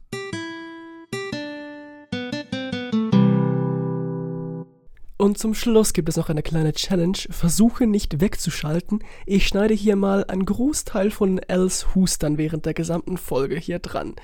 Und 5.28 5.38
zum 5.38 5.54
Schluss 5.54 5.92
gibt 5.92 6.08
es 6.08 6.16
noch 6.16 6.30
eine 6.30 6.42
kleine 6.42 6.72
Challenge. 6.72 7.18
Versuche 7.32 7.86
nicht 7.86 8.22
wegzuschalten. 8.22 9.04
Ich 9.26 9.46
schneide 9.46 9.74
hier 9.74 9.98
mal 9.98 10.24
einen 10.24 10.46
Großteil 10.46 11.12
von 11.12 11.38
Els 11.40 11.94
Hustern 11.94 12.38
während 12.38 12.66
der 12.66 12.74
gesamten 12.74 13.18
Folge 13.18 13.58
hier 13.58 13.80
dran. 13.80 14.16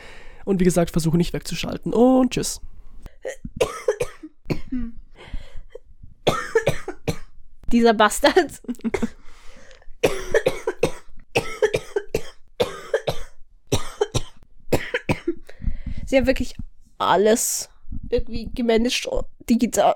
Und 0.45 0.61
wie 0.61 0.63
gesagt, 0.63 0.91
versuche 0.91 1.17
nicht 1.17 1.33
wegzuschalten. 1.33 1.93
Und 1.93 2.31
tschüss. 2.31 2.61
Dieser 7.73 7.93
Bastard. 7.93 8.61
Sie 16.05 16.15
haben 16.15 16.27
wirklich 16.27 16.55
alles 16.97 17.67
irgendwie 18.09 18.49
gemanagt, 18.53 19.09
digital. 19.49 19.95